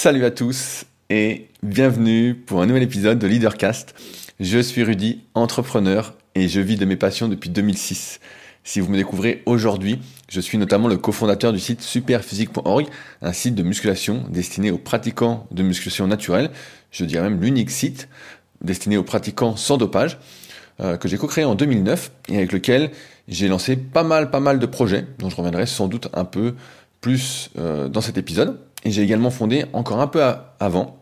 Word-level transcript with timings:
Salut 0.00 0.24
à 0.24 0.30
tous 0.30 0.84
et 1.10 1.48
bienvenue 1.64 2.32
pour 2.32 2.62
un 2.62 2.66
nouvel 2.66 2.84
épisode 2.84 3.18
de 3.18 3.26
Leadercast. 3.26 3.96
Je 4.38 4.60
suis 4.60 4.84
Rudy, 4.84 5.24
entrepreneur 5.34 6.14
et 6.36 6.46
je 6.46 6.60
vis 6.60 6.76
de 6.76 6.84
mes 6.84 6.94
passions 6.94 7.26
depuis 7.26 7.50
2006. 7.50 8.20
Si 8.62 8.78
vous 8.78 8.92
me 8.92 8.96
découvrez 8.96 9.42
aujourd'hui, 9.44 9.98
je 10.28 10.40
suis 10.40 10.56
notamment 10.56 10.86
le 10.86 10.98
cofondateur 10.98 11.52
du 11.52 11.58
site 11.58 11.82
superphysique.org, 11.82 12.86
un 13.22 13.32
site 13.32 13.56
de 13.56 13.64
musculation 13.64 14.24
destiné 14.30 14.70
aux 14.70 14.78
pratiquants 14.78 15.48
de 15.50 15.64
musculation 15.64 16.06
naturelle, 16.06 16.52
je 16.92 17.04
dirais 17.04 17.28
même 17.28 17.40
l'unique 17.40 17.72
site 17.72 18.08
destiné 18.60 18.98
aux 18.98 19.02
pratiquants 19.02 19.56
sans 19.56 19.78
dopage, 19.78 20.20
euh, 20.78 20.96
que 20.96 21.08
j'ai 21.08 21.18
co-créé 21.18 21.42
en 21.42 21.56
2009 21.56 22.12
et 22.28 22.36
avec 22.36 22.52
lequel 22.52 22.92
j'ai 23.26 23.48
lancé 23.48 23.74
pas 23.74 24.04
mal, 24.04 24.30
pas 24.30 24.38
mal 24.38 24.60
de 24.60 24.66
projets, 24.66 25.06
dont 25.18 25.28
je 25.28 25.34
reviendrai 25.34 25.66
sans 25.66 25.88
doute 25.88 26.06
un 26.14 26.24
peu 26.24 26.54
plus 27.00 27.50
euh, 27.58 27.88
dans 27.88 28.00
cet 28.00 28.16
épisode. 28.16 28.60
Et 28.84 28.90
j'ai 28.90 29.02
également 29.02 29.30
fondé 29.30 29.64
encore 29.72 30.00
un 30.00 30.06
peu 30.06 30.22
avant 30.60 30.98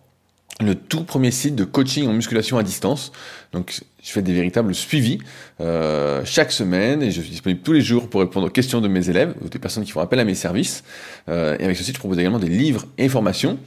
le 0.61 0.75
tout 0.75 1.05
premier 1.05 1.31
site 1.31 1.55
de 1.55 1.65
coaching 1.65 2.09
en 2.09 2.13
musculation 2.13 2.57
à 2.57 2.63
distance. 2.63 3.13
Donc 3.53 3.83
je 4.03 4.11
fais 4.11 4.23
des 4.23 4.33
véritables 4.33 4.75
suivis 4.75 5.19
euh, 5.61 6.23
chaque 6.25 6.53
semaine 6.53 7.03
et 7.03 7.11
je 7.11 7.21
suis 7.21 7.31
disponible 7.31 7.61
tous 7.61 7.73
les 7.73 7.83
jours 7.83 8.09
pour 8.09 8.21
répondre 8.21 8.47
aux 8.47 8.51
questions 8.51 8.81
de 8.81 8.89
mes 8.89 9.11
élèves 9.11 9.35
ou 9.43 9.49
des 9.49 9.59
personnes 9.59 9.85
qui 9.85 9.91
font 9.91 10.01
appel 10.01 10.19
à 10.19 10.25
mes 10.25 10.35
services. 10.35 10.83
Euh, 11.29 11.57
et 11.59 11.65
avec 11.65 11.77
ce 11.77 11.85
site, 11.85 11.97
je 11.97 12.01
propose 12.01 12.19
également 12.19 12.39
des 12.39 12.49
livres 12.49 12.87
et 12.97 13.09
formations, 13.09 13.59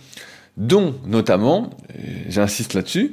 dont 0.58 0.95
notamment, 1.05 1.70
euh, 1.91 2.02
j'insiste 2.28 2.73
là-dessus, 2.73 3.12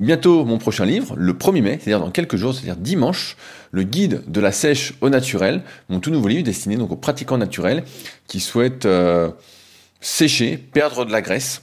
bientôt 0.00 0.44
mon 0.44 0.58
prochain 0.58 0.84
livre, 0.84 1.14
le 1.16 1.34
1er 1.34 1.62
mai, 1.62 1.78
c'est-à-dire 1.80 2.00
dans 2.00 2.10
quelques 2.10 2.36
jours, 2.36 2.52
c'est-à-dire 2.52 2.76
dimanche, 2.76 3.36
le 3.70 3.84
guide 3.84 4.22
de 4.26 4.40
la 4.40 4.50
sèche 4.50 4.94
au 5.00 5.08
naturel, 5.08 5.62
mon 5.88 6.00
tout 6.00 6.10
nouveau 6.10 6.26
livre 6.26 6.42
destiné 6.42 6.76
donc 6.76 6.90
aux 6.90 6.96
pratiquants 6.96 7.38
naturels 7.38 7.84
qui 8.26 8.40
souhaitent 8.40 8.88
sécher, 10.04 10.58
perdre 10.58 11.04
de 11.06 11.12
la 11.12 11.22
graisse 11.22 11.62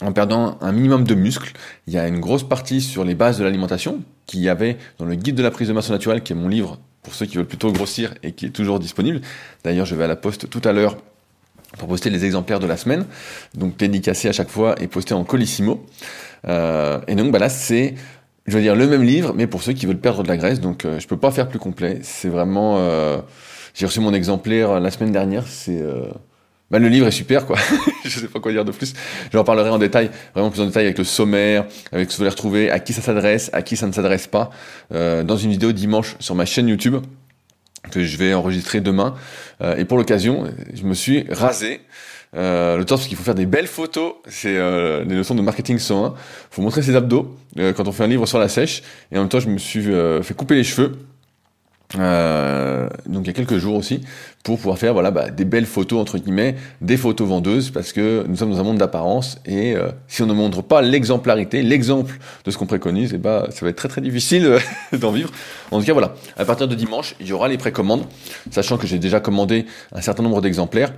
en 0.00 0.12
perdant 0.12 0.58
un 0.60 0.72
minimum 0.72 1.04
de 1.04 1.14
muscles. 1.14 1.52
Il 1.86 1.94
y 1.94 1.98
a 1.98 2.08
une 2.08 2.18
grosse 2.18 2.42
partie 2.42 2.80
sur 2.80 3.04
les 3.04 3.14
bases 3.14 3.38
de 3.38 3.44
l'alimentation 3.44 4.00
qu'il 4.26 4.40
y 4.40 4.48
avait 4.48 4.76
dans 4.98 5.04
le 5.04 5.14
guide 5.14 5.36
de 5.36 5.42
la 5.42 5.50
prise 5.50 5.68
de 5.68 5.72
masse 5.72 5.90
naturelle, 5.90 6.22
qui 6.22 6.32
est 6.32 6.36
mon 6.36 6.48
livre 6.48 6.78
pour 7.02 7.14
ceux 7.14 7.26
qui 7.26 7.36
veulent 7.36 7.46
plutôt 7.46 7.70
grossir 7.72 8.14
et 8.22 8.32
qui 8.32 8.46
est 8.46 8.50
toujours 8.50 8.80
disponible. 8.80 9.20
D'ailleurs, 9.64 9.86
je 9.86 9.94
vais 9.94 10.04
à 10.04 10.08
la 10.08 10.16
poste 10.16 10.50
tout 10.50 10.62
à 10.64 10.72
l'heure 10.72 10.96
pour 11.78 11.88
poster 11.88 12.10
les 12.10 12.24
exemplaires 12.24 12.60
de 12.60 12.66
la 12.66 12.76
semaine, 12.76 13.06
donc 13.54 13.76
dédicacé 13.76 14.28
à 14.28 14.32
chaque 14.32 14.50
fois 14.50 14.74
et 14.80 14.88
posté 14.88 15.14
en 15.14 15.24
colissimo. 15.24 15.86
Euh, 16.48 17.00
et 17.06 17.14
donc 17.14 17.30
bah 17.32 17.38
là, 17.38 17.48
c'est, 17.48 17.94
je 18.46 18.56
veux 18.56 18.62
dire, 18.62 18.74
le 18.74 18.88
même 18.88 19.02
livre, 19.02 19.34
mais 19.34 19.46
pour 19.46 19.62
ceux 19.62 19.72
qui 19.72 19.86
veulent 19.86 20.00
perdre 20.00 20.24
de 20.24 20.28
la 20.28 20.36
graisse. 20.36 20.60
Donc 20.60 20.84
euh, 20.84 20.98
je 20.98 21.06
peux 21.06 21.16
pas 21.16 21.30
faire 21.30 21.48
plus 21.48 21.60
complet. 21.60 22.00
C'est 22.02 22.28
vraiment, 22.28 22.78
euh, 22.78 23.18
j'ai 23.74 23.86
reçu 23.86 24.00
mon 24.00 24.12
exemplaire 24.12 24.80
la 24.80 24.90
semaine 24.90 25.12
dernière. 25.12 25.46
C'est 25.46 25.80
euh, 25.80 26.10
bah, 26.72 26.78
le 26.78 26.88
livre 26.88 27.06
est 27.06 27.12
super, 27.12 27.46
quoi. 27.46 27.56
je 28.04 28.18
sais 28.18 28.26
pas 28.26 28.40
quoi 28.40 28.50
dire 28.50 28.64
de 28.64 28.72
plus. 28.72 28.94
J'en 29.32 29.44
parlerai 29.44 29.70
en 29.70 29.78
détail, 29.78 30.10
vraiment 30.34 30.50
plus 30.50 30.62
en 30.62 30.66
détail 30.66 30.86
avec 30.86 30.98
le 30.98 31.04
sommaire, 31.04 31.66
avec 31.92 32.10
ce 32.10 32.16
que 32.16 32.18
vous 32.18 32.22
allez 32.22 32.30
retrouver, 32.30 32.70
à 32.70 32.80
qui 32.80 32.92
ça 32.92 33.02
s'adresse, 33.02 33.50
à 33.52 33.62
qui 33.62 33.76
ça 33.76 33.86
ne 33.86 33.92
s'adresse 33.92 34.26
pas, 34.26 34.50
euh, 34.92 35.22
dans 35.22 35.36
une 35.36 35.50
vidéo 35.50 35.72
dimanche 35.72 36.16
sur 36.18 36.34
ma 36.34 36.46
chaîne 36.46 36.68
YouTube 36.68 36.96
que 37.90 38.02
je 38.02 38.16
vais 38.16 38.34
enregistrer 38.34 38.80
demain. 38.80 39.14
Euh, 39.60 39.76
et 39.76 39.84
pour 39.84 39.98
l'occasion, 39.98 40.44
je 40.72 40.82
me 40.84 40.94
suis 40.94 41.26
rasé. 41.30 41.80
Euh, 42.34 42.78
le 42.78 42.86
temps 42.86 42.96
parce 42.96 43.08
qu'il 43.08 43.18
faut 43.18 43.24
faire 43.24 43.34
des 43.34 43.44
belles 43.44 43.66
photos, 43.66 44.14
c'est 44.26 44.56
euh, 44.56 45.04
des 45.04 45.14
leçons 45.14 45.34
de 45.34 45.42
marketing 45.42 45.78
101. 45.78 46.14
faut 46.50 46.62
montrer 46.62 46.80
ses 46.80 46.96
abdos 46.96 47.36
quand 47.54 47.86
on 47.86 47.92
fait 47.92 48.04
un 48.04 48.08
livre 48.08 48.24
sur 48.24 48.38
la 48.38 48.48
sèche. 48.48 48.82
Et 49.10 49.18
en 49.18 49.20
même 49.20 49.28
temps, 49.28 49.40
je 49.40 49.48
me 49.48 49.58
suis 49.58 49.84
fait 50.22 50.34
couper 50.34 50.54
les 50.54 50.64
cheveux 50.64 50.92
euh, 51.98 52.88
donc 53.06 53.24
il 53.24 53.26
y 53.26 53.30
a 53.30 53.32
quelques 53.32 53.58
jours 53.58 53.76
aussi, 53.76 54.00
pour 54.42 54.56
pouvoir 54.56 54.78
faire 54.78 54.92
voilà 54.92 55.10
bah, 55.10 55.30
des 55.30 55.44
belles 55.44 55.66
photos 55.66 56.00
entre 56.00 56.18
guillemets, 56.18 56.56
des 56.80 56.96
photos 56.96 57.28
vendeuses, 57.28 57.70
parce 57.70 57.92
que 57.92 58.24
nous 58.26 58.36
sommes 58.36 58.50
dans 58.50 58.60
un 58.60 58.64
monde 58.64 58.78
d'apparence 58.78 59.38
et 59.44 59.74
euh, 59.74 59.90
si 60.08 60.22
on 60.22 60.26
ne 60.26 60.32
montre 60.32 60.62
pas 60.62 60.82
l'exemplarité, 60.82 61.62
l'exemple 61.62 62.18
de 62.44 62.50
ce 62.50 62.58
qu'on 62.58 62.66
préconise, 62.66 63.12
et 63.12 63.16
eh 63.16 63.18
bah 63.18 63.48
ça 63.50 63.64
va 63.64 63.70
être 63.70 63.76
très 63.76 63.88
très 63.88 64.00
difficile 64.00 64.46
euh, 64.46 64.58
d'en 64.98 65.10
vivre. 65.10 65.30
En 65.70 65.80
tout 65.80 65.86
cas 65.86 65.92
voilà, 65.92 66.14
à 66.36 66.44
partir 66.44 66.68
de 66.68 66.74
dimanche, 66.74 67.14
il 67.20 67.26
y 67.26 67.32
aura 67.32 67.48
les 67.48 67.58
précommandes, 67.58 68.04
sachant 68.50 68.78
que 68.78 68.86
j'ai 68.86 68.98
déjà 68.98 69.20
commandé 69.20 69.66
un 69.92 70.00
certain 70.00 70.22
nombre 70.22 70.40
d'exemplaires, 70.40 70.92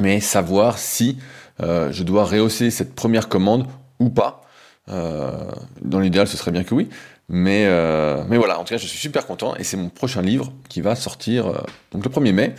mais 0.00 0.20
savoir 0.20 0.78
si 0.78 1.18
je 1.60 2.02
dois 2.02 2.24
rehausser 2.24 2.70
cette 2.70 2.96
première 2.96 3.28
commande 3.28 3.68
ou 4.00 4.10
pas. 4.10 4.42
dans 4.88 6.00
l'idéal, 6.00 6.26
ce 6.26 6.36
serait 6.36 6.50
bien 6.50 6.64
que 6.64 6.74
oui, 6.74 6.88
mais, 7.28 7.64
euh, 7.66 8.22
mais 8.28 8.36
voilà, 8.36 8.58
en 8.58 8.64
tout 8.64 8.74
cas, 8.74 8.78
je 8.78 8.86
suis 8.86 8.98
super 8.98 9.26
content 9.26 9.56
et 9.56 9.64
c'est 9.64 9.76
mon 9.76 9.88
prochain 9.88 10.20
livre 10.20 10.52
qui 10.68 10.80
va 10.80 10.94
sortir 10.94 11.46
euh, 11.46 11.58
donc 11.92 12.04
le 12.04 12.10
1er 12.10 12.32
mai 12.32 12.54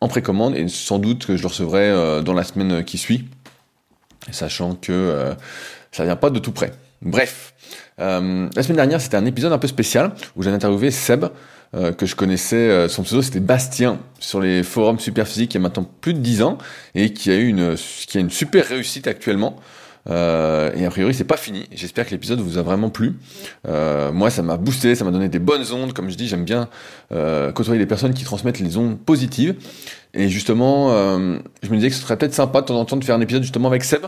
en 0.00 0.08
précommande 0.08 0.56
et 0.56 0.68
sans 0.68 0.98
doute 0.98 1.26
que 1.26 1.36
je 1.36 1.42
le 1.42 1.48
recevrai 1.48 1.88
euh, 1.88 2.20
dans 2.20 2.34
la 2.34 2.44
semaine 2.44 2.84
qui 2.84 2.98
suit, 2.98 3.28
sachant 4.30 4.74
que 4.74 5.34
ça 5.92 6.04
vient 6.04 6.16
pas 6.16 6.30
de 6.30 6.38
tout 6.38 6.52
près. 6.52 6.72
Bref, 7.00 7.54
la 7.98 8.50
semaine 8.62 8.76
dernière, 8.76 9.00
c'était 9.00 9.16
un 9.16 9.26
épisode 9.26 9.52
un 9.52 9.58
peu 9.58 9.68
spécial 9.68 10.12
où 10.36 10.42
j'ai 10.42 10.50
interviewé 10.50 10.90
Seb, 10.90 11.26
que 11.72 12.06
je 12.06 12.14
connaissais, 12.14 12.88
son 12.88 13.02
pseudo 13.02 13.22
c'était 13.22 13.40
Bastien, 13.40 13.98
sur 14.18 14.40
les 14.40 14.62
forums 14.62 14.98
Superphysique 14.98 15.54
il 15.54 15.58
y 15.58 15.60
a 15.60 15.62
maintenant 15.62 15.88
plus 16.00 16.14
de 16.14 16.18
10 16.18 16.42
ans 16.42 16.58
et 16.94 17.12
qui 17.12 17.30
a 17.30 17.36
eu 17.36 17.48
une, 17.48 17.76
qui 17.76 18.18
a 18.18 18.20
une 18.20 18.30
super 18.30 18.66
réussite 18.66 19.06
actuellement. 19.06 19.56
Euh, 20.10 20.72
et 20.74 20.84
a 20.84 20.90
priori, 20.90 21.14
c'est 21.14 21.24
pas 21.24 21.36
fini. 21.36 21.66
J'espère 21.72 22.06
que 22.06 22.10
l'épisode 22.10 22.40
vous 22.40 22.58
a 22.58 22.62
vraiment 22.62 22.90
plu. 22.90 23.14
Euh, 23.68 24.12
moi, 24.12 24.30
ça 24.30 24.42
m'a 24.42 24.56
boosté, 24.56 24.94
ça 24.94 25.04
m'a 25.04 25.10
donné 25.10 25.28
des 25.28 25.38
bonnes 25.38 25.64
ondes. 25.72 25.92
Comme 25.92 26.10
je 26.10 26.16
dis, 26.16 26.28
j'aime 26.28 26.44
bien 26.44 26.68
euh, 27.12 27.52
côtoyer 27.52 27.78
des 27.78 27.86
personnes 27.86 28.14
qui 28.14 28.24
transmettent 28.24 28.60
les 28.60 28.76
ondes 28.76 28.98
positives. 28.98 29.54
Et 30.14 30.28
justement, 30.28 30.90
je 31.62 31.70
me 31.70 31.76
disais 31.76 31.88
que 31.88 31.94
ce 31.94 32.02
serait 32.02 32.18
peut-être 32.18 32.34
sympa 32.34 32.60
de 32.60 32.66
temps 32.66 32.78
en 32.78 32.84
temps 32.84 32.96
de 32.96 33.04
faire 33.04 33.16
un 33.16 33.20
épisode 33.20 33.42
justement 33.42 33.68
avec 33.68 33.82
Seb. 33.82 34.02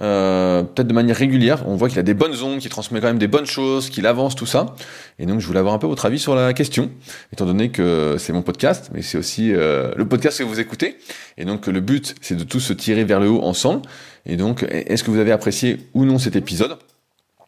Euh, 0.00 0.62
peut-être 0.62 0.86
de 0.86 0.94
manière 0.94 1.16
régulière. 1.16 1.62
On 1.66 1.76
voit 1.76 1.88
qu'il 1.90 1.98
a 1.98 2.02
des 2.02 2.14
bonnes 2.14 2.42
ondes, 2.42 2.58
qu'il 2.58 2.70
transmet 2.70 3.00
quand 3.00 3.08
même 3.08 3.18
des 3.18 3.28
bonnes 3.28 3.46
choses, 3.46 3.90
qu'il 3.90 4.06
avance 4.06 4.34
tout 4.34 4.46
ça. 4.46 4.74
Et 5.18 5.26
donc 5.26 5.40
je 5.40 5.46
voulais 5.46 5.58
avoir 5.58 5.74
un 5.74 5.78
peu 5.78 5.86
votre 5.86 6.06
avis 6.06 6.18
sur 6.18 6.34
la 6.34 6.54
question, 6.54 6.90
étant 7.32 7.44
donné 7.44 7.70
que 7.70 8.16
c'est 8.18 8.32
mon 8.32 8.40
podcast, 8.40 8.90
mais 8.94 9.02
c'est 9.02 9.18
aussi 9.18 9.52
euh, 9.52 9.92
le 9.96 10.08
podcast 10.08 10.38
que 10.38 10.44
vous 10.44 10.58
écoutez. 10.58 10.96
Et 11.36 11.44
donc 11.44 11.66
le 11.66 11.80
but, 11.80 12.14
c'est 12.22 12.34
de 12.34 12.44
tous 12.44 12.60
se 12.60 12.72
tirer 12.72 13.04
vers 13.04 13.20
le 13.20 13.28
haut 13.28 13.42
ensemble. 13.42 13.82
Et 14.24 14.36
donc, 14.36 14.66
est-ce 14.70 15.04
que 15.04 15.10
vous 15.10 15.18
avez 15.18 15.32
apprécié 15.32 15.78
ou 15.92 16.04
non 16.04 16.18
cet 16.18 16.36
épisode? 16.36 16.78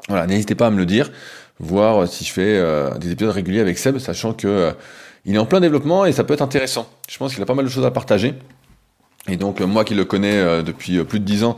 Voilà, 0.09 0.27
n'hésitez 0.27 0.55
pas 0.55 0.67
à 0.67 0.71
me 0.71 0.79
le 0.79 0.87
dire, 0.87 1.11
voir 1.59 2.09
si 2.09 2.25
je 2.25 2.33
fais 2.33 2.59
euh, 2.59 2.91
des 2.99 3.13
épisodes 3.13 3.33
réguliers 3.33 3.61
avec 3.61 3.79
Seb, 3.79 3.99
sachant 3.99 4.33
que 4.35 4.49
euh, 4.49 4.73
il 5.25 5.35
est 5.35 5.39
en 5.39 5.47
plein 5.47 5.61
développement 5.61 6.05
et 6.05 6.13
ça 6.13 6.25
peut 6.25 6.35
être 6.35 6.43
intéressant. 6.43 6.89
Je 7.09 7.17
pense 7.17 7.33
qu'il 7.33 7.43
a 7.43 7.47
pas 7.47 7.55
mal 7.55 7.65
de 7.65 7.71
choses 7.71 7.87
à 7.87 7.91
partager. 7.91 8.35
Et 9.29 9.37
donc, 9.37 9.61
moi 9.61 9.85
qui 9.85 9.95
le 9.95 10.05
connais 10.05 10.65
depuis 10.65 11.05
plus 11.05 11.21
de 11.21 11.25
10 11.25 11.45
ans, 11.45 11.57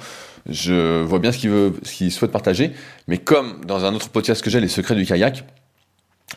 je 0.49 1.03
vois 1.03 1.19
bien 1.19 1.33
ce 1.33 1.39
qu'il 1.39 1.51
veut, 1.51 1.73
ce 1.83 1.93
qu'il 1.93 2.13
souhaite 2.13 2.33
partager. 2.33 2.73
Mais 3.09 3.19
comme 3.19 3.65
dans 3.65 3.85
un 3.85 3.95
autre 3.95 4.09
podcast 4.11 4.43
que 4.43 4.51
j'ai, 4.51 4.61
les 4.61 4.69
secrets 4.69 4.95
du 4.95 5.07
kayak, 5.07 5.45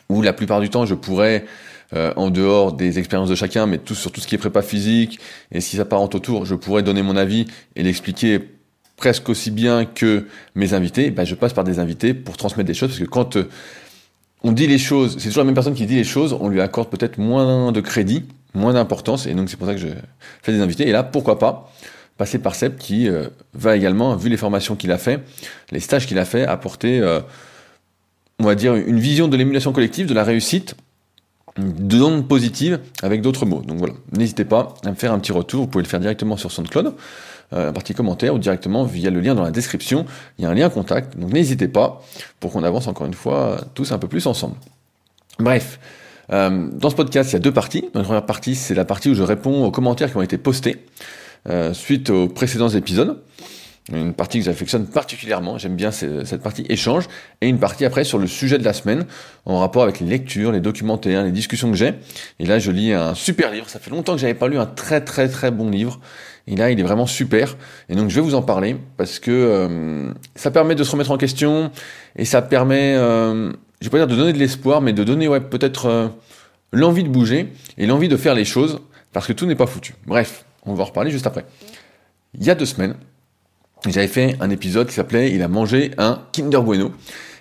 où 0.08 0.22
la 0.22 0.32
plupart 0.32 0.60
du 0.60 0.70
temps 0.70 0.86
je 0.86 0.94
pourrais 0.94 1.44
euh, 1.94 2.12
en 2.16 2.30
dehors 2.30 2.72
des 2.72 2.98
expériences 2.98 3.30
de 3.30 3.34
chacun, 3.34 3.66
mais 3.66 3.78
tout 3.78 3.94
sur 3.94 4.12
tout 4.12 4.20
ce 4.20 4.26
qui 4.26 4.34
est 4.34 4.38
prépa 4.38 4.62
physique 4.62 5.20
et 5.52 5.60
si 5.60 5.76
ça 5.76 5.86
en 5.90 6.04
autour, 6.04 6.44
je 6.44 6.54
pourrais 6.54 6.82
donner 6.82 7.02
mon 7.02 7.16
avis 7.16 7.46
et 7.76 7.82
l'expliquer 7.82 8.40
presque 8.96 9.28
aussi 9.28 9.50
bien 9.50 9.86
que 9.86 10.26
mes 10.54 10.74
invités, 10.74 11.10
ben 11.10 11.24
je 11.24 11.34
passe 11.34 11.52
par 11.52 11.64
des 11.64 11.78
invités 11.78 12.12
pour 12.12 12.36
transmettre 12.36 12.66
des 12.66 12.74
choses, 12.74 12.90
parce 12.90 13.00
que 13.00 13.06
quand 13.06 13.36
euh, 13.36 13.48
on 14.42 14.52
dit 14.52 14.66
les 14.66 14.78
choses, 14.78 15.16
c'est 15.18 15.28
toujours 15.28 15.42
la 15.42 15.46
même 15.46 15.54
personne 15.54 15.74
qui 15.74 15.86
dit 15.86 15.94
les 15.94 16.04
choses, 16.04 16.36
on 16.38 16.48
lui 16.48 16.60
accorde 16.60 16.90
peut-être 16.90 17.16
moins 17.18 17.72
de 17.72 17.80
crédit, 17.80 18.24
moins 18.54 18.72
d'importance, 18.72 19.26
et 19.26 19.34
donc 19.34 19.48
c'est 19.48 19.56
pour 19.56 19.66
ça 19.66 19.74
que 19.74 19.80
je 19.80 19.88
fais 20.42 20.52
des 20.52 20.60
invités. 20.60 20.88
Et 20.88 20.92
là, 20.92 21.02
pourquoi 21.02 21.38
pas 21.38 21.72
passer 22.18 22.38
par 22.38 22.54
Seb 22.54 22.76
qui 22.76 23.08
euh, 23.08 23.28
va 23.54 23.76
également, 23.76 24.14
vu 24.16 24.28
les 24.28 24.36
formations 24.36 24.76
qu'il 24.76 24.92
a 24.92 24.98
fait, 24.98 25.20
les 25.70 25.80
stages 25.80 26.06
qu'il 26.06 26.18
a 26.18 26.26
fait, 26.26 26.44
apporter, 26.44 27.00
euh, 27.00 27.20
on 28.38 28.44
va 28.44 28.54
dire, 28.54 28.74
une 28.74 28.98
vision 28.98 29.28
de 29.28 29.36
l'émulation 29.36 29.72
collective, 29.72 30.06
de 30.06 30.14
la 30.14 30.24
réussite, 30.24 30.74
d'ondes 31.56 32.28
positives 32.28 32.80
avec 33.02 33.22
d'autres 33.22 33.46
mots. 33.46 33.62
Donc 33.62 33.78
voilà, 33.78 33.94
n'hésitez 34.12 34.44
pas 34.44 34.74
à 34.84 34.90
me 34.90 34.96
faire 34.96 35.12
un 35.12 35.18
petit 35.18 35.32
retour, 35.32 35.62
vous 35.62 35.66
pouvez 35.68 35.82
le 35.82 35.88
faire 35.88 36.00
directement 36.00 36.36
sur 36.36 36.52
SoundCloud 36.52 36.94
euh, 37.54 37.64
la 37.66 37.72
partie 37.72 37.94
commentaire 37.94 38.34
ou 38.34 38.38
directement 38.38 38.84
via 38.84 39.10
le 39.10 39.20
lien 39.20 39.34
dans 39.34 39.42
la 39.42 39.50
description. 39.50 40.04
Il 40.38 40.42
y 40.42 40.46
a 40.46 40.50
un 40.50 40.54
lien 40.54 40.68
contact, 40.68 41.16
donc 41.16 41.32
n'hésitez 41.32 41.66
pas 41.66 42.02
pour 42.40 42.52
qu'on 42.52 42.62
avance 42.62 42.88
encore 42.88 43.06
une 43.06 43.14
fois 43.14 43.58
tous 43.74 43.90
un 43.92 43.98
peu 43.98 44.06
plus 44.06 44.26
ensemble. 44.26 44.56
Bref, 45.38 45.78
euh, 46.30 46.68
dans 46.72 46.90
ce 46.90 46.94
podcast, 46.94 47.30
il 47.30 47.34
y 47.34 47.36
a 47.36 47.40
deux 47.40 47.52
parties. 47.52 47.88
La 47.94 48.02
première 48.02 48.26
partie, 48.26 48.54
c'est 48.54 48.74
la 48.74 48.84
partie 48.84 49.08
où 49.08 49.14
je 49.14 49.22
réponds 49.22 49.64
aux 49.64 49.70
commentaires 49.70 50.10
qui 50.10 50.16
ont 50.18 50.22
été 50.22 50.36
postés 50.36 50.84
euh, 51.48 51.72
suite 51.74 52.10
aux 52.10 52.28
précédents 52.28 52.68
épisodes. 52.68 53.22
Une 53.90 54.12
partie 54.12 54.38
que 54.38 54.44
j'affectionne 54.44 54.86
particulièrement, 54.86 55.56
j'aime 55.56 55.74
bien 55.74 55.90
cette 55.90 56.42
partie 56.42 56.66
échange, 56.68 57.08
et 57.40 57.48
une 57.48 57.58
partie 57.58 57.86
après 57.86 58.04
sur 58.04 58.18
le 58.18 58.26
sujet 58.26 58.58
de 58.58 58.64
la 58.64 58.74
semaine, 58.74 59.06
en 59.46 59.60
rapport 59.60 59.82
avec 59.82 60.00
les 60.00 60.06
lectures, 60.06 60.52
les 60.52 60.60
documentaires, 60.60 61.24
les 61.24 61.32
discussions 61.32 61.70
que 61.70 61.76
j'ai. 61.76 61.94
Et 62.38 62.44
là, 62.44 62.58
je 62.58 62.70
lis 62.70 62.92
un 62.92 63.14
super 63.14 63.50
livre, 63.50 63.66
ça 63.70 63.78
fait 63.78 63.90
longtemps 63.90 64.12
que 64.12 64.20
j'avais 64.20 64.34
pas 64.34 64.48
lu 64.48 64.58
un 64.58 64.66
très 64.66 65.00
très 65.00 65.26
très 65.28 65.50
bon 65.50 65.70
livre, 65.70 66.00
et 66.48 66.56
là, 66.56 66.70
il 66.70 66.80
est 66.80 66.82
vraiment 66.82 67.06
super. 67.06 67.56
Et 67.88 67.94
donc, 67.94 68.08
je 68.08 68.14
vais 68.14 68.20
vous 68.22 68.34
en 68.34 68.42
parler 68.42 68.76
parce 68.96 69.18
que 69.18 69.30
euh, 69.30 70.10
ça 70.34 70.50
permet 70.50 70.74
de 70.74 70.82
se 70.82 70.90
remettre 70.90 71.10
en 71.10 71.18
question 71.18 71.70
et 72.16 72.24
ça 72.24 72.40
permet, 72.40 72.94
euh, 72.94 73.52
je 73.80 73.86
vais 73.86 73.90
pas 73.90 73.98
dire 73.98 74.06
de 74.06 74.16
donner 74.16 74.32
de 74.32 74.38
l'espoir, 74.38 74.80
mais 74.80 74.94
de 74.94 75.04
donner 75.04 75.28
ouais, 75.28 75.40
peut-être 75.40 75.86
euh, 75.86 76.08
l'envie 76.72 77.04
de 77.04 77.10
bouger 77.10 77.52
et 77.76 77.86
l'envie 77.86 78.08
de 78.08 78.16
faire 78.16 78.34
les 78.34 78.46
choses 78.46 78.80
parce 79.12 79.26
que 79.26 79.34
tout 79.34 79.44
n'est 79.44 79.56
pas 79.56 79.66
foutu. 79.66 79.94
Bref, 80.06 80.46
on 80.70 80.74
va 80.74 80.82
en 80.82 80.86
reparler 80.86 81.10
juste 81.10 81.26
après. 81.26 81.44
Il 82.34 82.44
y 82.44 82.50
a 82.50 82.54
deux 82.54 82.66
semaines, 82.66 82.94
J'avais 83.86 84.08
fait 84.08 84.36
un 84.40 84.50
épisode 84.50 84.88
qui 84.88 84.94
s'appelait 84.94 85.32
Il 85.32 85.42
a 85.42 85.48
mangé 85.48 85.92
un 85.98 86.22
Kinder 86.32 86.62
Bueno. 86.62 86.92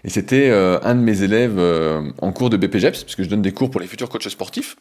Et 0.03 0.09
c'était 0.09 0.49
euh, 0.49 0.79
un 0.83 0.95
de 0.95 1.01
mes 1.01 1.23
élèves 1.23 1.57
euh, 1.57 2.11
en 2.21 2.31
cours 2.31 2.49
de 2.49 2.57
BPGEPS, 2.57 3.03
puisque 3.03 3.23
je 3.23 3.29
donne 3.29 3.41
des 3.41 3.51
cours 3.51 3.71
pour 3.71 3.81
les 3.81 3.87
futurs 3.87 4.09
coachs 4.09 4.29
sportifs. 4.29 4.77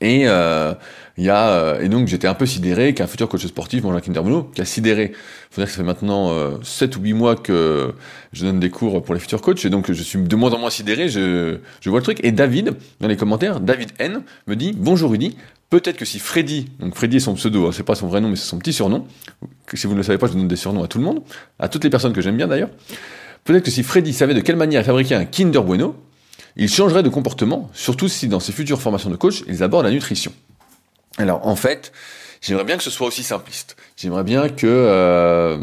Et 0.00 0.28
euh, 0.28 0.74
y 1.16 1.28
a 1.28 1.48
euh, 1.48 1.80
et 1.80 1.88
donc 1.88 2.06
j'étais 2.06 2.28
un 2.28 2.34
peu 2.34 2.46
sidéré 2.46 2.94
qu'un 2.94 3.08
futur 3.08 3.28
coach 3.28 3.44
sportif 3.46 3.82
mange 3.82 3.96
un 3.96 4.00
Kinder 4.00 4.22
Bueno, 4.22 4.44
qui 4.54 4.60
a 4.60 4.64
sidéré. 4.64 5.12
Faut 5.50 5.60
dire 5.60 5.66
que 5.66 5.72
ça 5.72 5.78
fait 5.78 5.82
maintenant 5.82 6.30
euh, 6.30 6.52
7 6.62 6.96
ou 6.96 7.00
8 7.00 7.12
mois 7.14 7.34
que 7.34 7.94
je 8.32 8.46
donne 8.46 8.60
des 8.60 8.70
cours 8.70 9.02
pour 9.02 9.14
les 9.14 9.20
futurs 9.20 9.40
coachs 9.42 9.64
et 9.64 9.70
donc 9.70 9.90
je 9.90 10.02
suis 10.02 10.20
de 10.20 10.36
moins 10.36 10.52
en 10.52 10.58
moins 10.58 10.70
sidéré, 10.70 11.08
je, 11.08 11.58
je 11.80 11.90
vois 11.90 11.98
le 11.98 12.04
truc 12.04 12.20
et 12.22 12.30
David 12.30 12.76
dans 13.00 13.08
les 13.08 13.16
commentaires, 13.16 13.58
David 13.58 13.90
N 13.98 14.22
me 14.46 14.54
dit 14.54 14.72
"Bonjour 14.76 15.10
Rudy, 15.10 15.36
peut-être 15.70 15.96
que 15.96 16.04
si 16.04 16.18
Freddy, 16.18 16.70
donc 16.80 16.94
Freddy 16.94 17.16
est 17.16 17.20
son 17.20 17.34
pseudo, 17.34 17.66
hein, 17.66 17.70
c'est 17.72 17.82
pas 17.82 17.94
son 17.94 18.06
vrai 18.06 18.20
nom 18.20 18.28
mais 18.28 18.36
c'est 18.36 18.48
son 18.48 18.58
petit 18.58 18.72
surnom. 18.72 19.06
Si 19.74 19.86
vous 19.86 19.92
ne 19.92 19.98
le 19.98 20.02
savez 20.02 20.18
pas, 20.18 20.26
je 20.26 20.32
donne 20.32 20.48
des 20.48 20.56
surnoms 20.56 20.82
à 20.82 20.88
tout 20.88 20.98
le 20.98 21.04
monde, 21.04 21.22
à 21.58 21.68
toutes 21.68 21.84
les 21.84 21.90
personnes 21.90 22.12
que 22.12 22.20
j'aime 22.20 22.36
bien 22.36 22.48
d'ailleurs. 22.48 22.70
Peut-être 23.44 23.64
que 23.64 23.70
si 23.70 23.82
Freddy 23.82 24.12
savait 24.12 24.34
de 24.34 24.40
quelle 24.40 24.56
manière 24.56 24.84
fabriquer 24.84 25.14
un 25.14 25.24
Kinder 25.24 25.62
Bueno, 25.62 25.96
il 26.56 26.68
changerait 26.68 27.02
de 27.02 27.08
comportement, 27.08 27.70
surtout 27.72 28.08
si 28.08 28.28
dans 28.28 28.40
ses 28.40 28.52
futures 28.52 28.80
formations 28.80 29.10
de 29.10 29.16
coach, 29.16 29.44
ils 29.46 29.62
abordent 29.62 29.86
la 29.86 29.92
nutrition. 29.92 30.32
Alors 31.16 31.46
en 31.46 31.56
fait, 31.56 31.92
j'aimerais 32.40 32.64
bien 32.64 32.76
que 32.76 32.82
ce 32.82 32.90
soit 32.90 33.06
aussi 33.06 33.22
simpliste. 33.22 33.76
J'aimerais 33.96 34.24
bien 34.24 34.48
que, 34.48 34.66
euh, 34.66 35.58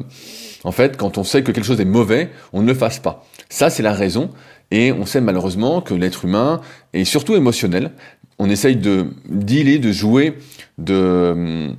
en 0.64 0.72
fait, 0.72 0.98
quand 0.98 1.18
on 1.18 1.24
sait 1.24 1.44
que 1.44 1.52
quelque 1.52 1.66
chose 1.66 1.82
est 1.82 1.86
mauvais, 1.86 2.32
on 2.54 2.62
ne 2.62 2.68
le 2.68 2.74
fasse 2.74 3.00
pas. 3.00 3.26
Ça, 3.50 3.70
c'est 3.70 3.84
la 3.84 3.94
raison. 3.94 4.32
Et 4.72 4.92
on 4.92 5.06
sait 5.06 5.22
malheureusement 5.22 5.82
que 5.82 5.94
l'être 5.94 6.26
humain 6.26 6.60
est 6.94 7.06
surtout 7.06 7.36
émotionnel. 7.36 7.92
On 8.40 8.50
essaye 8.50 8.76
de 8.76 9.08
dealer, 9.30 9.80
de 9.80 9.92
jouer, 9.92 10.38
de... 10.78 11.70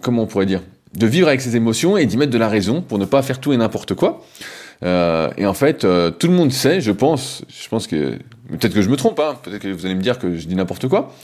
Comment 0.00 0.22
on 0.22 0.26
pourrait 0.26 0.46
dire 0.46 0.62
De 0.94 1.06
vivre 1.06 1.28
avec 1.28 1.40
ses 1.40 1.54
émotions 1.56 1.96
et 1.96 2.06
d'y 2.06 2.16
mettre 2.16 2.32
de 2.32 2.38
la 2.38 2.48
raison 2.48 2.82
pour 2.82 2.98
ne 2.98 3.04
pas 3.04 3.22
faire 3.22 3.40
tout 3.40 3.52
et 3.52 3.56
n'importe 3.56 3.94
quoi. 3.94 4.24
Euh, 4.84 5.30
et 5.36 5.46
en 5.46 5.54
fait, 5.54 5.84
euh, 5.84 6.10
tout 6.10 6.26
le 6.26 6.32
monde 6.34 6.50
sait, 6.50 6.80
je 6.80 6.90
pense, 6.90 7.44
je 7.48 7.68
pense 7.68 7.86
que 7.86 8.18
peut-être 8.48 8.74
que 8.74 8.82
je 8.82 8.88
me 8.88 8.96
trompe, 8.96 9.20
hein, 9.20 9.38
peut-être 9.42 9.62
que 9.62 9.68
vous 9.68 9.86
allez 9.86 9.94
me 9.94 10.02
dire 10.02 10.18
que 10.18 10.36
je 10.36 10.46
dis 10.46 10.56
n'importe 10.56 10.88
quoi, 10.88 11.14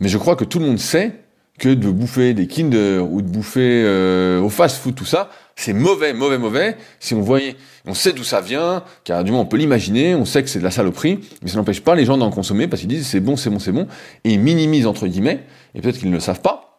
mais 0.00 0.08
je 0.08 0.18
crois 0.18 0.34
que 0.34 0.44
tout 0.44 0.58
le 0.58 0.66
monde 0.66 0.80
sait 0.80 1.12
que 1.58 1.68
de 1.68 1.90
bouffer 1.90 2.34
des 2.34 2.46
Kinder 2.46 3.00
ou 3.00 3.22
de 3.22 3.28
bouffer 3.28 3.82
euh, 3.84 4.40
au 4.40 4.48
fast-food, 4.48 4.94
tout 4.94 5.04
ça, 5.04 5.30
c'est 5.54 5.72
mauvais, 5.72 6.12
mauvais, 6.12 6.38
mauvais. 6.38 6.76
Si 6.98 7.14
on 7.14 7.20
voyait, 7.20 7.56
on 7.86 7.94
sait 7.94 8.12
d'où 8.12 8.24
ça 8.24 8.40
vient, 8.40 8.82
car 9.04 9.22
du 9.22 9.32
moins 9.32 9.42
on 9.42 9.46
peut 9.46 9.58
l'imaginer, 9.58 10.14
on 10.14 10.24
sait 10.24 10.42
que 10.42 10.48
c'est 10.48 10.58
de 10.58 10.64
la 10.64 10.70
saloperie, 10.70 11.20
mais 11.42 11.50
ça 11.50 11.56
n'empêche 11.56 11.80
pas 11.80 11.94
les 11.94 12.04
gens 12.04 12.16
d'en 12.16 12.30
consommer 12.30 12.66
parce 12.68 12.80
qu'ils 12.80 12.88
disent 12.88 13.06
c'est 13.06 13.20
bon, 13.20 13.36
c'est 13.36 13.50
bon, 13.50 13.58
c'est 13.58 13.72
bon, 13.72 13.86
et 14.24 14.32
ils 14.32 14.40
minimisent 14.40 14.86
entre 14.86 15.06
guillemets, 15.06 15.44
et 15.74 15.80
peut-être 15.80 15.98
qu'ils 15.98 16.10
ne 16.10 16.14
le 16.14 16.20
savent 16.20 16.40
pas, 16.40 16.72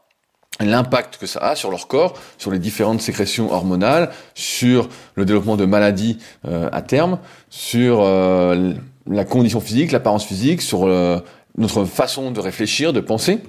l'impact 0.60 1.18
que 1.18 1.26
ça 1.26 1.40
a 1.40 1.56
sur 1.56 1.72
leur 1.72 1.88
corps, 1.88 2.14
sur 2.38 2.52
les 2.52 2.60
différentes 2.60 3.02
sécrétions 3.02 3.52
hormonales, 3.52 4.12
sur 4.36 4.90
le 5.16 5.26
développement 5.26 5.58
de 5.58 5.66
maladies 5.66 6.18
euh, 6.48 6.70
à 6.72 6.82
terme, 6.82 7.20
sur 7.50 8.02
euh, 8.02 8.74
la 9.10 9.26
condition 9.26 9.60
physique, 9.60 9.92
l'apparence 9.92 10.26
physique, 10.26 10.62
sur 10.62 10.86
euh, 10.86 11.20
notre 11.58 11.86
façon 11.86 12.32
de 12.32 12.40
réfléchir, 12.40 12.94
de 12.94 13.00
penser. 13.00 13.40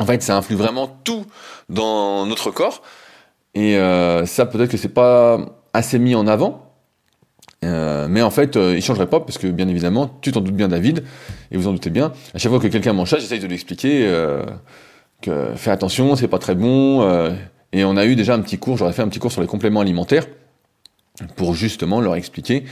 En 0.00 0.06
fait, 0.06 0.22
ça 0.22 0.36
influe 0.36 0.56
vraiment 0.56 0.88
tout 1.04 1.24
dans 1.68 2.26
notre 2.26 2.50
corps. 2.50 2.82
Et 3.54 3.76
euh, 3.76 4.26
ça, 4.26 4.46
peut-être 4.46 4.70
que 4.70 4.76
c'est 4.76 4.88
pas 4.88 5.38
assez 5.72 5.98
mis 5.98 6.14
en 6.14 6.26
avant. 6.26 6.72
Euh, 7.64 8.08
mais 8.10 8.20
en 8.20 8.30
fait, 8.30 8.56
euh, 8.56 8.74
il 8.76 8.82
changerait 8.82 9.08
pas 9.08 9.20
parce 9.20 9.38
que 9.38 9.46
bien 9.46 9.68
évidemment, 9.68 10.18
tu 10.20 10.32
t'en 10.32 10.40
doutes 10.40 10.54
bien, 10.54 10.68
David, 10.68 11.04
et 11.50 11.56
vous 11.56 11.68
en 11.68 11.72
doutez 11.72 11.90
bien. 11.90 12.12
À 12.34 12.38
chaque 12.38 12.50
fois 12.50 12.60
que 12.60 12.66
quelqu'un 12.66 12.92
mange 12.92 13.10
ça, 13.10 13.18
j'essaye 13.18 13.40
de 13.40 13.46
lui 13.46 13.54
expliquer 13.54 14.10
que 15.22 15.52
fais 15.56 15.70
attention, 15.70 16.16
c'est 16.16 16.28
pas 16.28 16.38
très 16.38 16.54
bon. 16.54 17.08
et 17.72 17.84
on 17.84 17.96
a 17.96 18.04
eu 18.04 18.16
déjà 18.16 18.34
un 18.34 18.40
petit 18.40 18.58
cours. 18.58 18.76
J'aurais 18.76 18.92
fait 18.92 19.02
un 19.02 19.08
petit 19.08 19.20
cours 19.20 19.32
sur 19.32 19.40
les 19.40 19.46
compléments 19.46 19.80
alimentaires 19.80 20.26
pour 21.36 21.54
justement 21.54 22.00
leur 22.00 22.16
expliquer 22.16 22.64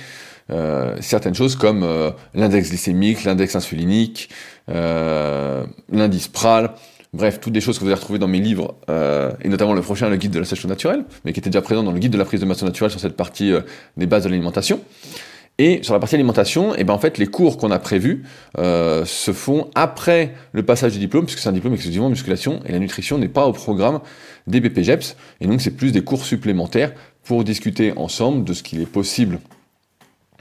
euh, 0.50 0.96
certaines 1.00 1.34
choses 1.34 1.56
comme 1.56 1.82
euh, 1.82 2.10
l'index 2.34 2.68
glycémique, 2.68 3.24
l'index 3.24 3.54
insulinique, 3.54 4.28
euh, 4.68 5.64
l'indice 5.90 6.28
PRAL, 6.28 6.74
bref, 7.12 7.40
toutes 7.40 7.52
des 7.52 7.60
choses 7.60 7.78
que 7.78 7.84
vous 7.84 7.88
allez 7.88 7.96
retrouver 7.96 8.18
dans 8.18 8.28
mes 8.28 8.40
livres, 8.40 8.76
et 8.88 9.48
notamment 9.48 9.74
le 9.74 9.82
prochain, 9.82 10.08
le 10.08 10.16
guide 10.16 10.30
de 10.30 10.38
la 10.38 10.44
sèche 10.44 10.64
naturelle, 10.64 11.04
mais 11.24 11.32
qui 11.32 11.40
était 11.40 11.50
déjà 11.50 11.62
présent 11.62 11.82
dans 11.82 11.92
le 11.92 11.98
guide 11.98 12.12
de 12.12 12.18
la 12.18 12.24
prise 12.24 12.40
de 12.40 12.46
masse 12.46 12.62
naturelle 12.62 12.90
sur 12.90 13.00
cette 13.00 13.16
partie 13.16 13.52
des 13.96 14.06
bases 14.06 14.24
de 14.24 14.28
l'alimentation. 14.28 14.80
Et 15.58 15.80
sur 15.82 15.92
la 15.92 16.00
partie 16.00 16.14
alimentation, 16.14 16.74
et 16.74 16.78
eh 16.78 16.84
ben 16.84 16.94
en 16.94 16.98
fait, 16.98 17.18
les 17.18 17.26
cours 17.26 17.58
qu'on 17.58 17.70
a 17.70 17.78
prévus 17.78 18.24
euh, 18.58 19.04
se 19.04 19.32
font 19.32 19.70
après 19.74 20.34
le 20.52 20.62
passage 20.62 20.94
du 20.94 20.98
diplôme, 20.98 21.26
puisque 21.26 21.40
c'est 21.40 21.48
un 21.48 21.52
diplôme 21.52 21.74
exclusivement 21.74 22.06
en 22.06 22.10
musculation, 22.10 22.60
et 22.66 22.72
la 22.72 22.78
nutrition 22.78 23.18
n'est 23.18 23.28
pas 23.28 23.46
au 23.46 23.52
programme 23.52 24.00
des 24.46 24.60
BPGEPS, 24.60 25.14
et 25.40 25.46
donc 25.46 25.60
c'est 25.60 25.72
plus 25.72 25.92
des 25.92 26.02
cours 26.02 26.24
supplémentaires 26.24 26.92
pour 27.22 27.44
discuter 27.44 27.92
ensemble 27.96 28.44
de 28.44 28.54
ce 28.54 28.62
qu'il 28.62 28.80
est 28.80 28.86
possible 28.86 29.40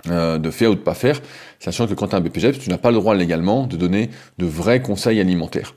euh, 0.08 0.38
de 0.38 0.50
faire 0.50 0.72
ou 0.72 0.76
de 0.76 0.80
pas 0.80 0.94
faire, 0.94 1.22
sachant 1.60 1.88
que 1.88 1.94
quand 1.94 2.08
tu 2.08 2.16
as 2.16 2.18
un 2.18 2.22
BPGEPS, 2.22 2.60
tu 2.60 2.70
n'as 2.70 2.78
pas 2.78 2.90
le 2.90 2.98
droit 2.98 3.14
légalement 3.14 3.68
de 3.68 3.76
donner 3.76 4.10
de 4.38 4.46
vrais 4.46 4.82
conseils 4.82 5.20
alimentaires. 5.20 5.76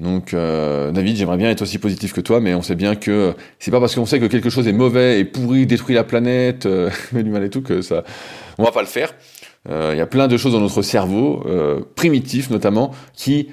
Donc 0.00 0.34
euh, 0.34 0.90
David, 0.90 1.16
j'aimerais 1.16 1.36
bien 1.36 1.50
être 1.50 1.62
aussi 1.62 1.78
positif 1.78 2.12
que 2.12 2.20
toi, 2.20 2.40
mais 2.40 2.54
on 2.54 2.62
sait 2.62 2.74
bien 2.74 2.96
que 2.96 3.34
c'est 3.58 3.70
pas 3.70 3.80
parce 3.80 3.94
qu'on 3.94 4.06
sait 4.06 4.18
que 4.18 4.26
quelque 4.26 4.50
chose 4.50 4.66
est 4.66 4.72
mauvais 4.72 5.20
et 5.20 5.24
pourri, 5.24 5.66
détruit 5.66 5.94
la 5.94 6.04
planète, 6.04 6.66
euh, 6.66 6.90
du 7.12 7.30
mal 7.30 7.44
et 7.44 7.50
tout, 7.50 7.62
que 7.62 7.80
ça, 7.80 8.02
on 8.58 8.64
va 8.64 8.72
pas 8.72 8.82
le 8.82 8.88
faire. 8.88 9.14
Euh, 9.68 9.90
il 9.94 9.98
y 9.98 10.00
a 10.00 10.06
plein 10.06 10.26
de 10.26 10.36
choses 10.36 10.52
dans 10.52 10.60
notre 10.60 10.82
cerveau, 10.82 11.44
euh, 11.46 11.80
primitif 11.94 12.50
notamment, 12.50 12.92
qui 13.14 13.50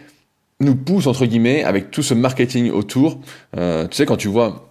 nous 0.60 0.76
poussent 0.76 1.08
entre 1.08 1.26
guillemets 1.26 1.64
avec 1.64 1.92
tout 1.92 2.04
ce 2.04 2.14
marketing 2.14 2.72
autour. 2.72 3.20
tu 3.54 3.60
sais 3.92 4.06
quand 4.06 4.18
tu 4.18 4.28
vois 4.28 4.68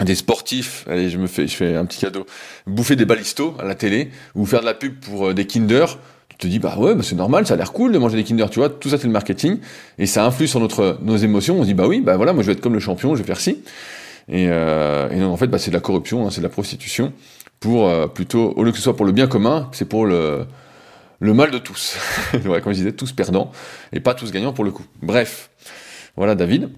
des 0.00 0.14
sportifs, 0.14 0.84
allez, 0.88 1.10
je 1.10 1.18
me 1.18 1.26
fais, 1.26 1.46
je 1.46 1.54
fais 1.54 1.76
un 1.76 1.84
petit 1.84 2.00
cadeau, 2.00 2.26
bouffer 2.66 2.96
des 2.96 3.04
balistos 3.04 3.54
à 3.58 3.64
la 3.64 3.74
télé 3.74 4.10
ou 4.34 4.46
faire 4.46 4.60
de 4.60 4.64
la 4.64 4.74
pub 4.74 4.98
pour 4.98 5.34
des 5.34 5.46
Kinder, 5.46 5.98
te 6.42 6.46
dis 6.46 6.58
bah 6.58 6.76
ouais, 6.78 6.94
bah 6.94 7.02
c'est 7.02 7.16
normal, 7.16 7.46
ça 7.46 7.54
a 7.54 7.56
l'air 7.56 7.72
cool 7.72 7.92
de 7.92 7.98
manger 7.98 8.16
des 8.16 8.24
Kinder, 8.24 8.50
tu 8.50 8.58
vois, 8.58 8.68
tout 8.68 8.88
ça 8.88 8.98
c'est 8.98 9.06
le 9.06 9.12
marketing 9.12 9.58
et 9.98 10.06
ça 10.06 10.24
influe 10.24 10.46
sur 10.46 10.60
notre 10.60 10.98
nos 11.02 11.16
émotions. 11.16 11.58
On 11.58 11.62
se 11.62 11.66
dit 11.66 11.74
bah 11.74 11.86
oui, 11.86 12.00
bah 12.00 12.16
voilà, 12.16 12.32
moi 12.32 12.42
je 12.42 12.48
vais 12.48 12.52
être 12.52 12.60
comme 12.60 12.74
le 12.74 12.80
champion, 12.80 13.14
je 13.14 13.20
vais 13.22 13.26
faire 13.26 13.40
ci. 13.40 13.62
Et, 14.28 14.46
euh, 14.48 15.08
non, 15.16 15.32
en 15.32 15.36
fait, 15.36 15.48
bah, 15.48 15.58
c'est 15.58 15.70
de 15.70 15.76
la 15.76 15.80
corruption, 15.80 16.26
hein, 16.26 16.30
c'est 16.30 16.40
de 16.40 16.46
la 16.46 16.50
prostitution 16.50 17.12
pour 17.60 17.88
euh, 17.88 18.06
plutôt 18.06 18.52
au 18.56 18.64
lieu 18.64 18.70
que 18.70 18.76
ce 18.76 18.82
soit 18.82 18.96
pour 18.96 19.06
le 19.06 19.12
bien 19.12 19.26
commun, 19.26 19.68
c'est 19.72 19.88
pour 19.88 20.06
le 20.06 20.46
le 21.20 21.34
mal 21.34 21.52
de 21.52 21.58
tous. 21.58 21.96
ouais, 22.46 22.60
comme 22.60 22.72
je 22.72 22.78
disais, 22.78 22.92
tous 22.92 23.12
perdants 23.12 23.52
et 23.92 24.00
pas 24.00 24.14
tous 24.14 24.32
gagnants 24.32 24.52
pour 24.52 24.64
le 24.64 24.72
coup. 24.72 24.84
Bref, 25.02 25.50
voilà 26.16 26.34
David. 26.34 26.70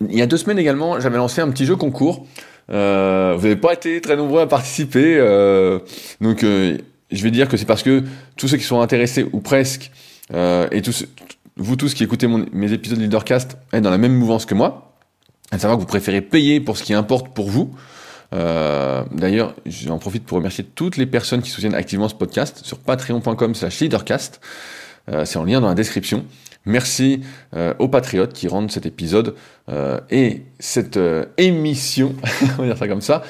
Il 0.00 0.16
y 0.16 0.22
a 0.22 0.26
deux 0.26 0.36
semaines 0.36 0.58
également, 0.58 1.00
j'avais 1.00 1.16
lancé 1.16 1.40
un 1.40 1.50
petit 1.50 1.64
jeu 1.64 1.76
concours. 1.76 2.26
Euh, 2.70 3.34
vous 3.36 3.42
n'avez 3.44 3.56
pas 3.56 3.72
été 3.72 4.00
très 4.00 4.16
nombreux 4.16 4.40
à 4.40 4.46
participer, 4.46 5.16
euh, 5.18 5.78
donc 6.20 6.44
je 7.16 7.22
vais 7.22 7.30
dire 7.30 7.48
que 7.48 7.56
c'est 7.56 7.66
parce 7.66 7.82
que 7.82 8.04
tous 8.36 8.48
ceux 8.48 8.56
qui 8.56 8.64
sont 8.64 8.80
intéressés 8.80 9.26
ou 9.32 9.40
presque, 9.40 9.90
euh, 10.34 10.68
et 10.70 10.82
vous 11.56 11.76
tous 11.76 11.94
qui 11.94 12.04
écoutez 12.04 12.26
mes 12.26 12.72
épisodes 12.72 12.98
de 12.98 13.02
Leadercast, 13.02 13.56
êtes 13.72 13.82
dans 13.82 13.90
la 13.90 13.98
même 13.98 14.14
mouvance 14.14 14.46
que 14.46 14.54
moi, 14.54 14.94
à 15.50 15.58
savoir 15.58 15.78
que 15.78 15.82
vous 15.82 15.86
préférez 15.88 16.20
payer 16.20 16.60
pour 16.60 16.76
ce 16.76 16.82
qui 16.82 16.94
importe 16.94 17.34
pour 17.34 17.48
vous. 17.48 17.74
Euh, 18.34 19.04
D'ailleurs, 19.12 19.54
j'en 19.64 19.98
profite 19.98 20.24
pour 20.24 20.36
remercier 20.36 20.64
toutes 20.64 20.96
les 20.96 21.06
personnes 21.06 21.42
qui 21.42 21.50
soutiennent 21.50 21.74
activement 21.74 22.08
ce 22.08 22.14
podcast 22.14 22.60
sur 22.64 22.78
patreon.com/slash 22.78 23.80
leadercast. 23.80 24.40
Euh, 25.08 25.24
c'est 25.24 25.38
en 25.38 25.44
lien 25.44 25.60
dans 25.60 25.68
la 25.68 25.74
description. 25.74 26.24
Merci 26.68 27.20
aux 27.78 27.86
patriotes 27.86 28.32
qui 28.32 28.48
rendent 28.48 28.72
cet 28.72 28.86
épisode 28.86 29.36
et 30.10 30.42
cette 30.58 30.98
émission, 31.36 32.16
on 32.58 32.62
va 32.62 32.66
dire 32.66 32.76
ça 32.76 32.88
comme 32.88 33.02
ça, 33.02 33.22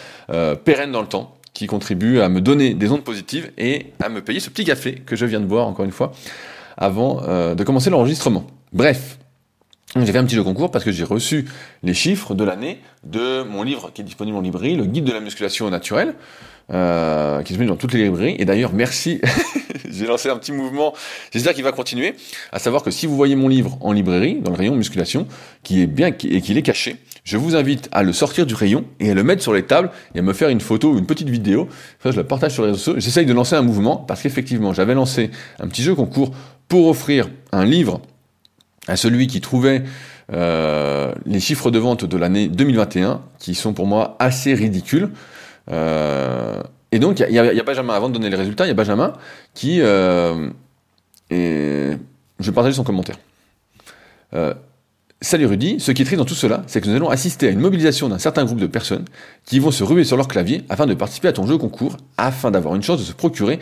pérenne 0.65 0.91
dans 0.91 1.03
le 1.03 1.07
temps, 1.07 1.36
qui 1.57 1.67
contribue 1.67 2.21
à 2.21 2.29
me 2.29 2.43
donner 2.43 2.75
des 2.75 2.91
ondes 2.91 3.03
positives 3.03 3.51
et 3.57 3.87
à 4.03 4.11
me 4.11 4.21
payer 4.21 4.41
ce 4.41 4.51
petit 4.51 4.65
café 4.65 4.97
que 5.07 5.17
je 5.17 5.25
viens 5.25 5.41
de 5.41 5.47
boire 5.47 5.67
encore 5.67 5.87
une 5.87 5.91
fois 5.91 6.13
avant 6.77 7.23
euh, 7.23 7.55
de 7.55 7.65
commencer 7.65 7.89
l'enregistrement. 7.89 8.47
Bref, 8.75 9.19
j'ai 9.97 10.13
fait 10.13 10.19
un 10.19 10.25
petit 10.25 10.35
jeu 10.35 10.43
concours 10.43 10.71
parce 10.71 10.85
que 10.85 10.93
j'ai 10.93 11.05
reçu 11.05 11.47
les 11.83 11.95
chiffres 11.95 12.35
de 12.35 12.45
l'année 12.45 12.81
de 13.05 13.43
mon 13.43 13.63
livre 13.63 13.91
qui 13.95 14.03
est 14.03 14.05
disponible 14.05 14.37
en 14.37 14.43
librairie, 14.43 14.77
le 14.77 14.85
guide 14.85 15.05
de 15.05 15.13
la 15.13 15.21
musculation 15.21 15.71
naturelle, 15.71 16.15
euh, 16.75 17.39
qui 17.39 17.55
est 17.55 17.57
disponible 17.57 17.73
dans 17.73 17.79
toutes 17.79 17.95
les 17.95 18.05
librairies. 18.05 18.37
Et 18.39 18.45
d'ailleurs, 18.45 18.75
merci, 18.75 19.23
j'ai 19.99 20.07
lancé 20.07 20.29
un 20.29 20.37
petit 20.37 20.53
mouvement, 20.53 20.95
j'espère 21.33 21.55
qu'il 21.55 21.65
va 21.65 21.73
continuer, 21.73 22.15
à 22.53 22.59
savoir 22.59 22.83
que 22.83 22.91
si 22.91 23.07
vous 23.07 23.17
voyez 23.17 23.37
mon 23.37 23.49
livre 23.49 23.79
en 23.81 23.93
librairie, 23.93 24.41
dans 24.41 24.51
le 24.51 24.57
rayon 24.57 24.77
musculation, 24.77 25.27
qui 25.63 25.83
est 25.83 25.87
bien 25.87 26.09
et 26.09 26.41
qu'il 26.41 26.59
est 26.59 26.63
caché, 26.63 26.97
je 27.25 27.37
vous 27.37 27.57
invite 27.57 27.89
à 27.91 28.05
le 28.05 28.13
sortir 28.13 28.47
du 28.47 28.55
rayon 28.55 28.85
et 29.01 29.11
à 29.11 29.15
le 29.15 29.25
mettre 29.25 29.43
sur 29.43 29.53
les 29.53 29.65
tables 29.65 29.91
et 30.15 30.21
à 30.21 30.23
me 30.23 30.33
faire 30.33 30.49
une 30.49 30.61
photo 30.61 30.93
ou 30.93 30.99
une 30.99 31.07
petite 31.07 31.29
vidéo. 31.29 31.69
Ça, 32.01 32.13
je 32.13 32.17
la 32.17 32.25
partage 32.25 32.53
sur 32.53 32.63
les 32.63 32.71
réseaux 32.71 32.79
sociaux. 32.79 33.01
J'essaye 33.01 33.27
de 33.27 33.33
lancer 33.33 33.57
un 33.57 33.63
mouvement 33.63 33.97
parce 33.97 34.23
qu'effectivement, 34.23 34.73
j'avais 34.73 34.95
lancé 34.95 35.31
un 35.59 35.67
petit 35.67 35.83
jeu 35.83 35.97
concours 35.97 36.31
pour 36.69 36.87
offrir 36.87 37.29
un 37.51 37.65
livre 37.65 38.01
à 38.87 38.97
celui 38.97 39.27
qui 39.27 39.41
trouvait 39.41 39.83
euh, 40.33 41.13
les 41.25 41.41
chiffres 41.41 41.71
de 41.71 41.79
vente 41.79 42.05
de 42.05 42.17
l'année 42.17 42.49
2021, 42.49 43.23
qui 43.39 43.55
sont 43.55 43.73
pour 43.73 43.87
moi 43.87 44.17
assez 44.19 44.55
ridicules. 44.55 45.11
Euh, 45.71 46.63
et 46.93 46.99
donc, 46.99 47.21
il 47.21 47.35
y, 47.35 47.39
a 47.39 47.63
Benjamin, 47.63 47.95
avant 47.95 48.09
de 48.09 48.15
donner 48.15 48.31
les 48.31 48.37
résultats, 48.37 48.65
il 48.65 48.69
y 48.69 48.71
a 48.71 48.75
Benjamin 48.75 49.13
qui... 49.55 49.81
Euh, 49.81 50.49
je 51.31 51.97
vais 52.39 52.53
partager 52.53 52.77
son 52.77 52.85
commentaire. 52.85 53.19
Euh, 54.35 54.55
Salut 55.23 55.47
Rudy, 55.47 55.81
ce 55.81 55.93
qui 55.93 56.03
est 56.03 56.05
triste 56.05 56.19
dans 56.19 56.27
tout 56.27 56.35
cela, 56.35 56.63
c'est 56.67 56.83
que 56.83 56.89
nous 56.89 56.95
allons 56.95 57.09
assister 57.09 57.49
à 57.49 57.51
une 57.51 57.61
mobilisation 57.61 58.11
d'un 58.11 58.19
certain 58.19 58.45
groupe 58.45 58.61
de 58.61 58.67
personnes 58.67 59.07
qui 59.47 59.59
vont 59.59 59.71
se 59.71 59.83
ruer 59.83 60.05
sur 60.05 60.19
leur 60.19 60.29
clavier 60.29 60.63
afin 60.69 60.85
de 60.85 60.93
participer 60.93 61.29
à 61.29 61.33
ton 61.33 61.47
jeu 61.47 61.57
concours, 61.57 61.97
afin 62.19 62.51
d'avoir 62.51 62.75
une 62.75 62.83
chance 62.83 62.99
de 62.99 63.05
se 63.05 63.15
procurer 63.15 63.59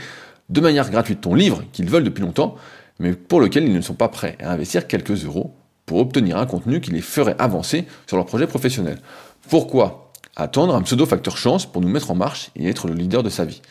de 0.49 0.61
manière 0.61 0.91
gratuite 0.91 1.21
ton 1.21 1.35
livre 1.35 1.63
qu'ils 1.73 1.89
veulent 1.89 2.03
depuis 2.03 2.23
longtemps, 2.23 2.57
mais 2.99 3.13
pour 3.13 3.41
lequel 3.41 3.65
ils 3.65 3.73
ne 3.73 3.81
sont 3.81 3.95
pas 3.95 4.09
prêts 4.09 4.37
à 4.41 4.51
investir 4.51 4.89
quelques 4.89 5.25
euros 5.25 5.55
pour 5.87 5.99
obtenir 5.99 6.39
un 6.39 6.47
contenu 6.47 6.81
qui 6.81 6.91
les 6.91 7.01
ferait 7.01 7.37
avancer 7.39 7.85
sur 8.09 8.17
leur 8.17 8.27
projet 8.27 8.49
professionnel. 8.49 8.99
Pourquoi 9.49 10.04
attendre 10.37 10.75
un 10.75 10.83
pseudo 10.83 11.07
facteur 11.07 11.37
chance 11.37 11.67
pour 11.67 11.83
nous 11.83 11.89
mettre 11.89 12.11
en 12.11 12.15
marche 12.15 12.51
et 12.57 12.69
être 12.69 12.89
le 12.89 12.95
leader 12.95 13.23
de 13.23 13.31
sa 13.31 13.45
vie 13.45 13.63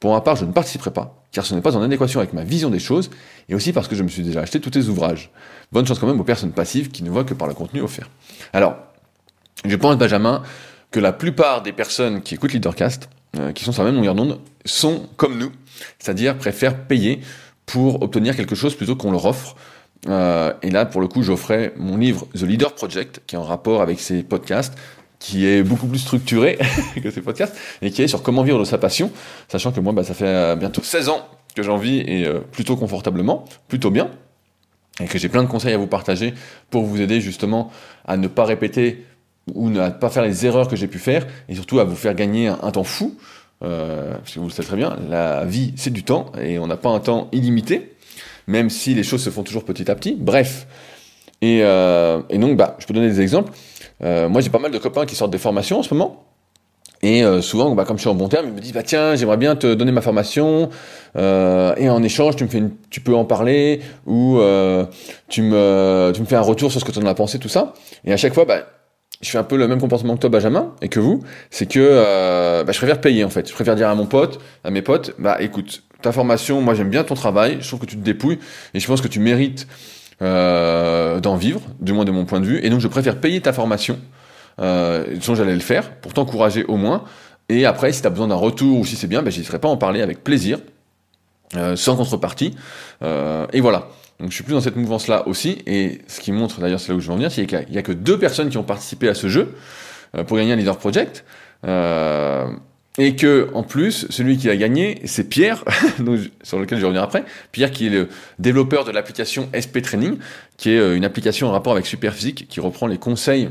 Pour 0.00 0.12
ma 0.12 0.20
part, 0.20 0.36
je 0.36 0.44
ne 0.44 0.52
participerai 0.52 0.90
pas, 0.92 1.22
car 1.32 1.44
ce 1.44 1.54
n'est 1.54 1.60
pas 1.60 1.76
en 1.76 1.82
adéquation 1.82 2.20
avec 2.20 2.32
ma 2.32 2.44
vision 2.44 2.70
des 2.70 2.78
choses, 2.78 3.10
et 3.48 3.54
aussi 3.54 3.72
parce 3.72 3.88
que 3.88 3.94
je 3.94 4.02
me 4.02 4.08
suis 4.08 4.22
déjà 4.22 4.40
acheté 4.40 4.60
tous 4.60 4.70
tes 4.70 4.86
ouvrages. 4.88 5.30
Bonne 5.72 5.86
chance 5.86 5.98
quand 5.98 6.06
même 6.06 6.20
aux 6.20 6.24
personnes 6.24 6.52
passives 6.52 6.90
qui 6.90 7.02
ne 7.02 7.10
voient 7.10 7.24
que 7.24 7.34
par 7.34 7.48
le 7.48 7.54
contenu 7.54 7.80
offert. 7.80 8.08
Alors, 8.52 8.76
je 9.64 9.76
pense, 9.76 9.96
Benjamin, 9.96 10.42
que 10.90 11.00
la 11.00 11.12
plupart 11.12 11.62
des 11.62 11.72
personnes 11.72 12.22
qui 12.22 12.34
écoutent 12.34 12.52
Leadercast, 12.52 13.08
euh, 13.38 13.52
qui 13.52 13.64
sont 13.64 13.72
sur 13.72 13.82
la 13.82 13.90
même 13.90 13.96
longueur 13.96 14.14
d'onde, 14.14 14.38
sont 14.64 15.08
comme 15.16 15.38
nous, 15.38 15.52
c'est-à-dire 15.98 16.38
préfèrent 16.38 16.86
payer 16.86 17.20
pour 17.66 18.02
obtenir 18.02 18.36
quelque 18.36 18.54
chose 18.54 18.74
plutôt 18.74 18.96
qu'on 18.96 19.10
leur 19.10 19.24
offre. 19.24 19.56
Euh, 20.08 20.52
et 20.62 20.70
là, 20.70 20.86
pour 20.86 21.00
le 21.00 21.08
coup, 21.08 21.22
j'offrais 21.22 21.72
mon 21.76 21.96
livre 21.96 22.28
The 22.34 22.42
Leader 22.42 22.74
Project, 22.74 23.22
qui 23.26 23.34
est 23.34 23.38
en 23.38 23.42
rapport 23.42 23.82
avec 23.82 23.98
ces 24.00 24.22
podcasts, 24.22 24.74
qui 25.18 25.46
est 25.46 25.62
beaucoup 25.62 25.86
plus 25.86 25.98
structuré 25.98 26.58
que 27.02 27.10
ces 27.10 27.20
podcasts, 27.20 27.56
et 27.82 27.90
qui 27.90 28.02
est 28.02 28.08
sur 28.08 28.22
comment 28.22 28.42
vivre 28.42 28.58
de 28.58 28.64
sa 28.64 28.78
passion, 28.78 29.10
sachant 29.48 29.72
que 29.72 29.80
moi, 29.80 29.92
bah, 29.92 30.04
ça 30.04 30.14
fait 30.14 30.26
euh, 30.26 30.56
bientôt 30.56 30.82
16 30.82 31.08
ans 31.08 31.26
que 31.54 31.62
j'en 31.62 31.78
vis, 31.78 32.00
et 32.00 32.26
euh, 32.26 32.40
plutôt 32.40 32.76
confortablement, 32.76 33.44
plutôt 33.68 33.90
bien, 33.90 34.10
et 35.00 35.06
que 35.06 35.18
j'ai 35.18 35.28
plein 35.28 35.42
de 35.42 35.48
conseils 35.48 35.74
à 35.74 35.78
vous 35.78 35.86
partager 35.86 36.34
pour 36.70 36.84
vous 36.84 37.00
aider 37.00 37.20
justement 37.20 37.70
à 38.06 38.16
ne 38.16 38.28
pas 38.28 38.44
répéter 38.44 39.04
ou 39.54 39.70
ne 39.70 39.88
pas 39.90 40.10
faire 40.10 40.24
les 40.24 40.44
erreurs 40.44 40.68
que 40.68 40.76
j'ai 40.76 40.88
pu 40.88 40.98
faire, 40.98 41.26
et 41.48 41.54
surtout 41.54 41.78
à 41.80 41.84
vous 41.84 41.96
faire 41.96 42.14
gagner 42.14 42.48
un, 42.48 42.70
temps 42.70 42.84
fou, 42.84 43.16
parce 43.60 44.34
que 44.34 44.40
vous 44.40 44.46
le 44.46 44.52
savez 44.52 44.68
très 44.68 44.76
bien, 44.76 44.96
la 45.08 45.44
vie 45.44 45.72
c'est 45.76 45.92
du 45.92 46.02
temps, 46.02 46.32
et 46.40 46.58
on 46.58 46.66
n'a 46.66 46.76
pas 46.76 46.90
un 46.90 46.98
temps 46.98 47.28
illimité, 47.32 47.96
même 48.46 48.70
si 48.70 48.94
les 48.94 49.02
choses 49.02 49.22
se 49.22 49.30
font 49.30 49.42
toujours 49.42 49.64
petit 49.64 49.90
à 49.90 49.94
petit. 49.94 50.16
Bref. 50.18 50.66
Et, 51.42 51.60
euh, 51.62 52.22
et 52.30 52.38
donc, 52.38 52.56
bah, 52.56 52.76
je 52.78 52.86
peux 52.86 52.94
donner 52.94 53.08
des 53.08 53.20
exemples. 53.20 53.52
Euh, 54.02 54.28
moi, 54.28 54.40
j'ai 54.40 54.50
pas 54.50 54.58
mal 54.58 54.70
de 54.70 54.78
copains 54.78 55.06
qui 55.06 55.14
sortent 55.14 55.30
des 55.30 55.38
formations 55.38 55.78
en 55.78 55.82
ce 55.82 55.92
moment. 55.94 56.24
Et 57.02 57.22
euh, 57.22 57.42
souvent, 57.42 57.74
bah, 57.74 57.84
comme 57.84 57.96
je 57.96 58.02
suis 58.02 58.10
en 58.10 58.14
bon 58.14 58.28
terme, 58.28 58.46
ils 58.48 58.54
me 58.54 58.60
disent 58.60 58.72
bah 58.72 58.82
tiens, 58.82 59.14
j'aimerais 59.16 59.36
bien 59.36 59.54
te 59.54 59.74
donner 59.74 59.92
ma 59.92 60.00
formation 60.00 60.70
euh, 61.16 61.74
et 61.76 61.90
en 61.90 62.02
échange, 62.02 62.36
tu 62.36 63.00
peux 63.00 63.14
en 63.14 63.26
parler 63.26 63.80
ou 64.06 64.40
tu 65.28 65.42
me, 65.42 66.12
fais 66.26 66.36
un 66.36 66.40
retour 66.40 66.70
sur 66.70 66.80
ce 66.80 66.84
que 66.84 66.92
tu 66.92 66.98
en 66.98 67.06
as 67.06 67.14
pensé, 67.14 67.38
tout 67.38 67.50
ça. 67.50 67.74
Et 68.04 68.12
à 68.12 68.16
chaque 68.16 68.32
fois, 68.32 68.46
bah, 68.46 68.66
je 69.20 69.30
fais 69.30 69.38
un 69.38 69.44
peu 69.44 69.56
le 69.56 69.68
même 69.68 69.80
comportement 69.80 70.14
que 70.14 70.20
toi, 70.20 70.30
Benjamin, 70.30 70.72
et 70.80 70.88
que 70.88 70.98
vous, 70.98 71.22
c'est 71.50 71.70
que 71.70 71.80
je 71.80 72.78
préfère 72.78 73.00
payer 73.00 73.24
en 73.24 73.30
fait. 73.30 73.46
Je 73.46 73.54
préfère 73.54 73.76
dire 73.76 73.88
à 73.88 73.94
mon 73.94 74.06
pote, 74.06 74.40
à 74.64 74.70
mes 74.70 74.82
potes, 74.82 75.14
bah 75.18 75.36
écoute, 75.40 75.82
ta 76.00 76.12
formation, 76.12 76.62
moi 76.62 76.74
j'aime 76.74 76.90
bien 76.90 77.04
ton 77.04 77.14
travail, 77.14 77.58
je 77.60 77.68
trouve 77.68 77.80
que 77.80 77.86
tu 77.86 77.96
te 77.96 78.02
dépouilles, 78.02 78.38
et 78.72 78.80
je 78.80 78.86
pense 78.86 79.02
que 79.02 79.08
tu 79.08 79.20
mérites 79.20 79.66
euh, 80.22 81.20
d'en 81.20 81.36
vivre, 81.36 81.60
du 81.80 81.92
moins 81.92 82.04
de 82.04 82.10
mon 82.10 82.24
point 82.24 82.40
de 82.40 82.46
vue, 82.46 82.60
et 82.62 82.70
donc 82.70 82.80
je 82.80 82.88
préfère 82.88 83.20
payer 83.20 83.40
ta 83.40 83.52
formation, 83.52 83.98
euh, 84.60 85.04
sinon 85.20 85.36
j'allais 85.36 85.54
le 85.54 85.60
faire, 85.60 85.92
pour 85.96 86.14
t'encourager 86.14 86.64
au 86.64 86.76
moins, 86.76 87.04
et 87.48 87.66
après 87.66 87.92
si 87.92 88.00
tu 88.00 88.06
as 88.06 88.10
besoin 88.10 88.28
d'un 88.28 88.36
retour 88.36 88.78
ou 88.78 88.84
si 88.84 88.96
c'est 88.96 89.06
bien, 89.06 89.22
bah, 89.22 89.30
j'hésiterai 89.30 89.58
pas 89.58 89.68
à 89.68 89.70
en 89.70 89.76
parler 89.76 90.02
avec 90.02 90.24
plaisir, 90.24 90.58
euh, 91.54 91.76
sans 91.76 91.96
contrepartie, 91.96 92.54
euh, 93.02 93.46
et 93.52 93.60
voilà. 93.60 93.88
Donc 94.18 94.30
je 94.30 94.34
suis 94.34 94.44
plus 94.44 94.54
dans 94.54 94.62
cette 94.62 94.76
mouvance-là 94.76 95.28
aussi, 95.28 95.58
et 95.66 96.00
ce 96.06 96.20
qui 96.20 96.32
montre 96.32 96.60
d'ailleurs, 96.60 96.80
c'est 96.80 96.88
là 96.88 96.96
où 96.96 97.00
je 97.00 97.06
veux 97.06 97.12
en 97.12 97.16
venir, 97.16 97.30
c'est 97.30 97.44
qu'il 97.44 97.66
n'y 97.70 97.76
a, 97.76 97.82
que 97.82 97.92
deux 97.92 98.18
personnes 98.18 98.48
qui 98.48 98.56
ont 98.56 98.62
participé 98.62 99.10
à 99.10 99.14
ce 99.14 99.28
jeu 99.28 99.54
pour 100.26 100.38
gagner 100.38 100.54
un 100.54 100.56
Leader 100.56 100.78
Project. 100.78 101.26
Et 102.98 103.14
que, 103.14 103.50
en 103.52 103.62
plus, 103.62 104.06
celui 104.08 104.38
qui 104.38 104.48
a 104.48 104.56
gagné, 104.56 105.00
c'est 105.04 105.28
Pierre, 105.28 105.64
sur 106.42 106.58
lequel 106.58 106.78
je 106.78 106.82
vais 106.82 106.86
revenir 106.86 107.02
après. 107.02 107.24
Pierre, 107.52 107.70
qui 107.70 107.88
est 107.88 107.90
le 107.90 108.08
développeur 108.38 108.84
de 108.84 108.90
l'application 108.90 109.50
SP 109.52 109.82
Training, 109.82 110.16
qui 110.56 110.70
est 110.70 110.78
euh, 110.78 110.96
une 110.96 111.04
application 111.04 111.48
en 111.48 111.52
rapport 111.52 111.74
avec 111.74 111.86
Superphysique, 111.86 112.46
qui 112.48 112.60
reprend 112.60 112.86
les 112.86 112.96
conseils, 112.96 113.50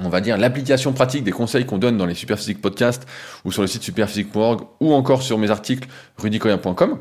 on 0.00 0.08
va 0.08 0.20
dire, 0.20 0.36
l'application 0.36 0.92
pratique 0.92 1.22
des 1.22 1.30
conseils 1.30 1.66
qu'on 1.66 1.78
donne 1.78 1.96
dans 1.96 2.06
les 2.06 2.14
Superphysique 2.14 2.60
podcasts, 2.60 3.06
ou 3.44 3.52
sur 3.52 3.62
le 3.62 3.68
site 3.68 3.82
superphysique.org, 3.82 4.62
ou 4.80 4.92
encore 4.92 5.22
sur 5.22 5.38
mes 5.38 5.50
articles 5.50 5.88
rudicoya.com, 6.16 6.98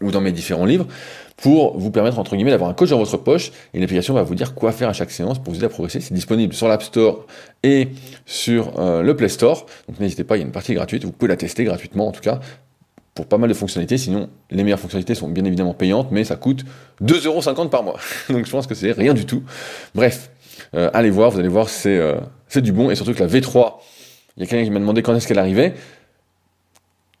ou 0.00 0.10
dans 0.10 0.20
mes 0.20 0.32
différents 0.32 0.64
livres 0.64 0.86
pour 1.36 1.78
vous 1.78 1.90
permettre, 1.90 2.18
entre 2.18 2.34
guillemets, 2.34 2.50
d'avoir 2.50 2.70
un 2.70 2.74
coach 2.74 2.90
dans 2.90 2.98
votre 2.98 3.16
poche, 3.16 3.52
et 3.72 3.80
l'application 3.80 4.12
va 4.14 4.22
vous 4.22 4.34
dire 4.34 4.54
quoi 4.54 4.72
faire 4.72 4.88
à 4.88 4.92
chaque 4.92 5.10
séance 5.10 5.38
pour 5.38 5.52
vous 5.52 5.58
aider 5.58 5.66
à 5.66 5.68
progresser. 5.68 6.00
C'est 6.00 6.14
disponible 6.14 6.52
sur 6.52 6.66
l'App 6.66 6.82
Store 6.82 7.26
et 7.62 7.88
sur 8.26 8.78
euh, 8.80 9.02
le 9.02 9.16
Play 9.16 9.28
Store, 9.28 9.66
donc 9.88 10.00
n'hésitez 10.00 10.24
pas, 10.24 10.36
il 10.36 10.40
y 10.40 10.42
a 10.42 10.46
une 10.46 10.52
partie 10.52 10.74
gratuite, 10.74 11.04
vous 11.04 11.12
pouvez 11.12 11.28
la 11.28 11.36
tester 11.36 11.64
gratuitement 11.64 12.08
en 12.08 12.12
tout 12.12 12.20
cas, 12.20 12.40
pour 13.14 13.26
pas 13.26 13.38
mal 13.38 13.48
de 13.48 13.54
fonctionnalités, 13.54 13.98
sinon 13.98 14.28
les 14.50 14.62
meilleures 14.64 14.80
fonctionnalités 14.80 15.14
sont 15.14 15.28
bien 15.28 15.44
évidemment 15.44 15.74
payantes, 15.74 16.08
mais 16.10 16.24
ça 16.24 16.36
coûte 16.36 16.64
2,50€ 17.02 17.68
par 17.68 17.84
mois, 17.84 17.98
donc 18.28 18.44
je 18.44 18.50
pense 18.50 18.66
que 18.66 18.74
c'est 18.74 18.92
rien 18.92 19.14
du 19.14 19.24
tout. 19.24 19.44
Bref, 19.94 20.30
euh, 20.74 20.90
allez 20.92 21.10
voir, 21.10 21.30
vous 21.30 21.38
allez 21.38 21.48
voir, 21.48 21.68
c'est 21.68 21.96
euh, 21.96 22.16
c'est 22.48 22.62
du 22.62 22.72
bon, 22.72 22.90
et 22.90 22.96
surtout 22.96 23.14
que 23.14 23.20
la 23.20 23.28
V3, 23.28 23.74
il 24.36 24.40
y 24.40 24.42
a 24.44 24.46
quelqu'un 24.46 24.64
qui 24.64 24.70
m'a 24.70 24.80
demandé 24.80 25.02
quand 25.02 25.14
est-ce 25.14 25.28
qu'elle 25.28 25.38
arrivait, 25.38 25.74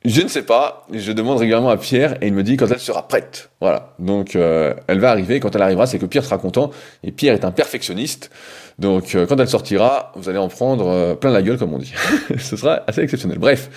je 0.08 0.22
ne 0.22 0.28
sais 0.28 0.42
pas. 0.42 0.86
Je 0.92 1.12
demande 1.12 1.38
régulièrement 1.38 1.70
à 1.70 1.76
Pierre 1.76 2.16
et 2.22 2.28
il 2.28 2.32
me 2.32 2.42
dit 2.42 2.56
quand 2.56 2.70
elle 2.70 2.78
sera 2.78 3.06
prête. 3.08 3.50
Voilà. 3.60 3.94
Donc 3.98 4.36
euh, 4.36 4.74
elle 4.86 5.00
va 5.00 5.10
arriver. 5.10 5.40
Quand 5.40 5.54
elle 5.54 5.62
arrivera, 5.62 5.86
c'est 5.86 5.98
que 5.98 6.06
Pierre 6.06 6.24
sera 6.24 6.38
content. 6.38 6.70
Et 7.02 7.12
Pierre 7.12 7.34
est 7.34 7.44
un 7.44 7.50
perfectionniste. 7.50 8.30
Donc 8.78 9.14
euh, 9.14 9.26
quand 9.26 9.38
elle 9.38 9.48
sortira, 9.48 10.12
vous 10.16 10.28
allez 10.28 10.38
en 10.38 10.48
prendre 10.48 10.88
euh, 10.88 11.14
plein 11.14 11.30
la 11.30 11.42
gueule, 11.42 11.58
comme 11.58 11.74
on 11.74 11.78
dit. 11.78 11.92
Ce 12.38 12.56
sera 12.56 12.82
assez 12.86 13.00
exceptionnel. 13.00 13.38
Bref. 13.38 13.70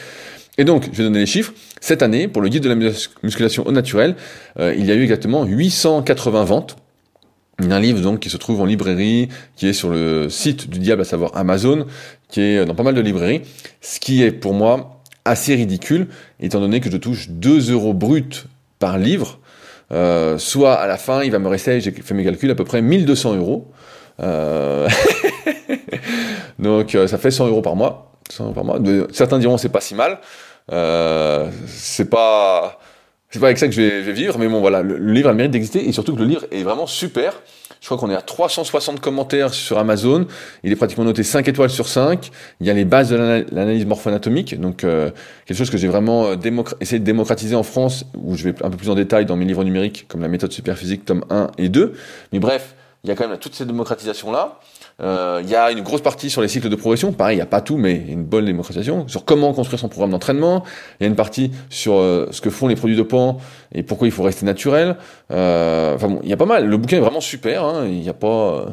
Et 0.57 0.65
donc, 0.65 0.89
je 0.91 0.97
vais 0.97 1.03
donner 1.05 1.19
les 1.19 1.25
chiffres. 1.25 1.53
Cette 1.79 2.03
année, 2.03 2.27
pour 2.27 2.41
le 2.41 2.49
guide 2.49 2.63
de 2.63 2.69
la 2.69 2.75
musculation 3.23 3.65
au 3.65 3.71
naturel, 3.71 4.15
il 4.59 4.85
y 4.85 4.91
a 4.91 4.95
eu 4.95 5.01
exactement 5.03 5.45
880 5.45 6.43
ventes. 6.43 6.75
d'un 7.57 7.79
livre 7.79 8.17
qui 8.17 8.29
se 8.29 8.35
trouve 8.35 8.59
en 8.59 8.65
librairie, 8.65 9.29
qui 9.55 9.69
est 9.69 9.73
sur 9.73 9.89
le 9.89 10.29
site 10.29 10.69
du 10.69 10.79
diable, 10.79 11.03
à 11.03 11.05
savoir 11.05 11.31
Amazon, 11.37 11.87
qui 12.27 12.41
est 12.41 12.65
dans 12.65 12.75
pas 12.75 12.83
mal 12.83 12.93
de 12.93 13.01
librairies. 13.01 13.41
Ce 13.79 14.01
qui 14.01 14.23
est 14.23 14.31
pour 14.31 14.53
moi 14.53 15.00
assez 15.25 15.55
ridicule, 15.55 16.07
étant 16.39 16.59
donné 16.59 16.79
que 16.79 16.89
je 16.89 16.97
touche 16.97 17.29
2 17.29 17.71
euros 17.71 17.93
bruts 17.93 18.45
par 18.79 18.97
livre. 18.97 19.39
Euh, 19.91 20.37
soit 20.37 20.73
à 20.73 20.87
la 20.87 20.97
fin, 20.97 21.23
il 21.23 21.31
va 21.31 21.39
me 21.39 21.47
rester, 21.47 21.81
j'ai 21.81 21.91
fait 21.91 22.13
mes 22.13 22.23
calculs, 22.23 22.49
à 22.51 22.55
peu 22.55 22.63
près 22.63 22.81
1200 22.81 23.35
euros. 23.35 23.71
Euh, 24.21 24.87
donc 26.59 26.95
euh, 26.95 27.07
ça 27.07 27.17
fait 27.17 27.31
100 27.31 27.47
euros 27.47 27.61
par 27.61 27.75
mois. 27.75 28.11
100 28.29 28.45
euros 28.45 28.53
par 28.53 28.63
mois. 28.63 28.79
certains 29.11 29.39
diront 29.39 29.57
c'est 29.57 29.69
pas 29.69 29.81
si 29.81 29.95
mal. 29.95 30.19
c'est 30.69 32.09
pas 32.09 32.79
c'est 33.31 33.39
pas 33.39 33.47
avec 33.47 33.57
ça 33.57 33.67
que 33.67 33.73
je 33.73 33.81
vais, 33.81 34.11
vivre, 34.11 34.37
mais 34.37 34.49
bon 34.49 34.59
voilà, 34.59 34.81
le, 34.81 34.97
livre 34.97 35.29
a 35.29 35.31
le 35.31 35.37
mérite 35.37 35.53
d'exister 35.53 35.87
et 35.87 35.93
surtout 35.93 36.15
que 36.15 36.19
le 36.19 36.25
livre 36.25 36.45
est 36.51 36.63
vraiment 36.63 36.85
super. 36.85 37.41
Je 37.81 37.87
crois 37.87 37.97
qu'on 37.97 38.11
est 38.11 38.15
à 38.15 38.21
360 38.21 38.99
commentaires 38.99 39.55
sur 39.55 39.79
Amazon. 39.79 40.27
Il 40.63 40.71
est 40.71 40.75
pratiquement 40.75 41.03
noté 41.03 41.23
5 41.23 41.47
étoiles 41.47 41.71
sur 41.71 41.87
5. 41.87 42.29
Il 42.59 42.67
y 42.67 42.69
a 42.69 42.73
les 42.73 42.85
bases 42.85 43.09
de 43.09 43.15
l'analyse 43.51 43.87
morpho-anatomique, 43.87 44.59
donc 44.61 44.83
euh, 44.83 45.09
quelque 45.47 45.57
chose 45.57 45.71
que 45.71 45.79
j'ai 45.79 45.87
vraiment 45.87 46.27
euh, 46.27 46.35
essayé 46.79 46.99
de 46.99 47.03
démocratiser 47.03 47.55
en 47.55 47.63
France, 47.63 48.05
où 48.15 48.35
je 48.35 48.43
vais 48.43 48.63
un 48.63 48.69
peu 48.69 48.77
plus 48.77 48.91
en 48.91 48.95
détail 48.95 49.25
dans 49.25 49.35
mes 49.35 49.45
livres 49.45 49.63
numériques, 49.63 50.05
comme 50.07 50.21
la 50.21 50.27
méthode 50.27 50.51
superphysique 50.51 51.05
tome 51.05 51.25
1 51.31 51.47
et 51.57 51.69
2. 51.69 51.93
Mais 52.33 52.39
bref, 52.39 52.75
il 53.03 53.09
y 53.09 53.13
a 53.13 53.15
quand 53.15 53.27
même 53.27 53.39
toute 53.39 53.55
cette 53.55 53.67
démocratisation-là. 53.67 54.59
Euh, 55.01 55.41
il 55.43 55.49
y 55.49 55.55
a 55.55 55.71
une 55.71 55.81
grosse 55.81 56.01
partie 56.01 56.29
sur 56.29 56.41
les 56.41 56.47
cycles 56.47 56.69
de 56.69 56.75
progression. 56.75 57.11
Pareil, 57.11 57.35
il 57.35 57.39
n'y 57.39 57.43
a 57.43 57.47
pas 57.47 57.61
tout, 57.61 57.77
mais 57.77 57.95
une 57.95 58.23
bonne 58.23 58.45
démocratisation. 58.45 59.07
Sur 59.07 59.25
comment 59.25 59.51
construire 59.53 59.79
son 59.79 59.89
programme 59.89 60.11
d'entraînement. 60.11 60.63
Il 60.99 61.03
y 61.03 61.05
a 61.05 61.09
une 61.09 61.15
partie 61.15 61.51
sur 61.69 61.95
euh, 61.95 62.27
ce 62.31 62.41
que 62.41 62.49
font 62.49 62.67
les 62.67 62.75
produits 62.75 62.95
de 62.95 63.01
dopants 63.01 63.39
et 63.73 63.83
pourquoi 63.83 64.07
il 64.07 64.11
faut 64.11 64.23
rester 64.23 64.45
naturel. 64.45 64.97
Euh, 65.31 65.95
enfin 65.95 66.07
bon, 66.07 66.19
il 66.23 66.29
y 66.29 66.33
a 66.33 66.37
pas 66.37 66.45
mal. 66.45 66.67
Le 66.67 66.77
bouquin 66.77 66.97
est 66.97 67.01
vraiment 67.01 67.21
super. 67.21 67.63
Hein. 67.63 67.85
Il 67.87 67.99
n'y 67.99 68.09
a 68.09 68.13
pas... 68.13 68.65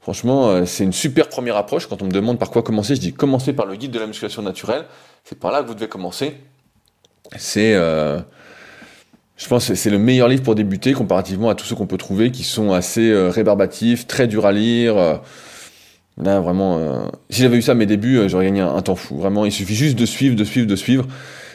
Franchement, 0.00 0.66
c'est 0.66 0.82
une 0.82 0.92
super 0.92 1.28
première 1.28 1.56
approche. 1.56 1.86
Quand 1.86 2.02
on 2.02 2.06
me 2.06 2.10
demande 2.10 2.36
par 2.36 2.50
quoi 2.50 2.62
commencer, 2.62 2.96
je 2.96 3.00
dis 3.00 3.12
commencer 3.12 3.52
par 3.52 3.66
le 3.66 3.76
guide 3.76 3.92
de 3.92 4.00
la 4.00 4.08
musculation 4.08 4.42
naturelle. 4.42 4.84
C'est 5.22 5.38
par 5.38 5.52
là 5.52 5.62
que 5.62 5.68
vous 5.68 5.74
devez 5.74 5.86
commencer. 5.86 6.38
C'est... 7.36 7.74
Je 7.74 9.48
pense 9.48 9.68
que 9.68 9.76
c'est 9.76 9.90
le 9.90 9.98
meilleur 9.98 10.26
livre 10.26 10.42
pour 10.42 10.56
débuter 10.56 10.92
comparativement 10.92 11.50
à 11.50 11.54
tous 11.54 11.66
ceux 11.66 11.76
qu'on 11.76 11.86
peut 11.86 11.98
trouver 11.98 12.32
qui 12.32 12.42
sont 12.42 12.72
assez 12.72 13.14
rébarbatifs, 13.14 14.08
très 14.08 14.26
durs 14.26 14.44
à 14.44 14.50
lire. 14.50 15.20
Là, 16.18 16.40
vraiment, 16.40 16.78
euh, 16.78 17.06
si 17.30 17.42
j'avais 17.42 17.56
eu 17.56 17.62
ça 17.62 17.72
à 17.72 17.74
mes 17.74 17.86
débuts, 17.86 18.18
euh, 18.18 18.28
j'aurais 18.28 18.44
gagné 18.46 18.60
un, 18.60 18.82
temps 18.82 18.96
fou. 18.96 19.16
Vraiment, 19.16 19.44
il 19.44 19.52
suffit 19.52 19.74
juste 19.74 19.98
de 19.98 20.06
suivre, 20.06 20.36
de 20.36 20.44
suivre, 20.44 20.66
de 20.66 20.76
suivre. 20.76 21.06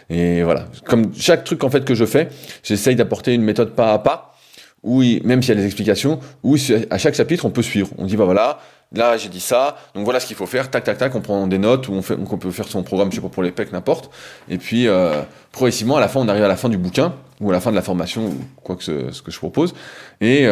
Et 0.10 0.42
voilà. 0.44 0.66
Comme 0.86 1.14
chaque 1.16 1.44
truc 1.44 1.64
en 1.64 1.70
fait 1.70 1.86
que 1.86 1.94
je 1.94 2.06
fais, 2.06 2.30
j'essaye 2.64 2.96
d'apporter 2.96 3.34
une 3.34 3.44
méthode 3.44 3.76
pas 3.76 3.94
à 3.94 4.00
pas, 4.00 4.36
où 4.84 5.04
même 5.24 5.42
s'il 5.44 5.50
y 5.50 5.58
a 5.58 5.60
des 5.60 5.66
explications, 5.66 6.20
où 6.44 6.56
à 6.90 6.98
chaque 6.98 7.16
chapitre 7.16 7.46
on 7.46 7.50
peut 7.50 7.62
suivre. 7.62 7.90
On 7.98 8.06
dit 8.06 8.16
bah 8.16 8.24
voilà, 8.24 8.60
là 8.94 9.18
j'ai 9.18 9.28
dit 9.28 9.42
ça, 9.42 9.78
donc 9.96 10.06
voilà 10.06 10.22
ce 10.22 10.26
qu'il 10.26 10.38
faut 10.38 10.46
faire, 10.46 10.72
tac 10.72 10.86
tac 10.86 10.98
tac, 10.98 11.14
on 11.14 11.22
prend 11.22 11.46
des 11.46 11.58
notes, 11.58 11.90
ou 11.90 11.94
on, 11.94 12.02
fait, 12.02 12.16
on 12.18 12.38
peut 12.38 12.52
faire 12.52 12.70
son 12.70 12.84
programme, 12.84 13.12
je 13.12 13.18
sais 13.18 13.22
pas 13.22 13.28
pour 13.28 13.44
les 13.44 13.52
pecs, 13.52 13.74
n'importe. 13.74 14.10
Et 14.50 14.58
puis 14.58 14.88
euh, 14.88 15.22
progressivement, 15.52 15.98
à 15.98 16.00
la 16.00 16.08
fin, 16.08 16.22
on 16.22 16.28
arrive 16.30 16.44
à 16.44 16.48
la 16.48 16.56
fin 16.56 16.70
du 16.70 16.78
bouquin, 16.78 17.14
ou 17.42 17.50
à 17.50 17.54
la 17.54 17.60
fin 17.60 17.72
de 17.72 17.76
la 17.76 17.82
formation, 17.82 18.28
ou 18.28 18.38
quoi 18.64 18.78
que 18.78 18.84
ce, 18.84 19.12
ce 19.12 19.22
que 19.22 19.30
je 19.30 19.38
propose. 19.38 19.74
Et 20.22 20.48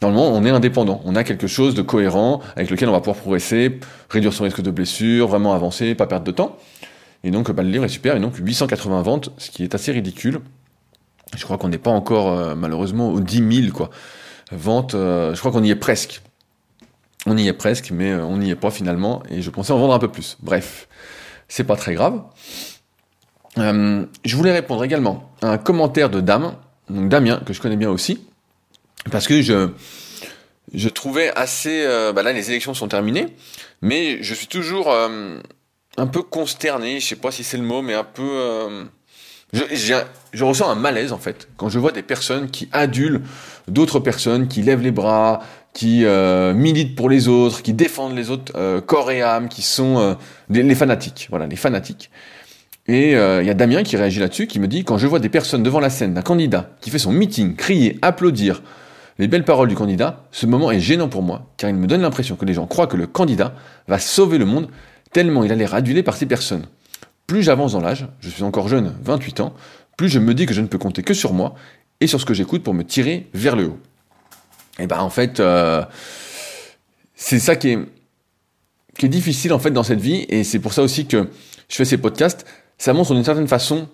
Normalement, 0.00 0.28
on 0.28 0.44
est 0.44 0.50
indépendant. 0.50 1.00
On 1.04 1.16
a 1.16 1.24
quelque 1.24 1.46
chose 1.46 1.74
de 1.74 1.82
cohérent 1.82 2.40
avec 2.54 2.70
lequel 2.70 2.88
on 2.88 2.92
va 2.92 3.00
pouvoir 3.00 3.16
progresser, 3.16 3.80
réduire 4.10 4.32
son 4.32 4.44
risque 4.44 4.60
de 4.60 4.70
blessure, 4.70 5.26
vraiment 5.26 5.54
avancer, 5.54 5.94
pas 5.94 6.06
perdre 6.06 6.24
de 6.24 6.30
temps. 6.30 6.56
Et 7.24 7.30
donc, 7.30 7.50
bah, 7.50 7.62
le 7.62 7.70
livre 7.70 7.84
est 7.84 7.88
super. 7.88 8.16
Et 8.16 8.20
donc, 8.20 8.36
880 8.36 9.02
ventes, 9.02 9.30
ce 9.38 9.50
qui 9.50 9.64
est 9.64 9.74
assez 9.74 9.90
ridicule. 9.90 10.40
Je 11.36 11.44
crois 11.44 11.58
qu'on 11.58 11.68
n'est 11.68 11.78
pas 11.78 11.90
encore, 11.90 12.28
euh, 12.28 12.54
malheureusement, 12.54 13.10
aux 13.10 13.20
10 13.20 13.62
000, 13.62 13.72
quoi. 13.72 13.90
Ventes, 14.52 14.94
euh, 14.94 15.34
je 15.34 15.38
crois 15.40 15.50
qu'on 15.52 15.64
y 15.64 15.70
est 15.70 15.76
presque. 15.76 16.22
On 17.26 17.36
y 17.36 17.48
est 17.48 17.52
presque, 17.52 17.90
mais 17.90 18.12
euh, 18.12 18.24
on 18.24 18.38
n'y 18.38 18.50
est 18.50 18.56
pas 18.56 18.70
finalement. 18.70 19.22
Et 19.30 19.42
je 19.42 19.50
pensais 19.50 19.72
en 19.72 19.78
vendre 19.78 19.94
un 19.94 19.98
peu 19.98 20.08
plus. 20.08 20.38
Bref, 20.40 20.88
c'est 21.48 21.64
pas 21.64 21.76
très 21.76 21.94
grave. 21.94 22.22
je 23.56 24.36
voulais 24.36 24.52
répondre 24.52 24.84
également 24.84 25.30
à 25.42 25.48
un 25.48 25.58
commentaire 25.58 26.08
de 26.08 26.20
Dame, 26.20 26.54
donc 26.88 27.08
Damien, 27.08 27.40
que 27.44 27.52
je 27.52 27.60
connais 27.60 27.76
bien 27.76 27.90
aussi, 27.90 28.24
parce 29.10 29.26
que 29.26 29.42
je, 29.42 29.68
je 30.74 30.88
trouvais 30.88 31.30
assez... 31.36 31.84
bah 32.14 32.22
là, 32.22 32.32
les 32.32 32.50
élections 32.50 32.74
sont 32.74 32.88
terminées, 32.88 33.26
mais 33.80 34.22
je 34.22 34.34
suis 34.34 34.46
toujours 34.46 34.92
un 35.98 36.06
peu 36.06 36.22
consterné, 36.22 37.00
je 37.00 37.06
sais 37.06 37.16
pas 37.16 37.30
si 37.30 37.44
c'est 37.44 37.56
le 37.56 37.64
mot, 37.64 37.82
mais 37.82 37.94
un 37.94 38.04
peu... 38.04 38.22
Euh, 38.22 38.84
je, 39.52 39.62
je, 40.32 40.44
ressens 40.44 40.68
un 40.68 40.74
malaise 40.74 41.12
en 41.12 41.18
fait 41.18 41.48
quand 41.56 41.70
je 41.70 41.78
vois 41.78 41.90
des 41.90 42.02
personnes 42.02 42.50
qui 42.50 42.68
adulent 42.70 43.22
d'autres 43.66 43.98
personnes, 43.98 44.46
qui 44.46 44.62
lèvent 44.62 44.82
les 44.82 44.90
bras, 44.90 45.40
qui 45.72 46.04
euh, 46.04 46.52
militent 46.52 46.94
pour 46.94 47.08
les 47.08 47.28
autres, 47.28 47.62
qui 47.62 47.72
défendent 47.72 48.14
les 48.14 48.30
autres 48.30 48.52
euh, 48.56 48.80
corps 48.80 49.10
et 49.10 49.22
âme, 49.22 49.48
qui 49.48 49.62
sont 49.62 50.16
les 50.50 50.74
fanatiques. 50.74 51.28
Voilà, 51.30 51.46
les 51.46 51.56
fanatiques. 51.56 52.10
Et 52.86 53.12
il 53.12 53.46
y 53.46 53.50
a 53.50 53.54
Damien 53.54 53.82
qui 53.82 53.96
réagit 53.96 54.20
là-dessus, 54.20 54.46
qui 54.46 54.60
me 54.60 54.68
dit 54.68 54.84
quand 54.84 54.98
je 54.98 55.06
vois 55.06 55.18
des 55.18 55.28
personnes 55.28 55.62
devant 55.62 55.80
la 55.80 55.90
scène 55.90 56.14
d'un 56.14 56.22
candidat 56.22 56.70
qui 56.80 56.90
fait 56.90 56.98
son 56.98 57.12
meeting, 57.12 57.54
crier, 57.56 57.98
applaudir 58.02 58.62
les 59.18 59.28
belles 59.28 59.44
paroles 59.44 59.68
du 59.68 59.74
candidat, 59.74 60.24
ce 60.30 60.46
moment 60.46 60.70
est 60.70 60.80
gênant 60.80 61.08
pour 61.08 61.22
moi, 61.22 61.50
car 61.56 61.68
il 61.70 61.76
me 61.76 61.86
donne 61.86 62.02
l'impression 62.02 62.36
que 62.36 62.44
les 62.44 62.54
gens 62.54 62.66
croient 62.66 62.86
que 62.86 62.96
le 62.96 63.06
candidat 63.06 63.54
va 63.88 63.98
sauver 63.98 64.38
le 64.38 64.44
monde 64.44 64.68
tellement 65.12 65.44
il 65.44 65.52
a 65.52 65.54
l'air 65.54 65.74
adulé 65.74 66.02
par 66.02 66.16
ces 66.16 66.26
personnes. 66.26 66.66
Plus 67.26 67.42
j'avance 67.42 67.72
dans 67.72 67.80
l'âge, 67.80 68.06
je 68.20 68.28
suis 68.28 68.42
encore 68.42 68.68
jeune, 68.68 68.94
28 69.02 69.40
ans, 69.40 69.54
plus 69.96 70.08
je 70.08 70.18
me 70.18 70.34
dis 70.34 70.46
que 70.46 70.54
je 70.54 70.60
ne 70.60 70.66
peux 70.66 70.78
compter 70.78 71.02
que 71.02 71.14
sur 71.14 71.32
moi 71.32 71.54
et 72.00 72.06
sur 72.06 72.20
ce 72.20 72.26
que 72.26 72.34
j'écoute 72.34 72.62
pour 72.62 72.74
me 72.74 72.84
tirer 72.84 73.28
vers 73.34 73.56
le 73.56 73.66
haut. 73.66 73.78
Et 74.78 74.86
ben 74.86 75.00
en 75.00 75.10
fait, 75.10 75.40
euh, 75.40 75.84
c'est 77.14 77.40
ça 77.40 77.56
qui 77.56 77.70
est, 77.70 77.78
qui 78.96 79.06
est 79.06 79.10
difficile 79.10 79.52
en 79.52 79.58
fait 79.58 79.72
dans 79.72 79.82
cette 79.82 80.00
vie 80.00 80.24
et 80.28 80.44
c'est 80.44 80.60
pour 80.60 80.72
ça 80.72 80.82
aussi 80.82 81.06
que 81.06 81.28
je 81.68 81.76
fais 81.76 81.84
ces 81.84 81.98
podcasts. 81.98 82.46
Ça 82.78 82.92
montre 82.92 83.12
d'une 83.12 83.24
certaine 83.24 83.48
façon 83.48 83.88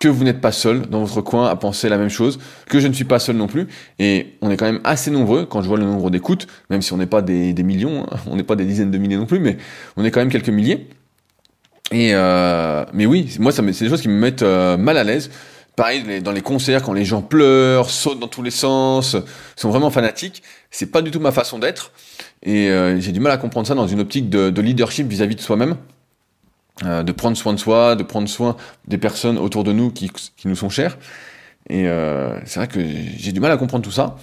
que 0.00 0.08
vous 0.08 0.24
n'êtes 0.24 0.40
pas 0.40 0.52
seul 0.52 0.82
dans 0.82 1.02
votre 1.04 1.20
coin 1.22 1.48
à 1.48 1.56
penser 1.56 1.88
la 1.88 1.98
même 1.98 2.10
chose, 2.10 2.38
que 2.68 2.80
je 2.80 2.88
ne 2.88 2.92
suis 2.92 3.04
pas 3.04 3.18
seul 3.18 3.36
non 3.36 3.46
plus, 3.46 3.66
et 3.98 4.34
on 4.42 4.50
est 4.50 4.56
quand 4.56 4.66
même 4.66 4.80
assez 4.84 5.10
nombreux 5.10 5.46
quand 5.46 5.62
je 5.62 5.68
vois 5.68 5.78
le 5.78 5.84
nombre 5.84 6.10
d'écoutes, 6.10 6.46
même 6.70 6.82
si 6.82 6.92
on 6.92 6.98
n'est 6.98 7.06
pas 7.06 7.22
des, 7.22 7.54
millions, 7.62 8.06
on 8.26 8.36
n'est 8.36 8.42
pas 8.42 8.56
des 8.56 8.64
dizaines 8.64 8.90
de 8.90 8.98
milliers 8.98 9.16
non 9.16 9.26
plus, 9.26 9.40
mais 9.40 9.56
on 9.96 10.04
est 10.04 10.10
quand 10.10 10.20
même 10.20 10.30
quelques 10.30 10.50
milliers. 10.50 10.88
Et 11.92 12.10
euh, 12.14 12.84
mais 12.92 13.06
oui, 13.06 13.36
moi 13.38 13.52
c'est 13.52 13.62
des 13.62 13.88
choses 13.88 14.02
qui 14.02 14.08
me 14.08 14.18
mettent 14.18 14.42
euh, 14.42 14.76
mal 14.76 14.98
à 14.98 15.04
l'aise. 15.04 15.30
Pareil 15.76 16.22
dans 16.22 16.32
les 16.32 16.40
concerts 16.40 16.82
quand 16.82 16.94
les 16.94 17.04
gens 17.04 17.20
pleurent, 17.20 17.90
sautent 17.90 18.18
dans 18.18 18.28
tous 18.28 18.42
les 18.42 18.50
sens, 18.50 19.14
sont 19.56 19.68
vraiment 19.68 19.90
fanatiques, 19.90 20.42
c'est 20.70 20.90
pas 20.90 21.02
du 21.02 21.10
tout 21.10 21.20
ma 21.20 21.32
façon 21.32 21.58
d'être, 21.58 21.92
et 22.42 22.70
euh, 22.70 22.98
j'ai 22.98 23.12
du 23.12 23.20
mal 23.20 23.30
à 23.30 23.36
comprendre 23.36 23.68
ça 23.68 23.74
dans 23.74 23.86
une 23.86 24.00
optique 24.00 24.30
de, 24.30 24.48
de 24.48 24.62
leadership 24.62 25.06
vis-à-vis 25.06 25.34
-vis 25.34 25.38
de 25.38 25.42
soi-même. 25.42 25.76
Euh, 26.84 27.02
de 27.02 27.10
prendre 27.12 27.38
soin 27.38 27.54
de 27.54 27.58
soi, 27.58 27.96
de 27.96 28.02
prendre 28.02 28.28
soin 28.28 28.54
des 28.86 28.98
personnes 28.98 29.38
autour 29.38 29.64
de 29.64 29.72
nous 29.72 29.90
qui, 29.90 30.10
qui 30.10 30.46
nous 30.46 30.56
sont 30.56 30.68
chères. 30.68 30.98
Et 31.68 31.88
euh, 31.88 32.38
c'est 32.44 32.60
vrai 32.60 32.68
que 32.68 32.80
j'ai 33.16 33.32
du 33.32 33.40
mal 33.40 33.50
à 33.50 33.56
comprendre 33.56 33.84
tout 33.84 33.90
ça. 33.90 34.16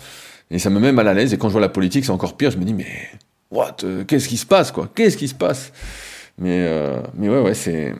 Et 0.51 0.59
ça 0.59 0.69
me 0.69 0.79
met 0.79 0.91
mal 0.91 1.07
à 1.07 1.13
l'aise. 1.13 1.33
Et 1.33 1.37
quand 1.37 1.49
je 1.49 1.53
vois 1.53 1.61
la 1.61 1.69
politique, 1.69 2.05
c'est 2.05 2.11
encore 2.11 2.37
pire. 2.37 2.51
Je 2.51 2.57
me 2.57 2.63
dis, 2.63 2.73
mais 2.73 3.09
what 3.51 3.77
euh, 3.83 4.03
Qu'est-ce 4.05 4.27
qui 4.27 4.37
se 4.37 4.45
passe, 4.45 4.71
quoi? 4.71 4.89
Qu'est-ce 4.93 5.17
qui 5.17 5.27
se 5.27 5.35
passe? 5.35 5.71
Mais, 6.37 6.65
euh, 6.67 7.01
mais 7.15 7.29
ouais, 7.29 7.41
ouais, 7.41 7.53
c'est, 7.53 7.93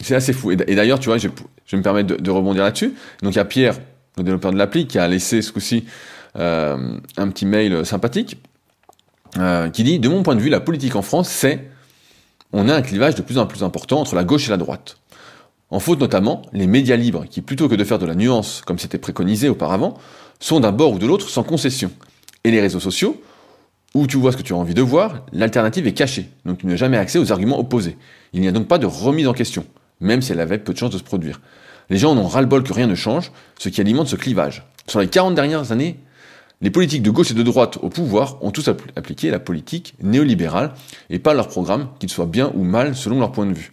c'est 0.00 0.14
assez 0.14 0.32
fou. 0.32 0.52
Et, 0.52 0.56
d'ailleurs, 0.56 1.00
tu 1.00 1.08
vois, 1.08 1.18
je, 1.18 1.28
je 1.66 1.76
me 1.76 1.82
permettre 1.82 2.08
de, 2.08 2.16
de 2.16 2.30
rebondir 2.30 2.62
là-dessus. 2.62 2.94
Donc, 3.22 3.34
il 3.34 3.36
y 3.36 3.40
a 3.40 3.44
Pierre, 3.44 3.78
le 4.16 4.22
développeur 4.22 4.52
de 4.52 4.58
l'appli, 4.58 4.86
qui 4.86 4.98
a 4.98 5.06
laissé 5.06 5.42
ce 5.42 5.52
coup-ci 5.52 5.86
un 6.34 7.00
petit 7.30 7.46
mail 7.46 7.84
sympathique 7.84 8.40
qui 9.72 9.82
dit 9.82 9.98
De 9.98 10.08
mon 10.08 10.22
point 10.22 10.36
de 10.36 10.40
vue, 10.40 10.50
la 10.50 10.60
politique 10.60 10.94
en 10.94 11.02
France, 11.02 11.28
c'est 11.28 11.68
on 12.52 12.68
a 12.68 12.74
un 12.74 12.82
clivage 12.82 13.14
de 13.14 13.22
plus 13.22 13.38
en 13.38 13.46
plus 13.46 13.62
important 13.62 14.00
entre 14.00 14.14
la 14.14 14.24
gauche 14.24 14.46
et 14.46 14.50
la 14.50 14.56
droite. 14.56 14.98
En 15.70 15.80
faute 15.80 16.00
notamment 16.00 16.42
les 16.52 16.66
médias 16.66 16.96
libres 16.96 17.26
qui, 17.28 17.42
plutôt 17.42 17.68
que 17.68 17.74
de 17.74 17.84
faire 17.84 17.98
de 17.98 18.06
la 18.06 18.14
nuance 18.14 18.62
comme 18.64 18.78
c'était 18.78 18.98
préconisé 18.98 19.48
auparavant, 19.48 19.98
sont 20.40 20.60
d'un 20.60 20.72
bord 20.72 20.92
ou 20.92 20.98
de 20.98 21.06
l'autre 21.06 21.28
sans 21.28 21.42
concession. 21.42 21.90
Et 22.44 22.50
les 22.50 22.60
réseaux 22.60 22.80
sociaux, 22.80 23.20
où 23.94 24.06
tu 24.06 24.16
vois 24.16 24.32
ce 24.32 24.36
que 24.36 24.42
tu 24.42 24.52
as 24.52 24.56
envie 24.56 24.74
de 24.74 24.82
voir, 24.82 25.26
l'alternative 25.32 25.86
est 25.86 25.92
cachée, 25.92 26.30
donc 26.44 26.58
tu 26.58 26.66
n'as 26.66 26.76
jamais 26.76 26.96
accès 26.96 27.18
aux 27.18 27.32
arguments 27.32 27.58
opposés. 27.58 27.96
Il 28.32 28.40
n'y 28.40 28.48
a 28.48 28.52
donc 28.52 28.68
pas 28.68 28.78
de 28.78 28.86
remise 28.86 29.26
en 29.26 29.32
question, 29.32 29.66
même 30.00 30.22
si 30.22 30.32
elle 30.32 30.40
avait 30.40 30.58
peu 30.58 30.72
de 30.72 30.78
chances 30.78 30.92
de 30.92 30.98
se 30.98 31.02
produire. 31.02 31.40
Les 31.90 31.96
gens 31.96 32.12
en 32.12 32.18
ont 32.18 32.26
ras-le-bol 32.26 32.62
que 32.62 32.72
rien 32.72 32.86
ne 32.86 32.94
change, 32.94 33.32
ce 33.58 33.68
qui 33.68 33.80
alimente 33.80 34.08
ce 34.08 34.16
clivage. 34.16 34.66
Sur 34.86 35.00
les 35.00 35.08
40 35.08 35.34
dernières 35.34 35.72
années, 35.72 35.98
les 36.60 36.70
politiques 36.70 37.02
de 37.02 37.10
gauche 37.10 37.30
et 37.30 37.34
de 37.34 37.42
droite 37.42 37.78
au 37.82 37.88
pouvoir 37.88 38.42
ont 38.42 38.50
tous 38.50 38.68
appliqué 38.96 39.30
la 39.30 39.38
politique 39.38 39.94
néolibérale 40.02 40.72
et 41.08 41.18
pas 41.18 41.34
leur 41.34 41.48
programme, 41.48 41.88
qu'il 42.00 42.10
soit 42.10 42.26
bien 42.26 42.50
ou 42.54 42.64
mal 42.64 42.96
selon 42.96 43.20
leur 43.20 43.30
point 43.30 43.46
de 43.46 43.52
vue. 43.52 43.72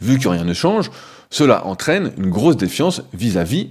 Vu 0.00 0.18
que 0.18 0.28
rien 0.28 0.44
ne 0.44 0.54
change, 0.54 0.90
cela 1.30 1.66
entraîne 1.66 2.12
une 2.18 2.30
grosse 2.30 2.56
défiance 2.56 3.02
vis-à-vis 3.14 3.68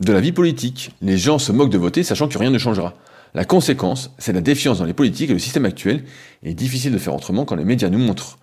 de 0.00 0.12
la 0.12 0.20
vie 0.20 0.32
politique. 0.32 0.90
Les 1.00 1.16
gens 1.16 1.38
se 1.38 1.52
moquent 1.52 1.70
de 1.70 1.78
voter 1.78 2.02
sachant 2.02 2.28
que 2.28 2.36
rien 2.36 2.50
ne 2.50 2.58
changera. 2.58 2.94
La 3.32 3.44
conséquence, 3.44 4.10
c'est 4.18 4.32
la 4.32 4.40
défiance 4.40 4.78
dans 4.78 4.84
les 4.84 4.92
politiques 4.92 5.30
et 5.30 5.34
le 5.34 5.38
système 5.38 5.64
actuel 5.64 6.04
est 6.42 6.54
difficile 6.54 6.92
de 6.92 6.98
faire 6.98 7.14
autrement 7.14 7.44
quand 7.44 7.56
les 7.56 7.64
médias 7.64 7.88
nous 7.88 7.98
montrent 7.98 8.38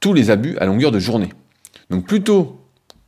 tous 0.00 0.12
les 0.12 0.30
abus 0.30 0.58
à 0.58 0.66
longueur 0.66 0.90
de 0.90 0.98
journée. 0.98 1.30
Donc 1.90 2.06
plutôt 2.06 2.60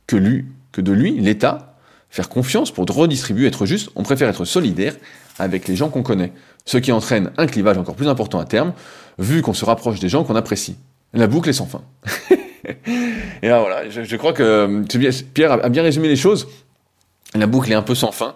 que, 0.07 0.15
lui, 0.15 0.45
que 0.71 0.81
de 0.81 0.91
lui, 0.91 1.19
l'État 1.19 1.70
faire 2.11 2.29
confiance 2.29 2.71
pour 2.71 2.85
redistribuer, 2.85 3.47
être 3.47 3.65
juste, 3.65 3.89
on 3.95 4.03
préfère 4.03 4.29
être 4.29 4.45
solidaire 4.45 4.95
avec 5.39 5.67
les 5.67 5.75
gens 5.75 5.89
qu'on 5.89 6.03
connaît, 6.03 6.33
ce 6.65 6.77
qui 6.77 6.91
entraîne 6.91 7.31
un 7.37 7.47
clivage 7.47 7.77
encore 7.77 7.95
plus 7.95 8.09
important 8.09 8.39
à 8.39 8.45
terme, 8.45 8.73
vu 9.17 9.41
qu'on 9.41 9.53
se 9.53 9.65
rapproche 9.65 9.99
des 9.99 10.09
gens 10.09 10.23
qu'on 10.23 10.35
apprécie. 10.35 10.75
La 11.13 11.27
boucle 11.27 11.49
est 11.49 11.53
sans 11.53 11.65
fin. 11.65 11.81
et 13.41 13.47
là 13.47 13.59
voilà, 13.59 13.89
je, 13.89 14.15
crois 14.17 14.33
que 14.33 14.43
euh, 14.43 15.19
Pierre 15.33 15.51
a 15.53 15.69
bien 15.69 15.83
résumé 15.83 16.09
les 16.09 16.15
choses. 16.15 16.47
La 17.33 17.47
boucle 17.47 17.71
est 17.71 17.75
un 17.75 17.81
peu 17.81 17.95
sans 17.95 18.11
fin. 18.11 18.35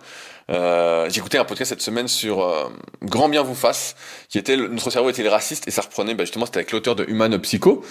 Euh, 0.51 1.09
écouté 1.09 1.39
un 1.39 1.43
podcast 1.45 1.69
cette 1.69 1.81
semaine 1.81 2.07
sur 2.07 2.43
euh, 2.43 2.69
Grand 3.01 3.29
bien 3.29 3.41
vous 3.41 3.55
fasse, 3.55 3.95
qui 4.29 4.37
était 4.37 4.55
notre 4.55 4.91
cerveau 4.91 5.09
est-il 5.09 5.27
raciste 5.27 5.67
et 5.67 5.71
ça 5.71 5.81
reprenait 5.81 6.13
bah, 6.13 6.23
justement 6.23 6.45
c'était 6.45 6.59
avec 6.59 6.71
l'auteur 6.71 6.95
de 6.95 7.03
Human 7.07 7.35
Psycho, 7.39 7.83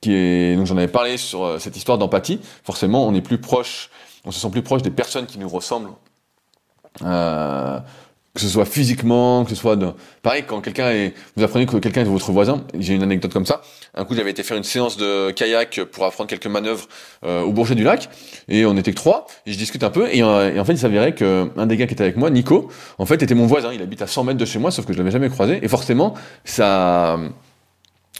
qui 0.00 0.12
est 0.12 0.56
donc 0.56 0.66
j'en 0.66 0.76
avais 0.76 0.88
parlé 0.88 1.18
sur 1.18 1.60
cette 1.60 1.76
histoire 1.76 1.98
d'empathie. 1.98 2.40
Forcément, 2.64 3.06
on 3.06 3.14
est 3.14 3.20
plus 3.20 3.38
proche 3.38 3.90
on 4.24 4.30
se 4.30 4.40
sent 4.40 4.50
plus 4.50 4.62
proche 4.62 4.82
des 4.82 4.90
personnes 4.90 5.26
qui 5.26 5.38
nous 5.38 5.48
ressemblent. 5.48 5.90
Euh, 7.02 7.78
que 8.34 8.40
ce 8.40 8.48
soit 8.48 8.64
physiquement, 8.64 9.44
que 9.44 9.50
ce 9.50 9.56
soit 9.56 9.74
de... 9.74 9.88
Pareil, 10.22 10.44
quand 10.46 10.60
quelqu'un 10.60 10.90
est... 10.90 11.14
Vous 11.36 11.42
apprenez 11.42 11.66
que 11.66 11.76
quelqu'un 11.78 12.02
est 12.02 12.04
votre 12.04 12.30
voisin, 12.30 12.64
j'ai 12.78 12.94
une 12.94 13.02
anecdote 13.02 13.32
comme 13.32 13.46
ça. 13.46 13.60
Un 13.94 14.04
coup, 14.04 14.14
j'avais 14.14 14.30
été 14.30 14.44
faire 14.44 14.56
une 14.56 14.62
séance 14.62 14.96
de 14.96 15.32
kayak 15.32 15.80
pour 15.90 16.04
apprendre 16.04 16.30
quelques 16.30 16.46
manœuvres 16.46 16.86
euh, 17.24 17.42
au 17.42 17.52
Bourget 17.52 17.74
du 17.74 17.82
Lac, 17.82 18.08
et 18.48 18.64
on 18.66 18.76
était 18.76 18.92
que 18.92 18.96
trois, 18.96 19.26
et 19.46 19.52
je 19.52 19.58
discute 19.58 19.82
un 19.82 19.90
peu, 19.90 20.08
et, 20.12 20.22
euh, 20.22 20.60
en 20.60 20.64
fait, 20.64 20.74
il 20.74 20.78
s'avérait 20.78 21.14
qu'un 21.14 21.66
des 21.66 21.76
gars 21.76 21.88
qui 21.88 21.94
était 21.94 22.04
avec 22.04 22.16
moi, 22.16 22.30
Nico, 22.30 22.70
en 22.98 23.06
fait, 23.06 23.20
était 23.20 23.34
mon 23.34 23.46
voisin. 23.46 23.72
Il 23.72 23.82
habite 23.82 24.00
à 24.00 24.06
100 24.06 24.22
mètres 24.24 24.38
de 24.38 24.44
chez 24.44 24.60
moi, 24.60 24.70
sauf 24.70 24.86
que 24.86 24.92
je 24.92 24.98
l'avais 24.98 25.10
jamais 25.10 25.28
croisé, 25.28 25.58
et 25.62 25.68
forcément, 25.68 26.14
ça 26.44 27.18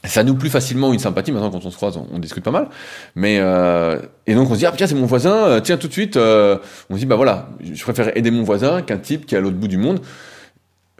ça 0.04 0.24
nous 0.24 0.34
plus 0.34 0.50
facilement 0.50 0.92
une 0.92 0.98
sympathie 0.98 1.32
maintenant 1.32 1.50
quand 1.50 1.64
on 1.64 1.70
se 1.70 1.76
croise 1.76 1.96
on, 1.96 2.18
discute 2.18 2.42
pas 2.42 2.50
mal. 2.50 2.68
Mais 3.14 3.38
euh, 3.40 4.00
et 4.26 4.34
donc 4.34 4.50
on 4.50 4.54
se 4.54 4.58
dit 4.58 4.66
ah 4.66 4.72
tiens 4.74 4.86
c'est 4.86 4.94
mon 4.94 5.06
voisin 5.06 5.34
euh, 5.34 5.60
tiens 5.60 5.76
tout 5.76 5.88
de 5.88 5.92
suite 5.92 6.16
euh, 6.16 6.56
on 6.88 6.94
se 6.94 7.00
dit 7.00 7.06
bah 7.06 7.16
voilà 7.16 7.48
je 7.60 7.82
préfère 7.82 8.16
aider 8.16 8.30
mon 8.30 8.42
voisin 8.42 8.82
qu'un 8.82 8.98
type 8.98 9.26
qui 9.26 9.34
est 9.34 9.38
à 9.38 9.40
l'autre 9.40 9.56
bout 9.56 9.68
du 9.68 9.76
monde. 9.76 10.00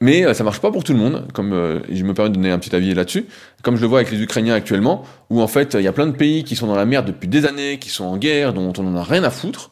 Mais 0.03 0.25
euh, 0.25 0.33
ça 0.33 0.45
marche 0.45 0.61
pas 0.61 0.71
pour 0.71 0.85
tout 0.85 0.93
le 0.93 0.99
monde 0.99 1.29
comme 1.33 1.53
euh, 1.53 1.81
je 1.91 2.03
me 2.05 2.15
permets 2.15 2.31
de 2.31 2.35
donner 2.35 2.51
un 2.51 2.59
petit 2.59 2.75
avis 2.75 2.95
là-dessus. 2.95 3.27
Comme 3.63 3.77
je 3.77 3.83
le 3.83 3.87
vois 3.87 4.01
avec 4.01 4.11
les 4.11 4.21
Ukrainiens 4.21 4.55
actuellement 4.55 5.05
où 5.31 5.41
en 5.41 5.49
fait 5.49 5.75
il 5.75 5.83
y 5.83 5.89
a 5.89 5.93
plein 5.93 6.07
de 6.07 6.17
pays 6.17 6.45
qui 6.45 6.57
sont 6.57 6.67
dans 6.67 6.77
la 6.77 6.87
merde 6.87 7.07
depuis 7.07 7.29
des 7.29 7.47
années 7.47 7.79
qui 7.79 7.89
sont 7.89 8.05
en 8.05 8.19
guerre 8.19 8.53
dont 8.53 8.73
on 8.79 8.87
en 8.87 8.97
a 8.97 9.03
rien 9.03 9.25
à 9.25 9.31
foutre. 9.31 9.71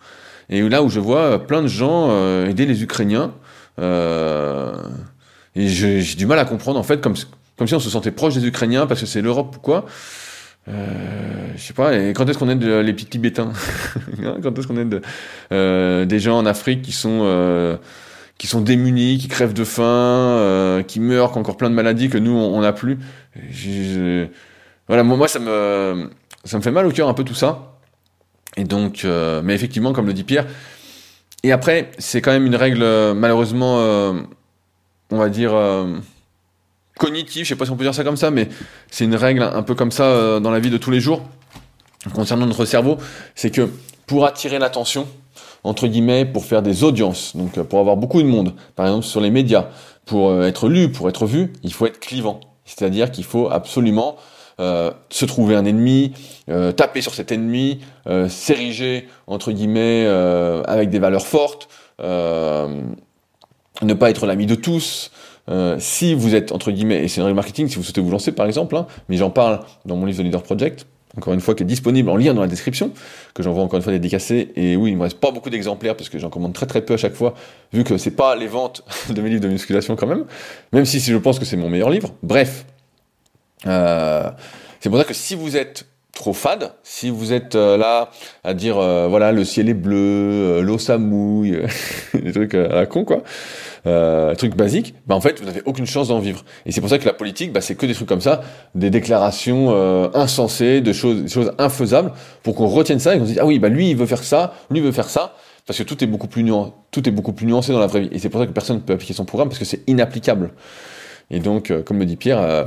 Et 0.49 0.67
là 0.67 0.83
où 0.83 0.89
je 0.89 1.01
vois 1.01 1.47
plein 1.47 1.61
de 1.61 1.67
gens 1.67 2.11
aider 2.47 2.65
les 2.65 2.83
Ukrainiens 2.83 3.33
et 3.79 5.67
j'ai 5.69 6.15
du 6.17 6.25
mal 6.25 6.39
à 6.39 6.47
comprendre 6.47 6.79
en 6.79 6.83
fait 6.83 7.03
comme 7.03 7.17
comme 7.59 7.67
si 7.67 7.75
on 7.75 7.81
se 7.81 7.91
sentait 7.91 8.13
proche 8.13 8.35
des 8.35 8.47
Ukrainiens 8.47 8.87
parce 8.87 9.01
que 9.01 9.07
c'est 9.07 9.21
l'Europe 9.21 9.57
ou 9.57 9.61
quoi. 9.61 9.85
Euh, 10.69 11.47
je 11.57 11.63
sais 11.63 11.73
pas, 11.73 11.97
et 11.97 12.13
quand 12.13 12.29
est-ce 12.29 12.39
qu'on 12.39 12.49
aide 12.49 12.63
les 12.63 12.93
petits 12.93 13.07
Tibétains 13.07 13.53
hein, 14.25 14.37
Quand 14.43 14.57
est-ce 14.57 14.67
qu'on 14.67 14.77
aide 14.77 15.03
euh, 15.53 16.05
des 16.05 16.21
gens 16.21 16.39
en 16.39 16.47
Afrique 16.47 16.83
qui 16.83 16.93
sont 16.93 17.21
euh, 17.23 17.77
qui 18.37 18.47
sont 18.47 18.61
démunis, 18.61 19.19
qui 19.19 19.29
crèvent 19.29 19.55
de 19.55 19.65
faim, 19.65 19.83
euh, 19.83 20.83
qui 20.83 21.01
meurent, 21.01 21.33
qui 21.33 21.39
ont 21.39 21.41
encore 21.41 21.57
plein 21.57 21.71
de 21.71 21.75
maladies 21.75 22.09
que 22.09 22.19
nous 22.19 22.33
on 22.33 22.61
n'a 22.61 22.73
plus? 22.73 22.99
Voilà, 24.87 25.03
moi, 25.03 25.27
ça 25.27 25.39
me 25.39 26.11
ça 26.45 26.59
me 26.59 26.63
fait 26.63 26.71
mal 26.71 26.87
au 26.87 26.91
cœur 26.91 27.09
un 27.09 27.15
peu 27.15 27.25
tout 27.25 27.35
ça. 27.35 27.79
Et 28.57 28.65
donc, 28.65 29.03
euh, 29.05 29.43
mais 29.43 29.55
effectivement, 29.55 29.93
comme 29.93 30.07
le 30.07 30.13
dit 30.13 30.25
Pierre. 30.25 30.47
Et 31.45 31.53
après, 31.53 31.91
c'est 31.99 32.21
quand 32.21 32.33
même 32.33 32.47
une 32.47 32.57
règle 32.57 32.85
malheureusement 33.15 33.79
on 35.11 35.17
va 35.17 35.31
dire, 35.31 35.55
cognitive, 36.99 37.45
je 37.45 37.49
sais 37.49 37.57
pas 37.57 37.65
si 37.65 37.71
on 37.71 37.77
peut 37.77 37.85
dire 37.85 37.95
ça 37.95 38.05
comme 38.05 38.17
ça, 38.17 38.31
mais 38.31 38.49
c'est 38.91 39.05
une 39.05 39.15
règle 39.15 39.43
un 39.43 39.63
peu 39.63 39.75
comme 39.75 39.93
ça 39.93 40.41
dans 40.41 40.51
la 40.51 40.61
vie 40.61 40.71
de 40.71 40.77
tous 40.77 40.91
les 40.91 41.01
jours, 41.01 41.23
concernant 42.13 42.47
notre 42.47 42.65
cerveau, 42.65 42.99
c'est 43.35 43.51
que 43.51 43.71
pour 44.07 44.27
attirer 44.27 44.59
l'attention, 44.59 45.07
entre 45.65 45.87
guillemets, 45.87 46.25
pour 46.25 46.45
faire 46.45 46.63
des 46.63 46.85
audiences, 46.85 47.37
donc 47.37 47.61
pour 47.63 47.79
avoir 47.79 47.97
beaucoup 47.97 48.23
de 48.23 48.29
monde, 48.29 48.55
par 48.77 48.87
exemple 48.87 49.07
sur 49.07 49.21
les 49.21 49.31
médias, 49.31 49.69
pour 50.05 50.43
être 50.45 50.69
lu, 50.69 50.91
pour 50.91 51.09
être 51.09 51.27
vu, 51.27 51.53
il 51.63 51.73
faut 51.73 51.87
être 51.87 52.01
clivant. 52.01 52.41
C'est-à-dire 52.65 53.11
qu'il 53.11 53.25
faut 53.25 53.49
absolument 53.51 54.17
euh, 54.61 54.91
se 55.09 55.25
trouver 55.25 55.55
un 55.55 55.65
ennemi, 55.65 56.13
euh, 56.51 56.73
taper 56.73 57.01
sur 57.01 57.15
cet 57.15 57.31
ennemi, 57.31 57.79
euh, 58.09 58.29
s'ériger 58.29 59.09
entre 59.29 59.53
guillemets 59.53 60.07
avec 60.67 60.91
des 60.91 60.99
valeurs 60.99 61.27
fortes, 61.27 61.69
ne 62.01 62.85
pas 63.95 64.11
être 64.11 64.27
l'ami 64.27 64.47
de 64.47 64.57
tous. 64.57 65.11
Si 65.79 66.15
vous 66.15 66.35
êtes 66.35 66.53
entre 66.53 66.71
guillemets, 66.71 67.05
et 67.05 67.09
c'est 67.09 67.21
dans 67.21 67.29
le 67.29 67.35
marketing, 67.35 67.69
si 67.69 67.77
vous 67.77 67.83
souhaitez 67.83 68.01
vous 68.01 68.11
lancer 68.11 68.33
par 68.33 68.47
exemple, 68.47 68.77
hein, 68.77 68.87
mais 69.09 69.17
j'en 69.17 69.31
parle 69.31 69.61
dans 69.85 69.97
mon 69.97 70.07
livre 70.07 70.19
de 70.19 70.25
Leader 70.25 70.43
Project, 70.43 70.87
encore 71.17 71.35
une 71.35 71.41
fois, 71.41 71.55
qui 71.55 71.63
est 71.63 71.67
disponible 71.67 72.11
en 72.11 72.17
lien 72.17 72.35
dans 72.35 72.43
la 72.43 72.47
description, 72.47 72.93
que 73.35 73.43
j'envoie 73.43 73.63
encore 73.63 73.77
une 73.77 73.83
fois 73.83 73.93
dédicacé. 73.93 74.53
Et 74.57 74.77
oui, 74.77 74.91
il 74.91 74.97
me 74.97 75.03
reste 75.03 75.19
pas 75.19 75.31
beaucoup 75.31 75.51
d'exemplaires 75.51 75.97
parce 75.97 76.09
que 76.09 76.19
j'en 76.19 76.31
commande 76.31 76.53
très 76.53 76.67
très 76.67 76.83
peu 76.83 76.95
à 76.95 76.97
chaque 76.97 77.15
fois, 77.15 77.35
vu 77.73 77.85
que 77.85 77.97
c'est 77.99 78.13
pas 78.13 78.37
les 78.37 78.47
ventes 78.47 78.83
de 79.11 79.21
mes 79.21 79.31
livres 79.31 79.43
de 79.43 79.49
musculation 79.49 79.97
quand 79.97 80.07
même, 80.07 80.25
même 80.73 80.85
si, 80.85 81.01
je 81.01 81.17
pense 81.17 81.39
que 81.39 81.45
c'est 81.45 81.57
mon 81.57 81.69
meilleur 81.69 81.91
livre. 81.91 82.15
Bref, 82.23 82.65
euh, 83.67 84.31
c'est 84.81 84.89
pour 84.89 84.99
ça 84.99 85.05
que 85.05 85.15
si 85.15 85.35
vous 85.35 85.57
êtes 85.57 85.87
trop 86.13 86.33
fade, 86.33 86.73
si 86.83 87.11
vous 87.11 87.33
êtes 87.33 87.55
euh, 87.55 87.77
là 87.77 88.11
à 88.43 88.53
dire 88.53 88.79
euh, 88.79 89.07
voilà 89.09 89.31
le 89.31 89.45
ciel 89.45 89.69
est 89.69 89.75
bleu, 89.75 90.61
l'eau 90.63 90.79
ça 90.79 90.99
mouille, 90.99 91.61
des 92.15 92.33
trucs 92.33 92.55
à 92.55 92.75
la 92.75 92.87
con 92.87 93.05
quoi, 93.05 93.23
euh, 93.89 94.35
trucs 94.35 94.55
basiques, 94.55 94.95
bah 95.07 95.15
en 95.15 95.21
fait 95.21 95.41
vous 95.41 95.47
n'avez 95.47 95.63
aucune 95.65 95.87
chance 95.87 96.09
d'en 96.09 96.19
vivre. 96.21 96.45
Et 96.67 96.73
c'est 96.73 96.81
pour 96.81 96.91
ça 96.91 96.99
que 96.99 97.07
la 97.07 97.13
politique, 97.13 97.53
bah, 97.53 97.61
c'est 97.61 97.75
que 97.75 97.87
des 97.87 97.95
trucs 97.95 98.09
comme 98.09 98.21
ça, 98.21 98.43
des 98.75 98.91
déclarations 98.91 99.71
insensées, 100.15 100.81
de 100.81 100.93
choses, 100.93 101.23
des 101.23 101.29
choses 101.29 101.53
infaisables, 101.59 102.13
pour 102.43 102.55
qu'on 102.55 102.67
retienne 102.69 103.01
ça 103.01 103.15
et 103.15 103.19
qu'on 103.19 103.25
se 103.25 103.31
dise 103.31 103.41
ah 103.41 103.47
oui 103.47 103.59
bah 103.59 103.69
lui 103.69 103.91
il 103.91 103.97
veut 103.97 104.07
faire 104.07 104.23
ça, 104.23 104.55
lui 104.71 104.79
il 104.79 104.85
veut 104.85 104.93
faire 104.93 105.09
ça, 105.09 105.35
parce 105.67 105.79
que 105.79 105.85
tout 105.85 106.03
est 106.05 106.07
beaucoup 106.07 106.29
plus 106.29 106.43
nuancé, 106.45 106.73
tout 106.91 107.09
est 107.09 107.13
beaucoup 107.13 107.33
plus 107.33 107.47
nuancé 107.47 107.73
dans 107.73 107.81
la 107.81 107.87
vraie 107.87 108.03
vie. 108.03 108.09
Et 108.13 108.19
c'est 108.19 108.29
pour 108.29 108.41
ça 108.41 108.47
que 108.47 108.53
personne 108.53 108.77
ne 108.77 108.83
peut 108.83 108.93
appliquer 108.93 109.15
son 109.15 109.25
programme 109.25 109.49
parce 109.49 109.59
que 109.59 109.65
c'est 109.65 109.83
inapplicable. 109.89 110.53
Et 111.31 111.41
donc 111.41 111.73
comme 111.85 111.99
me 111.99 112.07
dit 112.07 112.17
Pierre 112.17 112.67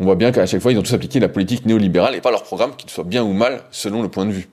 on 0.00 0.04
voit 0.04 0.16
bien 0.16 0.32
qu'à 0.32 0.46
chaque 0.46 0.60
fois, 0.60 0.72
ils 0.72 0.78
ont 0.78 0.82
tous 0.82 0.94
appliqué 0.94 1.20
la 1.20 1.28
politique 1.28 1.66
néolibérale 1.66 2.14
et 2.14 2.20
pas 2.20 2.30
leur 2.30 2.42
programme, 2.42 2.74
qu'il 2.76 2.90
soit 2.90 3.04
bien 3.04 3.22
ou 3.22 3.32
mal 3.32 3.62
selon 3.70 4.02
le 4.02 4.08
point 4.08 4.26
de 4.26 4.32
vue. 4.32 4.48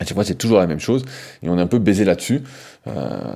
À 0.00 0.04
chaque 0.04 0.14
fois, 0.14 0.24
c'est 0.24 0.34
toujours 0.34 0.58
la 0.58 0.66
même 0.66 0.80
chose, 0.80 1.04
et 1.42 1.48
on 1.48 1.56
est 1.56 1.62
un 1.62 1.66
peu 1.66 1.78
baisé 1.78 2.04
là-dessus. 2.04 2.42
Euh, 2.86 3.34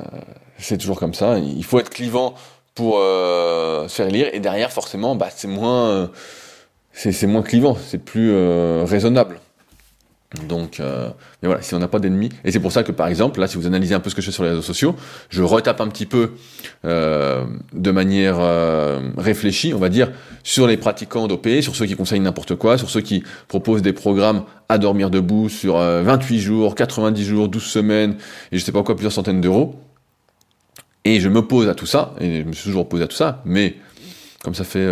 c'est 0.59 0.79
toujours 0.79 0.99
comme 0.99 1.15
ça. 1.15 1.39
Il 1.39 1.65
faut 1.65 1.79
être 1.79 1.91
clivant 1.91 2.35
pour 2.75 2.99
euh, 2.99 3.89
se 3.89 3.97
faire 3.97 4.09
lire, 4.09 4.29
et 4.33 4.41
derrière, 4.41 4.73
forcément, 4.73 5.17
bah, 5.17 5.29
c'est 5.35 5.49
moins, 5.49 5.89
euh, 5.89 6.07
c'est 6.93 7.27
moins 7.27 7.43
clivant, 7.43 7.77
c'est 7.77 7.99
plus 7.99 8.33
raisonnable. 8.85 9.41
Donc, 10.47 10.79
euh, 10.79 11.09
mais 11.43 11.47
voilà, 11.47 11.63
si 11.63 11.75
on 11.75 11.79
n'a 11.79 11.89
pas 11.89 12.01
d'ennemis, 12.01 12.29
et 12.45 12.53
c'est 12.53 12.61
pour 12.61 12.71
ça 12.71 12.83
que 12.83 12.93
par 12.93 13.09
exemple, 13.09 13.41
là, 13.41 13.47
si 13.47 13.57
vous 13.57 13.67
analysez 13.67 13.95
un 13.95 14.01
peu 14.01 14.11
ce 14.11 14.15
que 14.15 14.21
je 14.21 14.27
fais 14.27 14.33
sur 14.33 14.43
les 14.43 14.51
réseaux 14.51 14.61
sociaux, 14.61 14.95
je 15.31 15.43
retape 15.43 15.81
un 15.81 15.89
petit 15.89 16.05
peu 16.05 16.33
euh, 16.85 17.47
de 17.73 17.91
manière 17.91 18.37
euh, 18.39 19.01
réfléchie, 19.17 19.73
on 19.73 19.79
va 19.79 19.89
dire, 19.89 20.13
sur 20.43 20.67
les 20.67 20.77
pratiquants 20.77 21.29
d'OP, 21.29 21.49
sur 21.63 21.75
ceux 21.75 21.87
qui 21.87 21.97
conseillent 21.97 22.21
n'importe 22.21 22.57
quoi, 22.57 22.77
sur 22.77 22.91
ceux 22.91 23.01
qui 23.01 23.23
proposent 23.49 23.81
des 23.81 23.95
programmes 23.95 24.45
à 24.69 24.77
dormir 24.77 25.09
debout 25.09 25.49
sur 25.49 25.79
28 25.79 26.41
jours, 26.41 26.75
90 26.75 27.25
jours, 27.25 27.49
12 27.49 27.63
semaines, 27.63 28.17
et 28.53 28.59
je 28.59 28.65
sais 28.65 28.73
pas 28.73 28.83
quoi, 28.83 28.97
plusieurs 28.97 29.13
centaines 29.13 29.41
d'euros. 29.41 29.77
Et 31.07 31.21
je 31.21 31.31
me 31.31 31.41
pose 31.41 31.69
à 31.71 31.75
tout 31.75 31.87
ça, 31.87 32.15
et 32.21 32.43
je 32.43 32.45
me 32.45 32.53
suis 32.53 32.65
toujours 32.65 32.87
posé 32.87 33.05
à 33.05 33.07
tout 33.07 33.17
ça, 33.17 33.41
mais 33.47 33.77
comme 34.45 34.55
ça 34.55 34.65
fait 34.65 34.87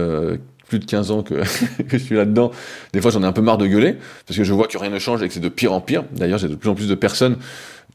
plus 0.69 0.79
de 0.79 0.85
15 0.85 1.11
ans 1.11 1.23
que, 1.23 1.43
je 1.89 1.97
suis 1.97 2.17
là-dedans, 2.17 2.51
des 2.93 3.01
fois 3.01 3.11
j'en 3.11 3.23
ai 3.23 3.27
un 3.27 3.33
peu 3.33 3.43
marre 3.43 3.59
de 3.59 3.67
gueuler, 3.67 3.97
parce 4.27 4.37
que 4.37 4.45
je 4.45 4.53
vois 4.53 4.67
que 4.67 4.79
rien 4.79 4.91
ne 4.91 4.99
change 4.99 5.23
et 5.23 5.29
que 5.29 5.35
c'est 5.35 5.41
de 5.41 5.49
pire 5.49 5.73
en 5.73 5.81
pire. 5.81 6.05
D'ailleurs, 6.13 6.39
j'ai 6.39 6.49
de 6.49 6.55
plus 6.55 6.69
en 6.69 6.75
plus 6.75 6.89
de 6.89 6.95
personnes, 6.95 7.37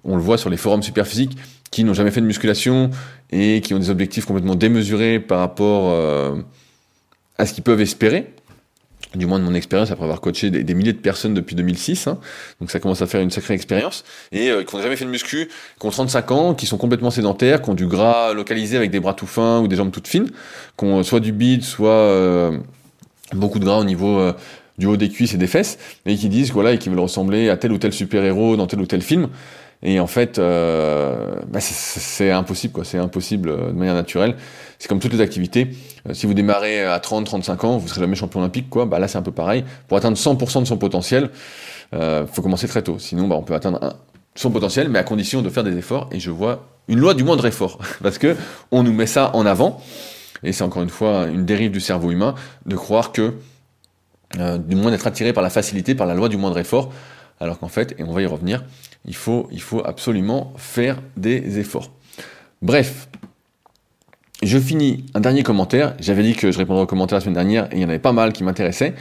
on 0.04 0.16
le 0.16 0.22
voit 0.22 0.38
sur 0.38 0.50
les 0.50 0.58
forums 0.58 0.84
super 0.84 1.06
physiques, 1.08 1.38
qui 1.70 1.84
n'ont 1.84 1.94
jamais 1.94 2.12
fait 2.12 2.22
de 2.22 2.26
musculation 2.26 2.90
et 3.32 3.62
qui 3.62 3.74
ont 3.74 3.80
des 3.80 3.90
objectifs 3.90 4.26
complètement 4.26 4.56
démesurés 4.56 5.20
par 5.20 5.40
rapport 5.40 5.92
euh, 5.92 6.36
à 7.38 7.46
ce 7.46 7.54
qu'ils 7.54 7.64
peuvent 7.64 7.82
espérer 7.82 8.34
du 9.16 9.26
moins 9.26 9.40
de 9.40 9.44
mon 9.44 9.54
expérience 9.54 9.92
après 9.92 10.04
avoir 10.04 10.22
coaché 10.22 10.50
des, 10.50 10.74
milliers 10.74 10.94
de 10.94 11.00
personnes 11.00 11.34
depuis 11.34 11.56
2006, 11.56 12.08
hein. 12.08 12.18
donc 12.60 12.72
ça 12.72 12.80
commence 12.80 13.02
à 13.02 13.08
faire 13.08 13.22
une 13.22 13.32
sacrée 13.32 13.54
expérience, 13.54 14.04
et 14.32 14.50
euh, 14.50 14.64
qui 14.64 14.76
n'ont 14.76 14.82
jamais 14.82 14.96
fait 14.96 15.06
de 15.06 15.10
muscu, 15.10 15.50
qui 15.80 15.86
ont 15.86 15.90
35 15.90 16.32
ans, 16.32 16.54
qui 16.54 16.66
sont 16.66 16.78
complètement 16.78 17.12
sédentaires, 17.12 17.62
qui 17.62 17.70
ont 17.70 17.74
du 17.74 17.88
gras 17.88 18.34
localisé 18.34 18.78
avec 18.78 18.90
des 18.90 19.00
bras 19.00 19.14
tout 19.14 19.28
fins 19.28 19.60
ou 19.60 19.68
des 19.68 19.76
jambes 19.76 19.92
toutes 19.92 20.08
fines, 20.08 20.30
qui 20.78 20.86
ont 20.86 21.04
soit 21.04 21.20
du 21.20 21.34
bide, 21.34 21.64
soit 21.64 21.90
euh, 21.90 22.58
beaucoup 23.34 23.60
de 23.60 23.66
gras 23.66 23.80
au 23.80 23.84
niveau 23.84 24.20
euh, 24.20 24.34
du 24.78 24.86
haut 24.86 24.98
des 24.98 25.10
cuisses 25.10 25.34
et 25.34 25.38
des 25.38 25.48
fesses, 25.48 25.78
et 26.06 26.16
qui 26.16 26.30
disent 26.30 26.52
voilà, 26.52 26.74
et 26.74 26.78
qui 26.78 26.90
veulent 26.90 27.00
ressembler 27.00 27.50
à 27.50 27.58
tel 27.58 27.72
ou 27.74 27.78
tel 27.78 27.92
super-héros 27.92 28.56
dans 28.56 28.68
tel 28.68 28.80
ou 28.80 28.86
tel 28.86 29.02
film, 29.02 29.28
et 29.84 30.00
en 30.00 30.08
fait, 30.08 30.38
euh, 30.38 31.36
bah 31.48 31.60
c'est 31.60 32.32
impossible, 32.32 32.74
quoi. 32.74 32.86
C'est 32.86 33.00
impossible 33.00 33.50
de 33.50 33.72
manière 33.72 33.96
naturelle. 33.96 34.36
C'est 34.78 34.88
comme 34.88 35.00
toutes 35.00 35.14
les 35.14 35.22
activités. 35.22 35.70
Euh, 36.10 36.14
si 36.14 36.26
vous 36.26 36.34
démarrez 36.34 36.84
à 36.84 37.00
30, 37.00 37.26
35 37.26 37.64
ans, 37.64 37.78
vous 37.78 37.88
serez 37.88 38.02
jamais 38.02 38.16
champion 38.16 38.40
olympique, 38.40 38.70
quoi. 38.70 38.86
Bah 38.86 39.00
là, 39.00 39.08
c'est 39.08 39.18
un 39.18 39.22
peu 39.22 39.32
pareil. 39.32 39.64
Pour 39.88 39.98
atteindre 39.98 40.18
100% 40.18 40.62
de 40.62 40.66
son 40.66 40.78
potentiel, 40.78 41.30
euh, 41.94 42.26
faut 42.28 42.42
commencer 42.42 42.68
très 42.68 42.82
tôt. 42.82 42.98
Sinon, 43.00 43.28
bah, 43.28 43.36
on 43.36 43.44
peut 43.44 43.54
atteindre 43.54 43.98
son 44.36 44.52
potentiel, 44.52 44.90
mais 44.90 45.00
à 45.00 45.04
condition 45.04 45.42
de 45.42 45.50
faire 45.50 45.64
des 45.64 45.78
efforts. 45.78 46.10
Et 46.12 46.20
je 46.20 46.32
vois 46.32 46.68
une 46.88 47.00
loi 47.00 47.14
du 47.14 47.24
moindre 47.24 47.46
effort, 47.46 47.80
parce 48.04 48.18
que 48.18 48.36
on 48.72 48.84
nous 48.84 48.94
met 48.94 49.08
ça 49.08 49.36
en 49.36 49.46
avant. 49.46 49.82
Et 50.44 50.54
c'est 50.54 50.64
encore 50.64 50.82
une 50.82 50.90
fois 50.90 51.28
une 51.28 51.46
dérive 51.46 51.72
du 51.72 51.80
cerveau 51.82 52.12
humain 52.12 52.36
de 52.66 52.76
croire 52.76 53.12
que, 53.12 53.36
euh, 54.40 54.58
du 54.58 54.76
moins 54.76 54.90
d'être 54.90 55.06
attiré 55.06 55.34
par 55.34 55.44
la 55.44 55.50
facilité, 55.50 55.94
par 55.94 56.08
la 56.08 56.16
loi 56.16 56.30
du 56.30 56.38
moindre 56.38 56.58
effort, 56.58 56.92
alors 57.40 57.60
qu'en 57.60 57.68
fait, 57.68 57.96
et 58.00 58.04
on 58.04 58.12
va 58.12 58.22
y 58.22 58.26
revenir, 58.26 58.64
il 59.06 59.16
faut, 59.16 59.48
il 59.52 59.62
faut 59.62 59.86
absolument 59.86 60.54
faire 60.58 60.98
des 61.18 61.60
efforts. 61.60 61.92
Bref, 62.62 63.08
je 64.42 64.58
finis 64.58 65.06
un 65.14 65.20
dernier 65.20 65.44
commentaire. 65.44 65.94
J'avais 66.00 66.24
dit 66.24 66.36
que 66.36 66.52
je 66.52 66.58
répondrais 66.58 66.84
aux 66.84 66.88
commentaires 66.88 67.18
la 67.18 67.22
semaine 67.22 67.36
dernière 67.36 67.66
et 67.66 67.78
il 67.78 67.82
y 67.82 67.86
en 67.86 67.90
avait 67.90 68.00
pas 68.00 68.12
mal 68.12 68.34
qui 68.34 68.44
m'intéressaient. 68.44 68.94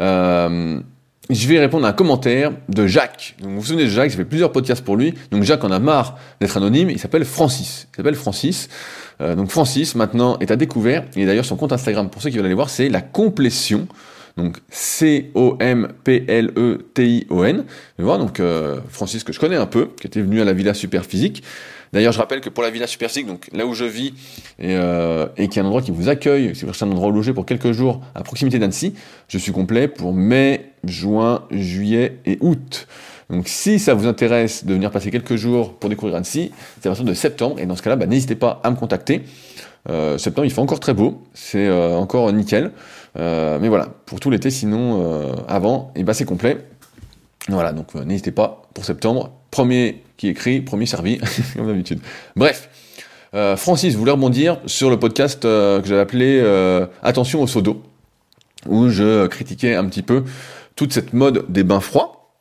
Euh, 0.00 0.80
je 1.28 1.46
vais 1.46 1.60
répondre 1.60 1.86
à 1.86 1.90
un 1.90 1.92
commentaire 1.92 2.50
de 2.68 2.86
Jacques. 2.86 3.36
Vous 3.40 3.60
vous 3.60 3.64
souvenez 3.64 3.84
de 3.84 3.90
Jacques, 3.90 4.10
j'ai 4.10 4.16
fait 4.16 4.24
plusieurs 4.24 4.50
podcasts 4.50 4.84
pour 4.84 4.96
lui. 4.96 5.14
Donc 5.30 5.44
Jacques 5.44 5.62
en 5.62 5.70
a 5.70 5.78
marre 5.78 6.18
d'être 6.40 6.56
anonyme, 6.56 6.90
il 6.90 6.98
s'appelle 6.98 7.24
Francis. 7.24 7.86
Il 7.92 7.96
s'appelle 7.96 8.16
Francis. 8.16 8.68
Euh, 9.20 9.36
donc 9.36 9.50
Francis 9.50 9.94
maintenant 9.94 10.38
est 10.40 10.50
à 10.50 10.56
découvert. 10.56 11.04
Et 11.14 11.26
d'ailleurs 11.26 11.44
son 11.44 11.56
compte 11.56 11.72
Instagram, 11.72 12.10
pour 12.10 12.20
ceux 12.20 12.30
qui 12.30 12.36
veulent 12.36 12.46
aller 12.46 12.54
voir, 12.54 12.70
c'est 12.70 12.88
la 12.88 13.00
complétion. 13.00 13.86
Donc 14.36 14.58
C-O-M-P-L-E-T-I-O-N. 14.70 17.64
Voilà, 17.98 18.22
donc 18.22 18.38
euh, 18.40 18.80
Francis 18.88 19.24
que 19.24 19.32
je 19.32 19.40
connais 19.40 19.56
un 19.56 19.66
peu, 19.66 19.88
qui 20.00 20.06
était 20.06 20.22
venu 20.22 20.40
à 20.40 20.44
la 20.44 20.52
Villa 20.52 20.74
Super 20.74 21.04
Physique. 21.04 21.42
D'ailleurs, 21.92 22.12
je 22.12 22.18
rappelle 22.18 22.40
que 22.40 22.48
pour 22.48 22.62
la 22.62 22.70
Villa 22.70 22.86
Superphysique, 22.86 23.26
donc 23.26 23.48
là 23.52 23.66
où 23.66 23.74
je 23.74 23.84
vis, 23.84 24.14
et, 24.60 24.76
euh, 24.76 25.26
qui 25.36 25.42
est 25.42 25.58
un 25.58 25.64
endroit 25.64 25.82
qui 25.82 25.90
vous 25.90 26.08
accueille, 26.08 26.54
si 26.54 26.60
vous 26.60 26.68
cherchez 26.68 26.84
un 26.84 26.90
endroit 26.90 27.10
logé 27.10 27.32
pour 27.32 27.46
quelques 27.46 27.72
jours 27.72 28.00
à 28.14 28.22
proximité 28.22 28.60
d'Annecy, 28.60 28.94
je 29.26 29.38
suis 29.38 29.50
complet 29.50 29.88
pour 29.88 30.12
mai, 30.12 30.70
juin, 30.84 31.42
juillet 31.50 32.18
et 32.26 32.38
août. 32.40 32.86
Donc 33.28 33.48
si 33.48 33.78
ça 33.78 33.94
vous 33.94 34.06
intéresse 34.06 34.64
de 34.64 34.74
venir 34.74 34.90
passer 34.90 35.10
quelques 35.10 35.36
jours 35.36 35.74
pour 35.74 35.90
découvrir 35.90 36.16
Annecy, 36.16 36.52
c'est 36.80 36.88
à 36.88 36.90
partir 36.90 37.04
de 37.04 37.14
septembre, 37.14 37.58
et 37.58 37.66
dans 37.66 37.76
ce 37.76 37.82
cas-là, 37.82 37.96
bah, 37.96 38.06
n'hésitez 38.06 38.36
pas 38.36 38.60
à 38.62 38.70
me 38.70 38.76
contacter. 38.76 39.22
Euh, 39.88 40.18
septembre, 40.18 40.46
il 40.46 40.50
fait 40.50 40.60
encore 40.60 40.80
très 40.80 40.94
beau, 40.94 41.22
c'est 41.32 41.66
euh, 41.66 41.96
encore 41.96 42.30
nickel. 42.32 42.72
Euh, 43.18 43.58
mais 43.60 43.68
voilà, 43.68 43.88
pour 44.06 44.20
tout 44.20 44.30
l'été, 44.30 44.50
sinon, 44.50 45.02
euh, 45.02 45.32
avant, 45.48 45.92
et 45.96 46.04
bah, 46.04 46.14
c'est 46.14 46.24
complet. 46.24 46.66
Voilà, 47.48 47.72
donc 47.72 47.88
euh, 47.96 48.04
n'hésitez 48.04 48.32
pas 48.32 48.62
pour 48.74 48.84
septembre. 48.84 49.32
Premier 49.50 50.02
qui 50.16 50.28
écrit, 50.28 50.60
premier 50.60 50.86
servi, 50.86 51.18
comme 51.56 51.66
d'habitude. 51.66 52.00
Bref, 52.36 52.68
Francis 53.56 53.94
voulait 53.94 54.10
rebondir 54.10 54.60
sur 54.66 54.90
le 54.90 54.98
podcast 54.98 55.42
que 55.42 55.82
j'avais 55.84 56.00
appelé 56.00 56.88
Attention 57.02 57.40
au 57.40 57.46
seau 57.46 57.62
d'eau, 57.62 57.82
où 58.66 58.88
je 58.88 59.26
critiquais 59.28 59.74
un 59.76 59.84
petit 59.84 60.02
peu 60.02 60.24
toute 60.74 60.92
cette 60.92 61.12
mode 61.12 61.46
des 61.48 61.62
bains 61.62 61.80
froids 61.80 62.32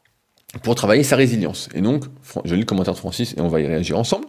pour 0.64 0.76
travailler 0.76 1.04
sa 1.04 1.16
résilience. 1.16 1.70
Et 1.76 1.82
donc, 1.82 2.06
je 2.44 2.56
lis 2.56 2.62
le 2.62 2.66
commentaire 2.66 2.96
de 2.96 3.00
Francis 3.00 3.36
et 3.38 3.42
on 3.42 3.50
va 3.50 3.62
y 3.62 3.68
réagir 3.68 4.00
ensemble. 4.00 4.26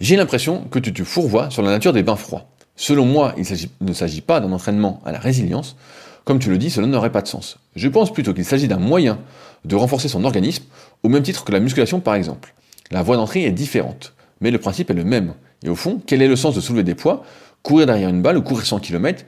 J'ai 0.00 0.16
l'impression 0.16 0.62
que 0.64 0.78
tu 0.78 0.92
te 0.92 1.04
fourvoies 1.04 1.50
sur 1.50 1.62
la 1.62 1.70
nature 1.70 1.92
des 1.92 2.02
bains 2.02 2.16
froids. 2.16 2.46
Selon 2.80 3.04
moi, 3.04 3.34
il 3.36 3.44
ne 3.82 3.92
s'agit 3.92 4.22
pas 4.22 4.40
d'un 4.40 4.50
entraînement 4.52 5.02
à 5.04 5.12
la 5.12 5.18
résilience, 5.18 5.76
comme 6.24 6.38
tu 6.38 6.48
le 6.48 6.56
dis, 6.56 6.70
cela 6.70 6.86
n'aurait 6.86 7.12
pas 7.12 7.20
de 7.20 7.28
sens. 7.28 7.58
Je 7.76 7.86
pense 7.88 8.10
plutôt 8.10 8.32
qu'il 8.32 8.46
s'agit 8.46 8.68
d'un 8.68 8.78
moyen 8.78 9.18
de 9.66 9.76
renforcer 9.76 10.08
son 10.08 10.24
organisme, 10.24 10.64
au 11.02 11.10
même 11.10 11.22
titre 11.22 11.44
que 11.44 11.52
la 11.52 11.60
musculation 11.60 12.00
par 12.00 12.14
exemple. 12.14 12.54
La 12.90 13.02
voie 13.02 13.16
d'entrée 13.16 13.44
est 13.44 13.50
différente, 13.50 14.14
mais 14.40 14.50
le 14.50 14.56
principe 14.56 14.88
est 14.88 14.94
le 14.94 15.04
même. 15.04 15.34
Et 15.62 15.68
au 15.68 15.74
fond, 15.74 16.00
quel 16.06 16.22
est 16.22 16.26
le 16.26 16.36
sens 16.36 16.54
de 16.54 16.62
soulever 16.62 16.82
des 16.82 16.94
poids? 16.94 17.22
Courir 17.62 17.84
derrière 17.84 18.08
une 18.08 18.22
balle 18.22 18.38
ou 18.38 18.42
courir 18.42 18.64
100 18.64 18.80
km 18.80 19.26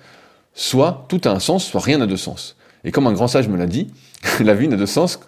Soit 0.54 1.04
tout 1.10 1.20
a 1.26 1.28
un 1.28 1.38
sens, 1.38 1.66
soit 1.66 1.82
rien 1.82 1.98
n'a 1.98 2.06
de 2.06 2.16
sens. 2.16 2.56
Et 2.84 2.90
comme 2.90 3.06
un 3.06 3.12
grand 3.12 3.28
sage 3.28 3.48
me 3.48 3.58
l'a 3.58 3.66
dit, 3.66 3.88
la 4.40 4.54
vie 4.54 4.66
n'a 4.66 4.76
de 4.76 4.86
sens, 4.86 5.20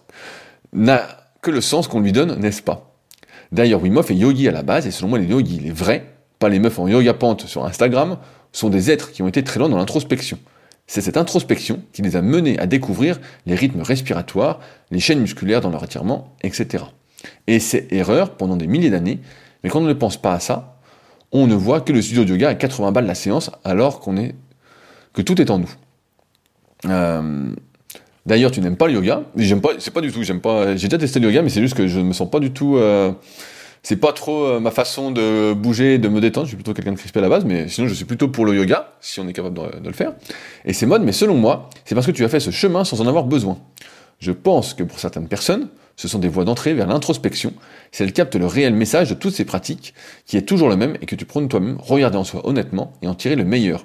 que 0.73 1.51
le 1.51 1.61
sens 1.61 1.89
qu'on 1.89 2.01
lui 2.01 2.13
donne, 2.13 2.37
n'est-ce 2.41 2.63
pas? 2.63 2.91
D'ailleurs, 3.53 3.83
Wim 3.83 3.99
Hof 3.99 4.11
est 4.11 4.17
yogi 4.17 4.49
à 4.49 4.53
la 4.53 4.63
base, 4.63 4.87
et 4.87 4.91
selon 4.91 5.09
moi, 5.09 5.19
les 5.19 5.27
yogis, 5.27 5.61
les 5.61 5.73
vrais, 5.73 6.13
les 6.48 6.59
meufs 6.59 6.78
en 6.78 6.88
yoga 6.88 7.14
pente 7.14 7.46
sur 7.46 7.64
Instagram, 7.64 8.18
sont 8.52 8.70
des 8.70 8.90
êtres 8.90 9.12
qui 9.12 9.22
ont 9.22 9.28
été 9.28 9.42
très 9.42 9.59
loin 9.59 9.68
dans 9.68 9.76
l'introspection. 9.76 10.38
C'est 10.87 11.00
cette 11.00 11.16
introspection 11.16 11.83
qui 11.92 12.02
les 12.02 12.16
a 12.16 12.22
menés 12.22 12.59
à 12.59 12.66
découvrir 12.66 13.18
les 13.46 13.54
rythmes 13.54 13.80
respiratoires, 13.80 14.61
les 14.90 15.00
chaînes 15.00 15.20
musculaires 15.20 15.61
dans 15.61 15.70
leur 15.70 15.83
étirement, 15.83 16.35
etc. 16.42 16.85
Et 17.46 17.59
c'est 17.59 17.92
erreur 17.92 18.37
pendant 18.37 18.57
des 18.57 18.66
milliers 18.66 18.90
d'années, 18.90 19.20
mais 19.62 19.70
quand 19.70 19.80
on 19.80 19.85
ne 19.85 19.92
pense 19.94 20.20
pas 20.20 20.35
à 20.35 20.40
ça, 20.40 20.78
on 21.33 21.46
ne 21.46 21.54
voit 21.54 21.80
que 21.80 21.92
le 21.92 22.02
studio 22.02 22.24
de 22.24 22.30
yoga 22.30 22.50
à 22.50 22.54
80 22.54 22.92
balles 22.92 23.07
la 23.07 23.14
séance, 23.14 23.50
alors 23.64 24.00
qu'on 24.00 24.16
est 24.16 24.35
que 25.14 25.22
tout 25.22 25.40
est 25.40 25.50
en 25.50 25.59
nous. 25.59 25.70
Euh, 26.87 27.54
d'ailleurs, 28.26 28.50
tu 28.50 28.61
n'aimes 28.61 28.76
pas 28.76 28.87
le 28.87 28.94
yoga, 28.94 29.22
pas, 29.62 29.70
c'est 29.78 29.92
pas 29.92 30.00
du 30.02 30.12
tout, 30.12 30.20
pas. 30.40 30.76
J'ai 30.76 30.88
déjà 30.88 30.98
testé 30.98 31.18
le 31.18 31.28
yoga, 31.28 31.42
mais 31.42 31.48
c'est 31.48 31.62
juste 31.62 31.74
que 31.74 31.87
je 31.87 31.98
ne 31.98 32.04
me 32.04 32.12
sens 32.12 32.30
pas 32.30 32.40
du 32.40 32.52
tout. 32.52 32.76
Euh, 32.76 33.12
c'est 33.85 33.97
pas 33.97 34.14
trop 34.14 34.47
euh, 34.47 34.61
ma 34.61 34.70
façon 34.70 35.11
de 35.11 35.53
bouger, 35.53 35.99
de 35.99 36.09
me 36.09 36.20
détendre. 36.20 36.47
Je 36.47 36.49
suis 36.49 36.57
plutôt 36.57 36.73
quelqu'un 36.73 36.92
de 36.92 36.97
crispé 36.97 37.20
à 37.20 37.23
la 37.23 37.29
base, 37.29 37.44
mais 37.44 37.68
sinon 37.68 37.87
je 37.87 37.94
suis 37.94 38.07
plutôt 38.07 38.29
pour 38.29 38.47
le 38.47 38.57
yoga, 38.57 38.94
si 39.01 39.20
on 39.20 39.29
est 39.29 39.35
capable 39.35 39.61
de, 39.83 39.87
le 39.87 39.92
faire. 39.92 40.14
Et 40.64 40.73
c'est 40.73 40.87
mode, 40.87 41.03
mais 41.03 41.12
selon 41.12 41.35
moi, 41.35 41.68
c'est 41.85 41.94
parce 41.94 42.07
que 42.07 42.11
tu 42.11 42.25
as 42.25 42.29
fait 42.31 42.40
ce 42.40 42.51
chemin 42.51 42.85
sans 42.85 43.03
en 43.03 43.07
avoir 43.07 43.25
besoin. 43.25 43.59
Je 44.20 44.33
pense 44.33 44.73
que 44.73 44.83
pour 44.83 44.99
certaines 44.99 45.29
personnes, 45.29 45.68
ce 45.97 46.09
sont 46.09 46.18
des 46.18 46.29
voies 46.29 46.44
d'entrée 46.44 46.73
vers 46.73 46.87
l'introspection, 46.87 47.53
si 47.92 48.03
elles 48.03 48.14
captent 48.14 48.37
le 48.37 48.47
réel 48.47 48.73
message 48.75 49.11
de 49.11 49.14
toutes 49.14 49.35
ces 49.35 49.44
pratiques, 49.44 49.92
qui 50.25 50.38
est 50.38 50.42
toujours 50.42 50.70
le 50.70 50.77
même 50.77 50.97
et 51.03 51.07
que 51.07 51.14
tu 51.14 51.27
prônes 51.27 51.49
toi-même, 51.49 51.77
regarder 51.79 52.16
en 52.16 52.25
soi 52.25 52.40
honnêtement 52.49 52.94
et 53.03 53.07
en 53.07 53.14
tirer 53.14 53.37
le 53.37 53.44
meilleur. 53.44 53.85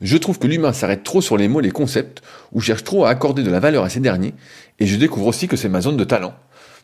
Je 0.00 0.16
trouve 0.18 0.38
que 0.38 0.46
l'humain 0.46 0.72
s'arrête 0.72 1.02
trop 1.02 1.20
sur 1.20 1.36
les 1.36 1.48
mots 1.48 1.60
les 1.60 1.72
concepts, 1.72 2.22
ou 2.52 2.60
cherche 2.60 2.84
trop 2.84 3.06
à 3.06 3.10
accorder 3.10 3.42
de 3.42 3.50
la 3.50 3.58
valeur 3.58 3.82
à 3.82 3.88
ces 3.88 4.00
derniers, 4.00 4.34
et 4.78 4.86
je 4.86 4.96
découvre 4.96 5.26
aussi 5.26 5.48
que 5.48 5.56
c'est 5.56 5.68
ma 5.68 5.80
zone 5.80 5.96
de 5.96 6.04
talent, 6.04 6.34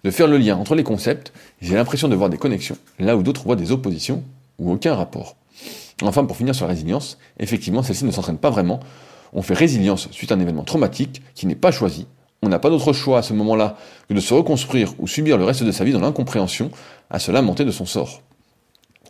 de 0.04 0.10
faire 0.10 0.26
le 0.26 0.38
lien 0.38 0.56
entre 0.56 0.74
les 0.74 0.82
concepts, 0.82 1.32
j'ai 1.60 1.74
l'impression 1.74 2.08
de 2.08 2.16
voir 2.16 2.30
des 2.30 2.38
connexions, 2.38 2.76
là 2.98 3.16
où 3.16 3.22
d'autres 3.22 3.42
voient 3.44 3.56
des 3.56 3.72
oppositions 3.72 4.22
ou 4.58 4.72
aucun 4.72 4.94
rapport. 4.94 5.36
Enfin, 6.02 6.24
pour 6.24 6.36
finir 6.36 6.54
sur 6.54 6.66
la 6.66 6.70
résilience, 6.70 7.18
effectivement, 7.38 7.82
celle-ci 7.82 8.04
ne 8.04 8.10
s'entraîne 8.10 8.38
pas 8.38 8.50
vraiment. 8.50 8.80
On 9.32 9.42
fait 9.42 9.54
résilience 9.54 10.08
suite 10.10 10.32
à 10.32 10.34
un 10.34 10.40
événement 10.40 10.64
traumatique 10.64 11.22
qui 11.34 11.46
n'est 11.46 11.54
pas 11.54 11.70
choisi. 11.70 12.06
On 12.42 12.48
n'a 12.48 12.58
pas 12.58 12.70
d'autre 12.70 12.92
choix 12.92 13.18
à 13.18 13.22
ce 13.22 13.32
moment-là 13.34 13.76
que 14.08 14.14
de 14.14 14.20
se 14.20 14.34
reconstruire 14.34 14.94
ou 14.98 15.06
subir 15.06 15.38
le 15.38 15.44
reste 15.44 15.62
de 15.62 15.70
sa 15.70 15.84
vie 15.84 15.92
dans 15.92 16.00
l'incompréhension, 16.00 16.70
à 17.08 17.20
se 17.20 17.30
lamenter 17.30 17.64
de 17.64 17.70
son 17.70 17.86
sort. 17.86 18.22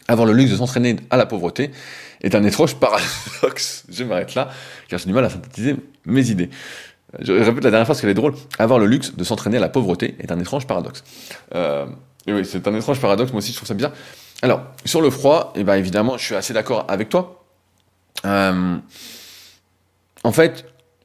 Avoir 0.08 0.26
le 0.26 0.34
luxe 0.34 0.50
de 0.50 0.56
s'entraîner 0.56 0.96
à 1.10 1.16
la 1.16 1.24
pauvreté 1.24 1.70
est 2.20 2.34
un 2.34 2.44
étrange 2.44 2.74
paradoxe. 2.76 3.84
Je 3.88 4.04
m'arrête 4.04 4.34
là, 4.34 4.50
car 4.88 4.98
j'ai 4.98 5.06
du 5.06 5.12
mal 5.12 5.24
à 5.24 5.30
synthétiser 5.30 5.76
mes 6.04 6.30
idées. 6.30 6.50
Je 7.20 7.32
répète 7.32 7.64
la 7.64 7.70
dernière 7.70 7.86
parce 7.86 8.00
qu'elle 8.00 8.10
est 8.10 8.14
drôle. 8.14 8.34
Avoir 8.58 8.78
le 8.78 8.86
luxe 8.86 9.14
de 9.14 9.24
s'entraîner 9.24 9.58
à 9.58 9.60
la 9.60 9.68
pauvreté 9.68 10.16
est 10.18 10.32
un 10.32 10.40
étrange 10.40 10.66
paradoxe. 10.66 11.04
Euh, 11.54 11.86
oui, 12.26 12.44
c'est 12.44 12.66
un 12.66 12.74
étrange 12.74 13.00
paradoxe. 13.00 13.32
Moi 13.32 13.38
aussi, 13.38 13.52
je 13.52 13.56
trouve 13.56 13.68
ça 13.68 13.74
bizarre. 13.74 13.92
Alors, 14.42 14.62
sur 14.84 15.00
le 15.00 15.10
froid, 15.10 15.52
eh 15.54 15.64
ben, 15.64 15.74
évidemment, 15.74 16.16
je 16.16 16.24
suis 16.24 16.34
assez 16.34 16.52
d'accord 16.54 16.86
avec 16.88 17.08
toi. 17.08 17.44
Euh, 18.24 18.76
en 20.24 20.32
fait, 20.32 20.64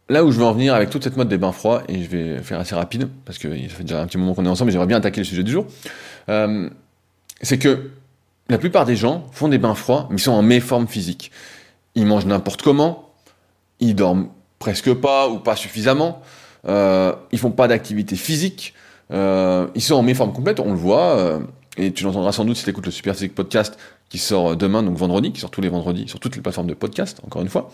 là 0.10 0.24
où 0.24 0.32
je 0.32 0.38
veux 0.38 0.46
en 0.46 0.54
venir 0.54 0.74
avec 0.74 0.90
toute 0.90 1.04
cette 1.04 1.18
mode 1.18 1.30
des 1.30 1.38
bains 1.38 1.52
froids, 1.52 1.84
et 1.88 2.04
je 2.04 2.10
vais 2.10 2.42
faire 2.42 2.60
assez 2.60 2.76
rapide, 2.76 3.10
parce 3.26 3.38
que 3.38 3.50
ça 3.50 3.76
fait 3.76 3.84
déjà 3.84 4.02
un 4.02 4.08
petit 4.08 4.18
moment 4.18 4.34
qu'on 4.34 4.46
est 4.46 4.50
ensemble, 4.50 4.70
et 4.70 4.72
j'aimerais 4.72 4.88
bien 4.88 4.98
attaquer 4.98 5.22
le 5.22 5.26
sujet 5.26 5.44
du 5.44 5.52
jour, 5.52 5.66
euh, 6.30 6.70
c'est 7.42 7.58
que 7.60 7.92
la 8.50 8.58
plupart 8.58 8.86
des 8.86 8.96
gens 8.96 9.28
font 9.32 9.50
des 9.50 9.58
bains 9.58 9.76
froids, 9.76 10.08
mais 10.10 10.18
ils 10.18 10.22
sont 10.22 10.32
en 10.32 10.42
méforme 10.42 10.88
physique. 10.88 11.32
Ils 11.96 12.06
mangent 12.06 12.26
n'importe 12.26 12.62
comment, 12.62 13.14
ils 13.80 13.96
dorment 13.96 14.30
presque 14.60 14.94
pas 14.94 15.30
ou 15.30 15.40
pas 15.40 15.56
suffisamment. 15.56 16.22
Euh, 16.68 17.14
ils 17.32 17.40
font 17.40 17.52
pas 17.52 17.68
d'activité 17.68 18.16
physique. 18.16 18.74
Euh, 19.12 19.68
ils 19.76 19.82
sont 19.82 19.96
en 19.96 20.04
méforme 20.04 20.34
complète, 20.34 20.60
on 20.60 20.72
le 20.72 20.78
voit. 20.78 21.18
Euh, 21.18 21.40
et 21.78 21.94
tu 21.94 22.04
l'entendras 22.04 22.32
sans 22.32 22.46
doute 22.46 22.58
si 22.58 22.64
tu 22.64 22.70
écoutes 22.70 22.86
le 22.86 22.92
Super 22.92 23.16
Podcast 23.36 23.78
qui 24.10 24.18
sort 24.18 24.56
demain, 24.56 24.84
donc 24.84 24.98
vendredi, 24.98 25.32
qui 25.32 25.40
sort 25.40 25.52
tous 25.52 25.62
les 25.62 25.70
vendredis 25.70 26.08
sur 26.08 26.20
toutes 26.20 26.36
les 26.36 26.42
plateformes 26.42 26.68
de 26.68 26.74
podcast, 26.74 27.20
encore 27.26 27.42
une 27.42 27.50
fois. 27.50 27.70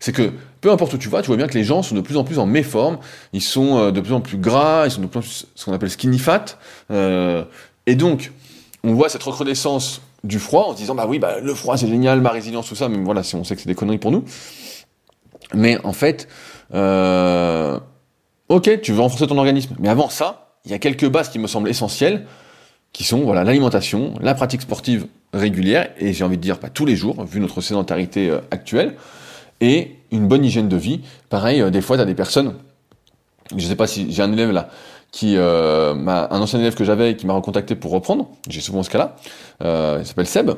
C'est 0.00 0.12
que 0.12 0.32
peu 0.60 0.70
importe 0.70 0.94
où 0.94 0.98
tu 0.98 1.08
vas, 1.08 1.22
tu 1.22 1.28
vois 1.28 1.36
bien 1.36 1.46
que 1.46 1.54
les 1.54 1.64
gens 1.64 1.82
sont 1.82 1.94
de 1.94 2.00
plus 2.00 2.16
en 2.16 2.24
plus 2.24 2.38
en 2.38 2.46
méforme, 2.46 2.98
ils 3.32 3.42
sont 3.42 3.78
euh, 3.78 3.90
de 3.90 4.00
plus 4.00 4.12
en 4.12 4.20
plus 4.20 4.38
gras, 4.38 4.86
ils 4.86 4.90
sont 4.90 5.00
de 5.00 5.06
plus 5.06 5.18
en 5.18 5.22
plus 5.22 5.46
ce 5.54 5.64
qu'on 5.64 5.72
appelle 5.72 5.90
skinny 5.90 6.18
fat. 6.18 6.58
Euh, 6.90 7.44
et 7.86 7.94
donc, 7.94 8.32
on 8.82 8.94
voit 8.94 9.08
cette 9.08 9.22
recrudescence 9.22 10.00
du 10.24 10.38
froid 10.38 10.66
en 10.68 10.72
se 10.72 10.78
disant 10.78 10.94
bah 10.94 11.06
oui, 11.08 11.18
bah, 11.18 11.40
le 11.40 11.54
froid 11.54 11.76
c'est 11.76 11.86
génial, 11.86 12.20
ma 12.20 12.30
résilience, 12.30 12.68
tout 12.68 12.74
ça, 12.74 12.88
mais 12.88 12.98
voilà, 12.98 13.22
si 13.22 13.34
on 13.36 13.44
sait 13.44 13.54
que 13.54 13.62
c'est 13.62 13.68
des 13.68 13.74
conneries 13.74 13.98
pour 13.98 14.10
nous. 14.10 14.24
Mais 15.52 15.78
en 15.84 15.92
fait, 15.92 16.28
euh, 16.72 17.78
ok, 18.48 18.80
tu 18.80 18.92
veux 18.92 19.00
renforcer 19.00 19.26
ton 19.26 19.38
organisme. 19.38 19.74
Mais 19.78 19.88
avant 19.88 20.08
ça, 20.08 20.58
il 20.64 20.70
y 20.70 20.74
a 20.74 20.78
quelques 20.78 21.08
bases 21.08 21.28
qui 21.28 21.38
me 21.38 21.46
semblent 21.46 21.68
essentielles, 21.68 22.26
qui 22.92 23.04
sont 23.04 23.20
voilà 23.20 23.44
l'alimentation, 23.44 24.14
la 24.20 24.34
pratique 24.34 24.62
sportive 24.62 25.06
régulière, 25.32 25.90
et 25.98 26.12
j'ai 26.12 26.24
envie 26.24 26.36
de 26.36 26.42
dire 26.42 26.58
pas 26.58 26.70
tous 26.70 26.86
les 26.86 26.96
jours, 26.96 27.24
vu 27.24 27.40
notre 27.40 27.60
sédentarité 27.60 28.30
euh, 28.30 28.38
actuelle, 28.50 28.94
et 29.60 29.96
une 30.10 30.26
bonne 30.28 30.44
hygiène 30.44 30.68
de 30.68 30.76
vie. 30.76 31.00
Pareil, 31.28 31.60
euh, 31.60 31.70
des 31.70 31.80
fois, 31.80 31.96
tu 31.96 32.02
as 32.02 32.06
des 32.06 32.14
personnes, 32.14 32.54
je 33.56 33.66
sais 33.66 33.76
pas 33.76 33.86
si 33.86 34.10
j'ai 34.10 34.22
un 34.22 34.32
élève 34.32 34.52
là, 34.52 34.70
qui 35.10 35.36
euh, 35.36 35.94
un 35.94 36.40
ancien 36.40 36.58
élève 36.60 36.74
que 36.74 36.84
j'avais 36.84 37.16
qui 37.16 37.26
m'a 37.26 37.34
recontacté 37.34 37.74
pour 37.74 37.92
reprendre, 37.92 38.28
j'ai 38.48 38.60
souvent 38.60 38.82
ce 38.82 38.90
cas-là, 38.90 39.16
il 40.00 40.06
s'appelle 40.06 40.26
Seb, 40.26 40.50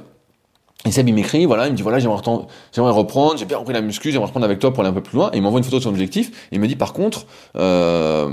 et 0.84 0.92
Seb, 0.92 1.08
il 1.08 1.14
m'écrit, 1.14 1.46
voilà, 1.46 1.66
il 1.66 1.72
me 1.72 1.76
dit, 1.76 1.82
voilà, 1.82 1.98
j'aimerais, 1.98 2.92
reprendre, 2.92 3.36
j'ai 3.36 3.44
bien 3.44 3.58
repris 3.58 3.72
la 3.72 3.80
muscu, 3.80 4.12
j'aimerais 4.12 4.26
reprendre 4.26 4.44
avec 4.44 4.58
toi 4.58 4.72
pour 4.72 4.80
aller 4.82 4.90
un 4.90 4.92
peu 4.92 5.02
plus 5.02 5.16
loin. 5.16 5.30
Et 5.32 5.38
il 5.38 5.42
m'envoie 5.42 5.58
une 5.58 5.64
photo 5.64 5.78
de 5.78 5.82
son 5.82 5.88
objectif, 5.88 6.30
et 6.52 6.56
il 6.56 6.60
me 6.60 6.68
dit, 6.68 6.76
par 6.76 6.92
contre, 6.92 7.26
euh, 7.56 8.30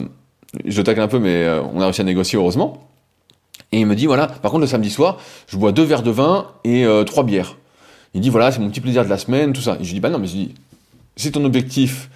je 0.66 0.82
tacle 0.82 1.02
un 1.02 1.08
peu, 1.08 1.20
mais 1.20 1.44
euh, 1.44 1.62
on 1.74 1.82
a 1.82 1.86
réussi 1.86 2.02
à 2.02 2.04
négocier, 2.04 2.38
heureusement. 2.38 2.90
Et 3.72 3.80
il 3.80 3.88
me 3.88 3.96
dit, 3.96 4.06
voilà, 4.06 4.28
par 4.28 4.52
contre, 4.52 4.62
le 4.62 4.68
samedi 4.68 4.92
soir, 4.92 5.18
je 5.48 5.58
bois 5.58 5.72
deux 5.72 5.84
verres 5.84 6.04
de 6.04 6.12
vin 6.12 6.48
et 6.64 6.86
euh, 6.86 7.04
trois 7.04 7.24
bières. 7.24 7.58
Il 8.14 8.22
dit, 8.22 8.30
voilà, 8.30 8.52
c'est 8.52 8.60
mon 8.60 8.70
petit 8.70 8.82
plaisir 8.82 9.04
de 9.04 9.10
la 9.10 9.18
semaine, 9.18 9.54
tout 9.54 9.62
ça. 9.62 9.78
Et 9.80 9.84
je 9.84 9.88
lui 9.88 9.94
dis, 9.96 10.00
bah 10.00 10.10
non, 10.10 10.20
mais 10.20 10.28
je 10.28 10.34
dis, 10.34 10.54
si 11.16 11.32
ton 11.32 11.44
objectif, 11.46 12.10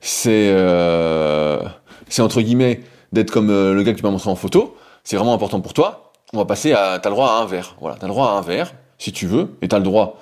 c'est, 0.00 0.48
euh, 0.48 1.62
c'est 2.08 2.22
entre 2.22 2.40
guillemets, 2.40 2.80
d'être 3.12 3.30
comme 3.30 3.48
le 3.48 3.80
gars 3.84 3.92
que 3.92 3.98
tu 3.98 4.02
m'as 4.02 4.10
montré 4.10 4.28
en 4.28 4.34
photo, 4.34 4.76
c'est 5.04 5.16
vraiment 5.16 5.34
important 5.34 5.60
pour 5.60 5.72
toi, 5.72 6.12
on 6.32 6.38
va 6.38 6.46
passer 6.46 6.72
à, 6.72 6.98
t'as 7.00 7.10
le 7.10 7.14
droit 7.14 7.28
à 7.28 7.42
un 7.42 7.46
verre. 7.46 7.76
Voilà, 7.80 7.96
t'as 7.96 8.08
le 8.08 8.12
droit 8.12 8.30
à 8.30 8.32
un 8.32 8.40
verre, 8.40 8.72
si 9.04 9.12
tu 9.12 9.26
veux, 9.26 9.56
et 9.60 9.68
tu 9.68 9.74
as 9.74 9.78
le 9.78 9.84
droit. 9.84 10.18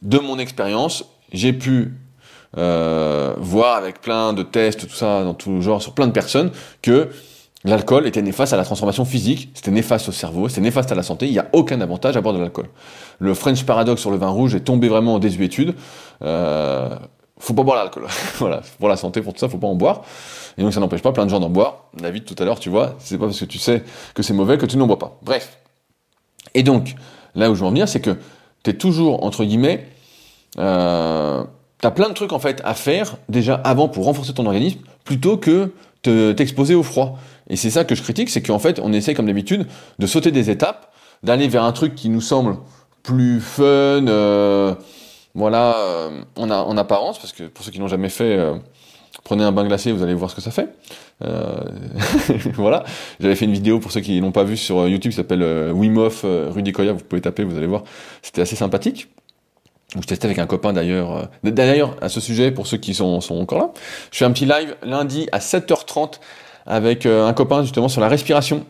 De 0.00 0.18
mon 0.18 0.38
expérience, 0.38 1.04
j'ai 1.34 1.52
pu 1.52 1.92
euh, 2.56 3.34
voir 3.36 3.76
avec 3.76 4.00
plein 4.00 4.32
de 4.32 4.42
tests, 4.42 4.88
tout 4.88 4.94
ça, 4.94 5.22
dans 5.22 5.34
tout 5.34 5.60
genre, 5.60 5.82
sur 5.82 5.92
plein 5.92 6.06
de 6.06 6.12
personnes, 6.12 6.50
que 6.80 7.10
l'alcool 7.64 8.06
était 8.06 8.22
néfaste 8.22 8.54
à 8.54 8.56
la 8.56 8.64
transformation 8.64 9.04
physique, 9.04 9.50
c'était 9.52 9.70
néfaste 9.70 10.08
au 10.08 10.12
cerveau, 10.12 10.48
c'était 10.48 10.62
néfaste 10.62 10.90
à 10.90 10.94
la 10.94 11.02
santé, 11.02 11.26
il 11.26 11.32
n'y 11.32 11.38
a 11.38 11.48
aucun 11.52 11.78
avantage 11.82 12.16
à 12.16 12.22
boire 12.22 12.34
de 12.34 12.40
l'alcool. 12.40 12.70
Le 13.18 13.34
French 13.34 13.64
Paradox 13.64 14.00
sur 14.00 14.10
le 14.10 14.16
vin 14.16 14.30
rouge 14.30 14.54
est 14.54 14.60
tombé 14.60 14.88
vraiment 14.88 15.16
en 15.16 15.18
désuétude. 15.18 15.74
Euh, 16.22 16.96
faut 17.38 17.52
pas 17.52 17.64
boire 17.64 17.76
l'alcool. 17.76 18.06
voilà, 18.38 18.62
pour 18.78 18.88
la 18.88 18.96
santé, 18.96 19.20
pour 19.20 19.34
tout 19.34 19.40
ça, 19.40 19.50
faut 19.50 19.58
pas 19.58 19.66
en 19.66 19.74
boire. 19.74 20.04
Et 20.56 20.62
donc 20.62 20.72
ça 20.72 20.80
n'empêche 20.80 21.02
pas 21.02 21.12
plein 21.12 21.26
de 21.26 21.30
gens 21.30 21.40
d'en 21.40 21.50
boire. 21.50 21.84
David, 21.92 22.24
tout 22.24 22.36
à 22.38 22.46
l'heure, 22.46 22.60
tu 22.60 22.70
vois, 22.70 22.94
c'est 22.98 23.18
pas 23.18 23.26
parce 23.26 23.40
que 23.40 23.44
tu 23.44 23.58
sais 23.58 23.84
que 24.14 24.22
c'est 24.22 24.32
mauvais 24.32 24.56
que 24.56 24.64
tu 24.64 24.78
n'en 24.78 24.86
bois 24.86 24.98
pas. 24.98 25.18
Bref. 25.20 25.58
Et 26.54 26.62
donc, 26.62 26.94
Là 27.34 27.50
où 27.50 27.54
je 27.54 27.60
veux 27.60 27.66
en 27.66 27.70
venir, 27.70 27.88
c'est 27.88 28.00
que 28.00 28.16
tu 28.62 28.70
es 28.70 28.74
toujours, 28.74 29.24
entre 29.24 29.44
guillemets, 29.44 29.86
euh, 30.58 31.42
tu 31.80 31.86
as 31.86 31.90
plein 31.90 32.08
de 32.08 32.14
trucs 32.14 32.32
en 32.32 32.38
fait 32.38 32.60
à 32.64 32.74
faire 32.74 33.16
déjà 33.28 33.54
avant 33.54 33.88
pour 33.88 34.04
renforcer 34.04 34.34
ton 34.34 34.46
organisme, 34.46 34.80
plutôt 35.04 35.36
que 35.36 35.72
t'exposer 36.02 36.74
au 36.74 36.82
froid. 36.82 37.18
Et 37.48 37.56
c'est 37.56 37.70
ça 37.70 37.84
que 37.84 37.94
je 37.94 38.02
critique, 38.02 38.30
c'est 38.30 38.42
qu'en 38.42 38.58
fait, 38.58 38.80
on 38.82 38.92
essaie 38.92 39.14
comme 39.14 39.26
d'habitude 39.26 39.66
de 39.98 40.06
sauter 40.06 40.30
des 40.30 40.50
étapes, 40.50 40.92
d'aller 41.22 41.48
vers 41.48 41.64
un 41.64 41.72
truc 41.72 41.94
qui 41.94 42.08
nous 42.08 42.20
semble 42.20 42.56
plus 43.02 43.40
fun, 43.40 43.64
euh, 43.64 44.74
voilà, 45.34 45.76
euh, 45.78 46.22
en, 46.36 46.50
en, 46.50 46.76
apparence, 46.76 47.18
parce 47.18 47.32
que 47.32 47.44
pour 47.44 47.64
ceux 47.64 47.70
qui 47.70 47.80
n'ont 47.80 47.88
jamais 47.88 48.08
fait, 48.08 48.38
prenez 49.24 49.44
un 49.44 49.52
bain 49.52 49.66
glacé, 49.66 49.92
vous 49.92 50.02
allez 50.02 50.14
voir 50.14 50.30
ce 50.30 50.36
que 50.36 50.40
ça 50.40 50.50
fait. 50.50 50.68
Euh, 51.24 51.60
voilà, 52.54 52.84
j'avais 53.20 53.34
fait 53.34 53.44
une 53.44 53.52
vidéo 53.52 53.78
pour 53.78 53.92
ceux 53.92 54.00
qui 54.00 54.20
n'ont 54.20 54.32
pas 54.32 54.44
vu 54.44 54.56
sur 54.56 54.78
euh, 54.78 54.88
YouTube, 54.88 55.10
qui 55.10 55.16
s'appelle 55.16 55.42
euh, 55.42 55.72
Wim 55.72 55.98
Hof 55.98 56.24
Rudy 56.24 56.72
Koya, 56.72 56.92
vous 56.92 57.04
pouvez 57.04 57.20
taper, 57.20 57.44
vous 57.44 57.56
allez 57.56 57.66
voir, 57.66 57.84
c'était 58.22 58.42
assez 58.42 58.56
sympathique. 58.56 59.08
Je 59.96 60.06
testais 60.06 60.26
avec 60.26 60.38
un 60.38 60.46
copain 60.46 60.72
d'ailleurs. 60.72 61.28
D'ailleurs, 61.42 61.96
à 62.00 62.08
ce 62.08 62.20
sujet, 62.20 62.52
pour 62.52 62.68
ceux 62.68 62.76
qui 62.76 62.94
sont, 62.94 63.20
encore 63.30 63.58
là, 63.58 63.70
je 64.12 64.18
fais 64.18 64.24
un 64.24 64.30
petit 64.30 64.46
live 64.46 64.76
lundi 64.84 65.28
à 65.32 65.40
7h30 65.40 66.20
avec 66.64 67.06
un 67.06 67.32
copain 67.32 67.62
justement 67.62 67.88
sur 67.88 68.00
la 68.00 68.06
respiration, 68.06 68.64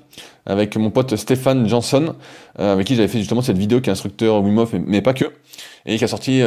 avec 0.47 0.79
mon 0.79 0.89
pote 0.89 1.17
Stéphane 1.17 1.69
Johnson, 1.69 2.15
avec 2.57 2.87
qui 2.87 2.95
j'avais 2.95 3.09
fait 3.09 3.19
justement 3.19 3.43
cette 3.43 3.59
vidéo 3.59 3.83
qui 3.83 3.91
est 3.91 3.93
instructeur 3.93 4.43
Wim 4.43 4.65
mais, 4.87 5.03
pas 5.03 5.13
que, 5.13 5.27
et 5.85 5.99
qui 5.99 6.05
a 6.05 6.09
sorti 6.09 6.41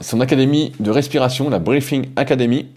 son 0.00 0.20
académie 0.22 0.72
de 0.80 0.90
respiration, 0.90 1.50
la 1.50 1.58
Briefing 1.58 2.06
Academy, 2.16 2.68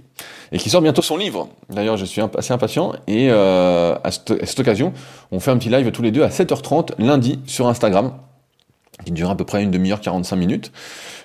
et 0.52 0.58
qui 0.58 0.70
sort 0.70 0.82
bientôt 0.82 1.02
son 1.02 1.18
livre. 1.18 1.50
D'ailleurs, 1.70 1.98
je 1.98 2.06
suis 2.06 2.22
assez 2.38 2.54
impatient 2.54 2.94
et 3.08 3.30
euh, 3.30 3.96
à, 4.04 4.12
cette, 4.12 4.60
occasion, 4.60 4.94
on 5.32 5.40
fait 5.40 5.52
un 5.52 5.58
petit 5.58 5.70
live 5.70 5.92
tous 5.92 6.02
les 6.02 6.12
deux 6.12 6.24
à 6.24 6.30
7h30 6.30 6.94
lundi 7.00 7.40
sur 7.46 7.68
Instagram 7.68 8.14
qui 9.06 9.12
dure 9.12 9.30
à 9.30 9.38
peu 9.38 9.46
près 9.46 9.64
une 9.64 9.72
demi-heure, 9.72 10.02
45 10.02 10.36
minutes. 10.36 10.72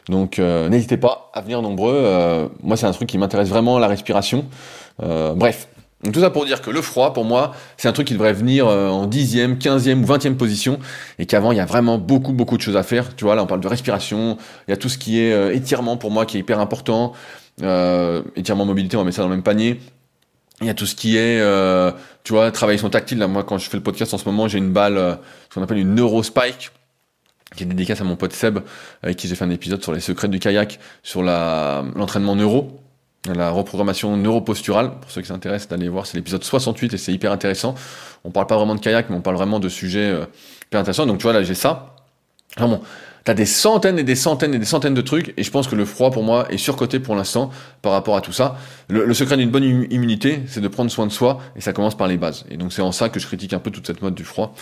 Donc 0.08 0.38
euh, 0.38 0.68
n'hésitez 0.68 0.96
pas 0.96 1.30
à 1.32 1.40
venir 1.40 1.60
nombreux. 1.62 1.94
Euh, 1.96 2.48
moi, 2.62 2.76
c'est 2.76 2.86
un 2.86 2.92
truc 2.92 3.08
qui 3.08 3.18
m'intéresse 3.18 3.48
vraiment, 3.48 3.78
la 3.78 3.88
respiration. 3.88 4.44
bref, 4.98 5.66
Donc 6.04 6.12
tout 6.12 6.20
ça 6.20 6.30
pour 6.30 6.44
dire 6.44 6.60
que 6.60 6.70
le 6.70 6.82
froid, 6.82 7.12
pour 7.12 7.24
moi, 7.24 7.52
c'est 7.78 7.88
un 7.88 7.92
truc 7.92 8.06
qui 8.06 8.12
devrait 8.12 8.34
venir 8.34 8.68
en 8.68 9.06
dixième, 9.06 9.58
quinzième 9.58 10.02
ou 10.02 10.06
vingtième 10.06 10.36
position, 10.36 10.78
et 11.18 11.26
qu'avant, 11.26 11.50
il 11.50 11.56
y 11.56 11.60
a 11.60 11.64
vraiment 11.64 11.98
beaucoup, 11.98 12.32
beaucoup 12.32 12.56
de 12.56 12.62
choses 12.62 12.76
à 12.76 12.84
faire. 12.84 13.16
Tu 13.16 13.24
vois, 13.24 13.34
là, 13.34 13.42
on 13.42 13.46
parle 13.46 13.62
de 13.62 13.68
respiration, 13.68 14.36
il 14.68 14.70
y 14.70 14.74
a 14.74 14.76
tout 14.76 14.88
ce 14.88 14.98
qui 14.98 15.18
est 15.18 15.56
étirement 15.56 15.96
pour 15.96 16.12
moi 16.12 16.26
qui 16.26 16.36
est 16.36 16.40
hyper 16.40 16.60
important. 16.60 17.12
Euh, 17.62 18.22
étirement 18.36 18.64
mobilité, 18.64 18.96
on 18.96 19.00
va 19.00 19.04
mettre 19.04 19.16
ça 19.16 19.22
dans 19.22 19.28
le 19.28 19.34
même 19.34 19.44
panier. 19.44 19.80
Il 20.60 20.66
y 20.66 20.70
a 20.70 20.74
tout 20.74 20.86
ce 20.86 20.94
qui 20.94 21.16
est, 21.16 21.40
euh, 21.40 21.90
tu 22.22 22.32
vois, 22.32 22.50
travailler 22.50 22.78
son 22.78 22.90
tactile. 22.90 23.18
Là, 23.18 23.28
moi, 23.28 23.44
quand 23.44 23.58
je 23.58 23.68
fais 23.68 23.76
le 23.76 23.82
podcast 23.82 24.14
en 24.14 24.18
ce 24.18 24.24
moment, 24.24 24.48
j'ai 24.48 24.58
une 24.58 24.72
balle, 24.72 24.96
euh, 24.96 25.14
ce 25.48 25.54
qu'on 25.54 25.62
appelle 25.62 25.78
une 25.78 25.94
Neurospike, 25.94 26.70
qui 27.56 27.64
est 27.64 27.66
dédicace 27.66 28.00
à 28.00 28.04
mon 28.04 28.16
pote 28.16 28.32
Seb, 28.32 28.60
avec 29.02 29.16
qui 29.16 29.28
j'ai 29.28 29.34
fait 29.34 29.44
un 29.44 29.50
épisode 29.50 29.82
sur 29.82 29.92
les 29.92 30.00
secrets 30.00 30.28
du 30.28 30.38
kayak, 30.38 30.78
sur 31.02 31.22
l'entraînement 31.22 32.36
neuro 32.36 32.80
la 33.32 33.50
reprogrammation 33.50 34.16
neuroposturale. 34.16 34.98
Pour 35.00 35.10
ceux 35.10 35.22
qui 35.22 35.28
s'intéressent, 35.28 35.68
d'aller 35.68 35.88
voir, 35.88 36.06
c'est 36.06 36.16
l'épisode 36.16 36.44
68 36.44 36.94
et 36.94 36.98
c'est 36.98 37.12
hyper 37.12 37.32
intéressant. 37.32 37.74
On 38.24 38.30
parle 38.30 38.46
pas 38.46 38.56
vraiment 38.56 38.74
de 38.74 38.80
kayak, 38.80 39.10
mais 39.10 39.16
on 39.16 39.22
parle 39.22 39.36
vraiment 39.36 39.60
de 39.60 39.68
sujets 39.68 40.10
euh, 40.10 40.26
hyper 40.66 40.80
intéressants. 40.80 41.06
Donc 41.06 41.18
tu 41.18 41.22
vois, 41.22 41.32
là 41.32 41.42
j'ai 41.42 41.54
ça. 41.54 41.94
Vraiment, 42.56 42.82
t'as 43.24 43.34
des 43.34 43.46
centaines 43.46 43.98
et 43.98 44.04
des 44.04 44.14
centaines 44.14 44.54
et 44.54 44.58
des 44.58 44.64
centaines 44.64 44.94
de 44.94 45.00
trucs, 45.00 45.34
et 45.36 45.42
je 45.42 45.50
pense 45.50 45.66
que 45.66 45.74
le 45.74 45.84
froid 45.84 46.10
pour 46.10 46.22
moi 46.22 46.46
est 46.50 46.58
surcoté 46.58 47.00
pour 47.00 47.14
l'instant 47.16 47.50
par 47.82 47.92
rapport 47.92 48.16
à 48.16 48.20
tout 48.20 48.32
ça. 48.32 48.56
Le, 48.88 49.12
secret 49.14 49.36
d'une 49.36 49.50
bonne 49.50 49.64
immunité, 49.64 50.42
c'est 50.46 50.60
de 50.60 50.68
prendre 50.68 50.90
soin 50.90 51.06
de 51.06 51.12
soi, 51.12 51.40
et 51.56 51.60
ça 51.60 51.72
commence 51.72 51.96
par 51.96 52.06
les 52.06 52.18
bases. 52.18 52.44
Et 52.50 52.56
donc 52.56 52.72
c'est 52.72 52.82
en 52.82 52.92
ça 52.92 53.08
que 53.08 53.18
je 53.18 53.26
critique 53.26 53.54
un 53.54 53.58
peu 53.58 53.70
toute 53.70 53.86
cette 53.86 54.02
mode 54.02 54.14
du 54.14 54.24
froid, 54.24 54.54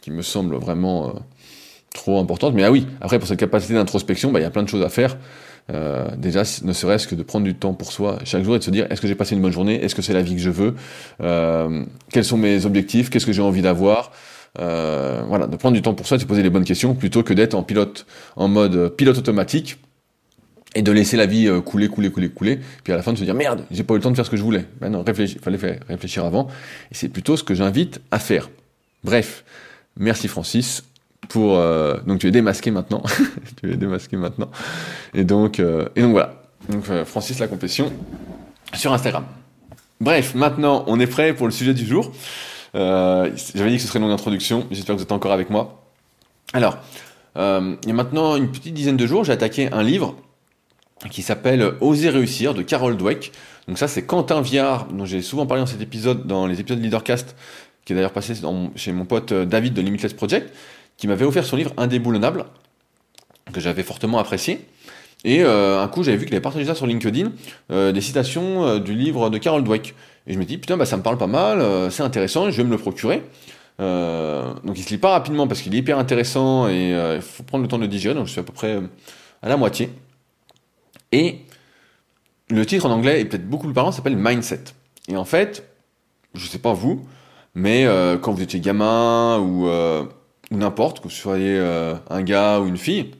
qui 0.00 0.10
me 0.10 0.22
semble 0.22 0.56
vraiment 0.56 1.08
euh, 1.08 1.12
trop 1.94 2.18
importante. 2.18 2.54
Mais 2.54 2.64
ah 2.64 2.72
oui, 2.72 2.86
après 3.00 3.18
pour 3.18 3.28
cette 3.28 3.38
capacité 3.38 3.74
d'introspection, 3.74 4.32
bah, 4.32 4.40
il 4.40 4.42
y 4.42 4.46
a 4.46 4.50
plein 4.50 4.64
de 4.64 4.68
choses 4.68 4.82
à 4.82 4.88
faire. 4.88 5.16
Euh, 5.72 6.08
déjà, 6.16 6.42
ne 6.64 6.72
serait-ce 6.72 7.06
que 7.06 7.14
de 7.14 7.22
prendre 7.22 7.44
du 7.44 7.54
temps 7.54 7.74
pour 7.74 7.92
soi 7.92 8.18
chaque 8.24 8.42
jour 8.42 8.56
et 8.56 8.58
de 8.58 8.64
se 8.64 8.70
dire 8.70 8.86
est-ce 8.90 9.00
que 9.00 9.06
j'ai 9.06 9.14
passé 9.14 9.36
une 9.36 9.42
bonne 9.42 9.52
journée? 9.52 9.84
Est-ce 9.84 9.94
que 9.94 10.02
c'est 10.02 10.14
la 10.14 10.22
vie 10.22 10.34
que 10.34 10.40
je 10.40 10.50
veux? 10.50 10.74
Euh, 11.20 11.84
Quels 12.12 12.24
sont 12.24 12.38
mes 12.38 12.66
objectifs? 12.66 13.08
Qu'est-ce 13.08 13.26
que 13.26 13.32
j'ai 13.32 13.42
envie 13.42 13.62
d'avoir? 13.62 14.10
Euh, 14.58 15.22
Voilà, 15.26 15.46
de 15.46 15.56
prendre 15.56 15.74
du 15.74 15.82
temps 15.82 15.94
pour 15.94 16.06
soi, 16.06 16.16
de 16.16 16.22
se 16.22 16.26
poser 16.26 16.42
les 16.42 16.50
bonnes 16.50 16.64
questions 16.64 16.94
plutôt 16.94 17.22
que 17.22 17.34
d'être 17.34 17.54
en 17.54 17.62
pilote, 17.62 18.06
en 18.36 18.48
mode 18.48 18.94
pilote 18.96 19.18
automatique 19.18 19.78
et 20.74 20.82
de 20.82 20.92
laisser 20.92 21.16
la 21.16 21.26
vie 21.26 21.50
couler, 21.64 21.88
couler, 21.88 22.10
couler, 22.10 22.28
couler, 22.28 22.60
puis 22.84 22.92
à 22.92 22.96
la 22.96 23.02
fin 23.02 23.12
de 23.12 23.18
se 23.18 23.24
dire 23.24 23.34
merde, 23.34 23.64
j'ai 23.70 23.82
pas 23.82 23.94
eu 23.94 23.96
le 23.96 24.02
temps 24.02 24.10
de 24.10 24.16
faire 24.16 24.26
ce 24.26 24.30
que 24.30 24.36
je 24.36 24.42
voulais. 24.42 24.66
Ben 24.80 24.88
non, 24.88 25.04
fallait 25.04 25.58
faire, 25.58 25.80
réfléchir 25.88 26.24
avant, 26.24 26.46
et 26.92 26.94
c'est 26.94 27.08
plutôt 27.08 27.36
ce 27.36 27.42
que 27.42 27.54
j'invite 27.54 28.00
à 28.12 28.20
faire. 28.20 28.50
Bref, 29.02 29.44
merci 29.96 30.28
Francis, 30.28 30.84
pour 31.28 31.58
euh, 31.58 31.96
donc 32.06 32.18
tu 32.18 32.28
es 32.28 32.30
démasqué 32.30 32.70
maintenant. 32.70 33.02
Tu 33.60 33.72
es 33.72 33.76
démasqué 33.76 34.16
maintenant. 34.16 34.50
Et 35.14 35.24
donc 35.24 35.60
euh, 35.60 35.88
et 35.96 36.02
donc 36.02 36.12
voilà. 36.12 36.42
Donc 36.68 36.88
euh, 36.90 37.04
Francis 37.04 37.38
la 37.38 37.46
confession 37.46 37.92
sur 38.74 38.92
Instagram. 38.92 39.24
Bref 40.00 40.34
maintenant 40.34 40.84
on 40.86 40.98
est 41.00 41.06
prêt 41.06 41.34
pour 41.34 41.46
le 41.46 41.52
sujet 41.52 41.74
du 41.74 41.86
jour 41.86 42.12
j'avais 42.74 43.70
dit 43.70 43.76
que 43.76 43.82
ce 43.82 43.88
serait 43.88 43.98
une 43.98 44.04
longue 44.04 44.14
introduction 44.14 44.66
j'espère 44.70 44.94
que 44.94 45.00
vous 45.00 45.04
êtes 45.04 45.12
encore 45.12 45.32
avec 45.32 45.50
moi 45.50 45.82
alors 46.52 46.78
il 47.36 47.86
y 47.86 47.90
a 47.90 47.94
maintenant 47.94 48.36
une 48.36 48.50
petite 48.50 48.74
dizaine 48.74 48.96
de 48.96 49.06
jours 49.06 49.24
j'ai 49.24 49.32
attaqué 49.32 49.72
un 49.72 49.82
livre 49.82 50.14
qui 51.10 51.22
s'appelle 51.22 51.74
Oser 51.80 52.10
réussir 52.10 52.54
de 52.54 52.62
Carol 52.62 52.96
Dweck 52.96 53.32
donc 53.66 53.78
ça 53.78 53.88
c'est 53.88 54.02
Quentin 54.02 54.40
Viard 54.40 54.86
dont 54.86 55.04
j'ai 55.04 55.22
souvent 55.22 55.46
parlé 55.46 55.62
dans 55.62 55.66
cet 55.66 55.80
épisode 55.80 56.26
dans 56.26 56.46
les 56.46 56.60
épisodes 56.60 56.78
de 56.78 56.84
Leadercast 56.84 57.34
qui 57.84 57.92
est 57.92 57.96
d'ailleurs 57.96 58.12
passé 58.12 58.34
chez 58.76 58.92
mon 58.92 59.04
pote 59.04 59.32
David 59.32 59.74
de 59.74 59.82
Limitless 59.82 60.12
Project 60.12 60.52
qui 61.00 61.08
m'avait 61.08 61.24
offert 61.24 61.44
son 61.44 61.56
livre 61.56 61.72
Indéboulonnable, 61.78 62.44
que 63.52 63.58
j'avais 63.58 63.82
fortement 63.82 64.18
apprécié. 64.18 64.60
Et 65.24 65.42
euh, 65.42 65.82
un 65.82 65.88
coup, 65.88 66.02
j'avais 66.02 66.18
vu 66.18 66.26
qu'il 66.26 66.34
avait 66.34 66.42
partagé 66.42 66.66
ça 66.66 66.74
sur 66.74 66.86
LinkedIn, 66.86 67.32
euh, 67.72 67.90
des 67.90 68.02
citations 68.02 68.66
euh, 68.66 68.78
du 68.78 68.94
livre 68.94 69.30
de 69.30 69.38
Carol 69.38 69.64
Dweck. 69.64 69.94
Et 70.26 70.34
je 70.34 70.38
me 70.38 70.44
dis, 70.44 70.58
putain, 70.58 70.76
bah, 70.76 70.86
ça 70.86 70.96
me 70.96 71.02
parle 71.02 71.18
pas 71.18 71.26
mal, 71.26 71.90
c'est 71.90 72.02
intéressant, 72.02 72.50
je 72.50 72.56
vais 72.56 72.64
me 72.64 72.70
le 72.70 72.78
procurer. 72.78 73.22
donc 73.78 74.76
il 74.76 74.82
se 74.82 74.90
lit 74.90 74.98
pas 74.98 75.10
rapidement 75.10 75.48
parce 75.48 75.62
qu'il 75.62 75.74
est 75.74 75.78
hyper 75.78 75.98
intéressant 75.98 76.68
et 76.68 76.90
il 76.90 77.22
faut 77.22 77.42
prendre 77.42 77.62
le 77.62 77.68
temps 77.68 77.78
de 77.78 77.82
le 77.82 77.88
digérer, 77.88 78.14
donc 78.14 78.26
je 78.26 78.32
suis 78.32 78.40
à 78.40 78.44
peu 78.44 78.52
près 78.52 78.78
à 79.42 79.48
la 79.48 79.56
moitié. 79.56 79.90
Et 81.12 81.40
le 82.50 82.66
titre 82.66 82.86
en 82.86 82.90
anglais 82.90 83.20
est 83.20 83.24
peut-être 83.24 83.48
beaucoup 83.48 83.64
plus 83.66 83.74
parlant, 83.74 83.92
s'appelle 83.92 84.16
Mindset. 84.16 84.64
Et 85.08 85.16
en 85.16 85.24
fait, 85.24 85.64
je 86.34 86.46
sais 86.46 86.58
pas 86.58 86.74
vous, 86.74 87.06
mais 87.54 87.88
quand 88.20 88.32
vous 88.32 88.42
étiez 88.42 88.60
gamin 88.60 89.38
ou 89.38 89.68
ou 90.50 90.56
n'importe, 90.56 90.98
que 90.98 91.04
vous 91.04 91.10
soyez 91.10 91.56
euh, 91.58 91.94
un 92.08 92.22
gars 92.22 92.60
ou 92.60 92.66
une 92.66 92.76
fille, 92.76 93.12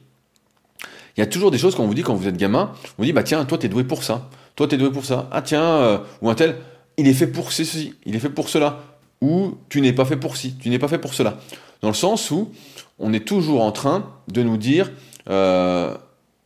il 1.15 1.19
y 1.19 1.23
a 1.23 1.25
toujours 1.25 1.51
des 1.51 1.57
choses 1.57 1.75
qu'on 1.75 1.87
vous 1.87 1.93
dit 1.93 2.03
quand 2.03 2.13
vous 2.13 2.27
êtes 2.27 2.37
gamin, 2.37 2.71
on 2.73 2.87
vous 2.99 3.05
dit 3.05 3.13
bah 3.13 3.23
tiens, 3.23 3.43
toi 3.45 3.57
t'es 3.57 3.69
doué 3.69 3.83
pour 3.83 4.03
ça, 4.03 4.29
toi 4.55 4.67
t'es 4.67 4.77
doué 4.77 4.91
pour 4.91 5.05
ça, 5.05 5.27
ah 5.31 5.41
tiens, 5.41 5.63
euh, 5.63 5.97
ou 6.21 6.29
un 6.29 6.35
tel, 6.35 6.57
il 7.01 7.07
est 7.07 7.13
fait 7.13 7.27
pour 7.27 7.51
ceci, 7.51 7.95
il 8.05 8.15
est 8.15 8.19
fait 8.19 8.29
pour 8.29 8.49
cela, 8.49 8.83
ou 9.21 9.57
tu 9.69 9.81
n'es 9.81 9.93
pas 9.93 10.05
fait 10.05 10.17
pour 10.17 10.37
ci, 10.37 10.55
tu 10.57 10.69
n'es 10.69 10.79
pas 10.79 10.87
fait 10.87 10.97
pour 10.97 11.13
cela. 11.13 11.39
Dans 11.81 11.89
le 11.89 11.95
sens 11.95 12.31
où 12.31 12.51
on 12.99 13.11
est 13.13 13.27
toujours 13.27 13.63
en 13.63 13.71
train 13.71 14.05
de 14.27 14.43
nous 14.43 14.57
dire 14.57 14.91
euh, 15.29 15.95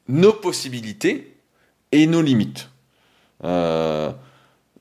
nos 0.08 0.34
possibilités 0.34 1.36
et 1.92 2.08
nos 2.08 2.22
limites. 2.22 2.70
dans 3.42 4.14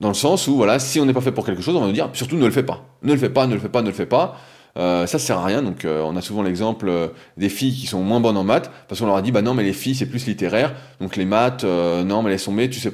le 0.00 0.14
sens 0.14 0.46
où, 0.48 0.56
voilà, 0.56 0.78
si 0.78 1.00
on 1.00 1.06
n'est 1.06 1.12
pas 1.12 1.20
fait 1.20 1.32
pour 1.32 1.44
quelque 1.44 1.62
chose, 1.62 1.76
on 1.76 1.80
va 1.80 1.86
nous 1.86 1.92
dire, 1.92 2.10
surtout 2.12 2.36
ne 2.36 2.46
le 2.46 2.52
fais 2.52 2.62
pas. 2.62 2.84
Ne 3.02 3.12
le 3.12 3.18
fais 3.18 3.30
pas, 3.30 3.46
ne 3.46 3.54
le 3.54 3.60
fais 3.60 3.68
pas, 3.68 3.82
ne 3.82 3.88
le 3.88 3.94
fais 3.94 4.06
pas. 4.06 4.38
Euh, 4.76 5.06
ça 5.06 5.18
sert 5.18 5.38
à 5.38 5.44
rien. 5.44 5.62
Donc 5.62 5.84
euh, 5.84 6.02
on 6.02 6.16
a 6.16 6.20
souvent 6.20 6.42
l'exemple 6.42 6.88
euh, 6.88 7.08
des 7.36 7.48
filles 7.48 7.74
qui 7.74 7.86
sont 7.86 8.02
moins 8.02 8.20
bonnes 8.20 8.36
en 8.36 8.44
maths 8.44 8.70
parce 8.88 9.00
qu'on 9.00 9.06
leur 9.06 9.16
a 9.16 9.22
dit 9.22 9.30
bah 9.30 9.42
non 9.42 9.54
mais 9.54 9.62
les 9.62 9.72
filles 9.72 9.94
c'est 9.94 10.06
plus 10.06 10.26
littéraire. 10.26 10.74
Donc 11.00 11.16
les 11.16 11.24
maths 11.24 11.64
non 11.64 12.22
mais 12.22 12.32
elles 12.32 12.40
sont 12.40 12.52
mais 12.52 12.68
tu 12.68 12.80
sais 12.80 12.92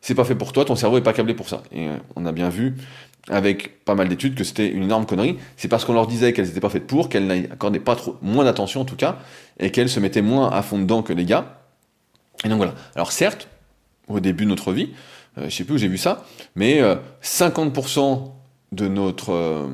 c'est 0.00 0.14
pas 0.14 0.24
fait 0.24 0.34
pour 0.34 0.52
toi, 0.52 0.64
ton 0.64 0.76
cerveau 0.76 0.98
est 0.98 1.02
pas 1.02 1.12
câblé 1.12 1.34
pour 1.34 1.48
ça. 1.48 1.62
Et 1.72 1.88
on 2.16 2.26
a 2.26 2.32
bien 2.32 2.48
vu 2.48 2.76
avec 3.28 3.84
pas 3.84 3.94
mal 3.94 4.08
d'études 4.08 4.34
que 4.34 4.44
c'était 4.44 4.68
une 4.68 4.84
énorme 4.84 5.06
connerie. 5.06 5.36
C'est 5.56 5.68
parce 5.68 5.84
qu'on 5.84 5.92
leur 5.92 6.06
disait 6.06 6.32
qu'elles 6.32 6.48
étaient 6.48 6.60
pas 6.60 6.70
faites 6.70 6.86
pour, 6.86 7.08
qu'elles 7.08 7.26
n'accordaient 7.26 7.80
pas 7.80 7.96
trop, 7.96 8.16
moins 8.22 8.44
d'attention 8.44 8.80
en 8.80 8.84
tout 8.84 8.96
cas, 8.96 9.18
et 9.58 9.70
qu'elles 9.70 9.90
se 9.90 10.00
mettaient 10.00 10.22
moins 10.22 10.50
à 10.50 10.62
fond 10.62 10.78
dedans 10.78 11.02
que 11.02 11.12
les 11.12 11.24
gars. 11.24 11.60
Et 12.44 12.48
donc 12.48 12.56
voilà. 12.56 12.74
Alors 12.94 13.12
certes, 13.12 13.48
au 14.08 14.20
début 14.20 14.44
de 14.44 14.50
notre 14.50 14.72
vie, 14.72 14.90
je 15.36 15.50
sais 15.50 15.64
plus 15.64 15.74
où 15.74 15.78
j'ai 15.78 15.88
vu 15.88 15.98
ça, 15.98 16.24
mais 16.54 16.80
50% 17.22 18.32
de 18.72 18.88
notre 18.88 19.68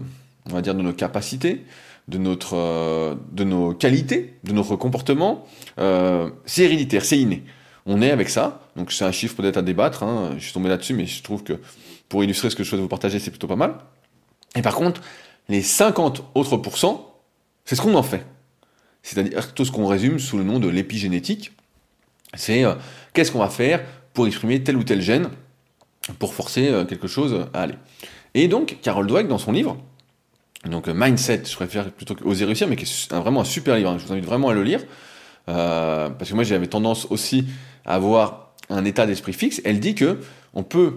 on 0.49 0.55
va 0.55 0.63
dire, 0.63 0.75
de 0.75 0.83
nos 0.83 0.93
capacités, 0.93 1.65
de, 2.09 2.19
notre, 2.19 2.55
euh, 2.55 3.15
de 3.33 3.45
nos 3.45 3.73
qualités, 3.73 4.35
de 4.45 4.53
notre 4.53 4.77
comportement, 4.77 5.45
euh, 5.79 6.31
c'est 6.45 6.63
héréditaire, 6.63 7.05
c'est 7.05 7.19
inné. 7.19 7.43
On 7.87 8.03
est 8.03 8.11
avec 8.11 8.29
ça, 8.29 8.61
donc 8.75 8.93
c'est 8.93 9.05
un 9.05 9.13
chiffre 9.13 9.37
peut-être 9.37 9.57
à 9.57 9.63
débattre, 9.63 10.03
hein. 10.03 10.33
je 10.37 10.45
suis 10.45 10.53
tombé 10.53 10.69
là-dessus, 10.69 10.95
mais 10.95 11.07
je 11.07 11.23
trouve 11.23 11.45
que 11.45 11.61
pour 12.09 12.25
illustrer 12.25 12.51
ce 12.51 12.57
que 12.57 12.65
je 12.65 12.69
souhaite 12.69 12.81
vous 12.81 12.89
partager, 12.89 13.19
c'est 13.19 13.31
plutôt 13.31 13.47
pas 13.47 13.57
mal. 13.57 13.77
Et 14.57 14.63
par 14.63 14.75
contre, 14.75 15.01
les 15.49 15.63
50 15.63 16.23
autres 16.35 16.57
pourcents, 16.57 17.15
c'est 17.65 17.77
ce 17.77 17.83
qu'on 17.83 17.95
en 17.95 18.03
fait. 18.03 18.25
C'est-à-dire 19.03 19.55
tout 19.55 19.65
ce 19.65 19.71
qu'on 19.71 19.87
résume 19.87 20.19
sous 20.19 20.37
le 20.37 20.45
nom 20.45 20.59
de 20.59 20.69
l'épigénétique. 20.69 21.53
C'est 22.35 22.65
euh, 22.65 22.75
qu'est-ce 23.13 23.31
qu'on 23.31 23.39
va 23.39 23.49
faire 23.49 23.85
pour 24.13 24.27
exprimer 24.27 24.63
tel 24.63 24.77
ou 24.77 24.83
tel 24.83 25.01
gène 25.01 25.29
pour 26.19 26.35
forcer 26.35 26.73
quelque 26.89 27.09
chose 27.09 27.47
à 27.53 27.63
aller. 27.63 27.75
Et 28.35 28.49
donc, 28.49 28.79
Carol 28.83 29.07
Dweck, 29.07 29.29
dans 29.29 29.39
son 29.39 29.53
livre, 29.53 29.77
donc 30.71 30.89
euh, 30.89 30.95
Mindset, 30.95 31.43
je 31.45 31.55
préfère 31.55 31.91
plutôt 31.91 32.15
qu'Oser 32.15 32.45
réussir, 32.45 32.69
mais 32.69 32.77
qui 32.77 32.85
est 32.85 33.15
vraiment 33.15 33.43
un 33.43 33.45
super 33.45 33.77
livre. 33.77 33.91
Hein. 33.91 33.99
Je 33.99 34.07
vous 34.07 34.13
invite 34.13 34.25
vraiment 34.25 34.49
à 34.49 34.55
le 34.55 34.63
lire. 34.63 34.81
Euh, 35.49 36.11
parce 36.11 36.31
que 36.31 36.35
moi 36.35 36.45
j'avais 36.45 36.67
tendance 36.67 37.07
aussi 37.11 37.47
à 37.85 37.95
avoir 37.95 38.55
un 38.69 38.85
état 38.85 39.07
d'esprit 39.07 39.33
fixe. 39.33 39.61
Elle 39.65 39.81
dit 39.81 39.95
que 39.95 40.19
on 40.55 40.63
peut 40.63 40.95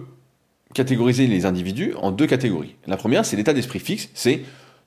catégoriser 0.74 1.26
les 1.26 1.46
individus 1.46 1.94
en 2.00 2.10
deux 2.10 2.26
catégories. 2.26 2.76
La 2.86 2.96
première, 2.96 3.24
c'est 3.24 3.36
l'état 3.36 3.52
d'esprit 3.52 3.80
fixe, 3.80 4.08
c'est 4.14 4.42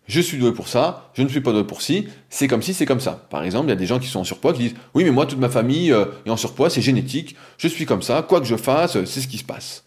je 0.08 0.20
suis 0.20 0.38
doué 0.38 0.52
pour 0.52 0.68
ça, 0.68 1.10
je 1.14 1.22
ne 1.22 1.30
suis 1.30 1.40
pas 1.40 1.54
doué 1.54 1.64
pour 1.64 1.82
ci, 1.82 2.08
c'est 2.30 2.48
comme 2.48 2.62
si, 2.62 2.74
c'est 2.74 2.86
comme 2.86 3.00
ça. 3.00 3.26
Par 3.30 3.44
exemple, 3.44 3.68
il 3.68 3.70
y 3.70 3.74
a 3.74 3.78
des 3.78 3.86
gens 3.86 4.00
qui 4.00 4.08
sont 4.08 4.20
en 4.20 4.24
surpoids 4.26 4.54
qui 4.54 4.60
disent 4.60 4.76
oui, 4.94 5.04
mais 5.04 5.12
moi 5.12 5.26
toute 5.26 5.40
ma 5.40 5.50
famille 5.50 5.94
euh, 5.94 6.06
est 6.26 6.30
en 6.30 6.38
surpoids, 6.38 6.70
c'est 6.70 6.82
génétique, 6.82 7.36
je 7.58 7.68
suis 7.68 7.86
comme 7.86 8.02
ça, 8.02 8.22
quoi 8.22 8.42
que 8.42 8.48
je 8.48 8.58
fasse, 8.58 9.04
c'est 9.06 9.22
ce 9.22 9.28
qui 9.28 9.38
se 9.38 9.46
passe. 9.46 9.86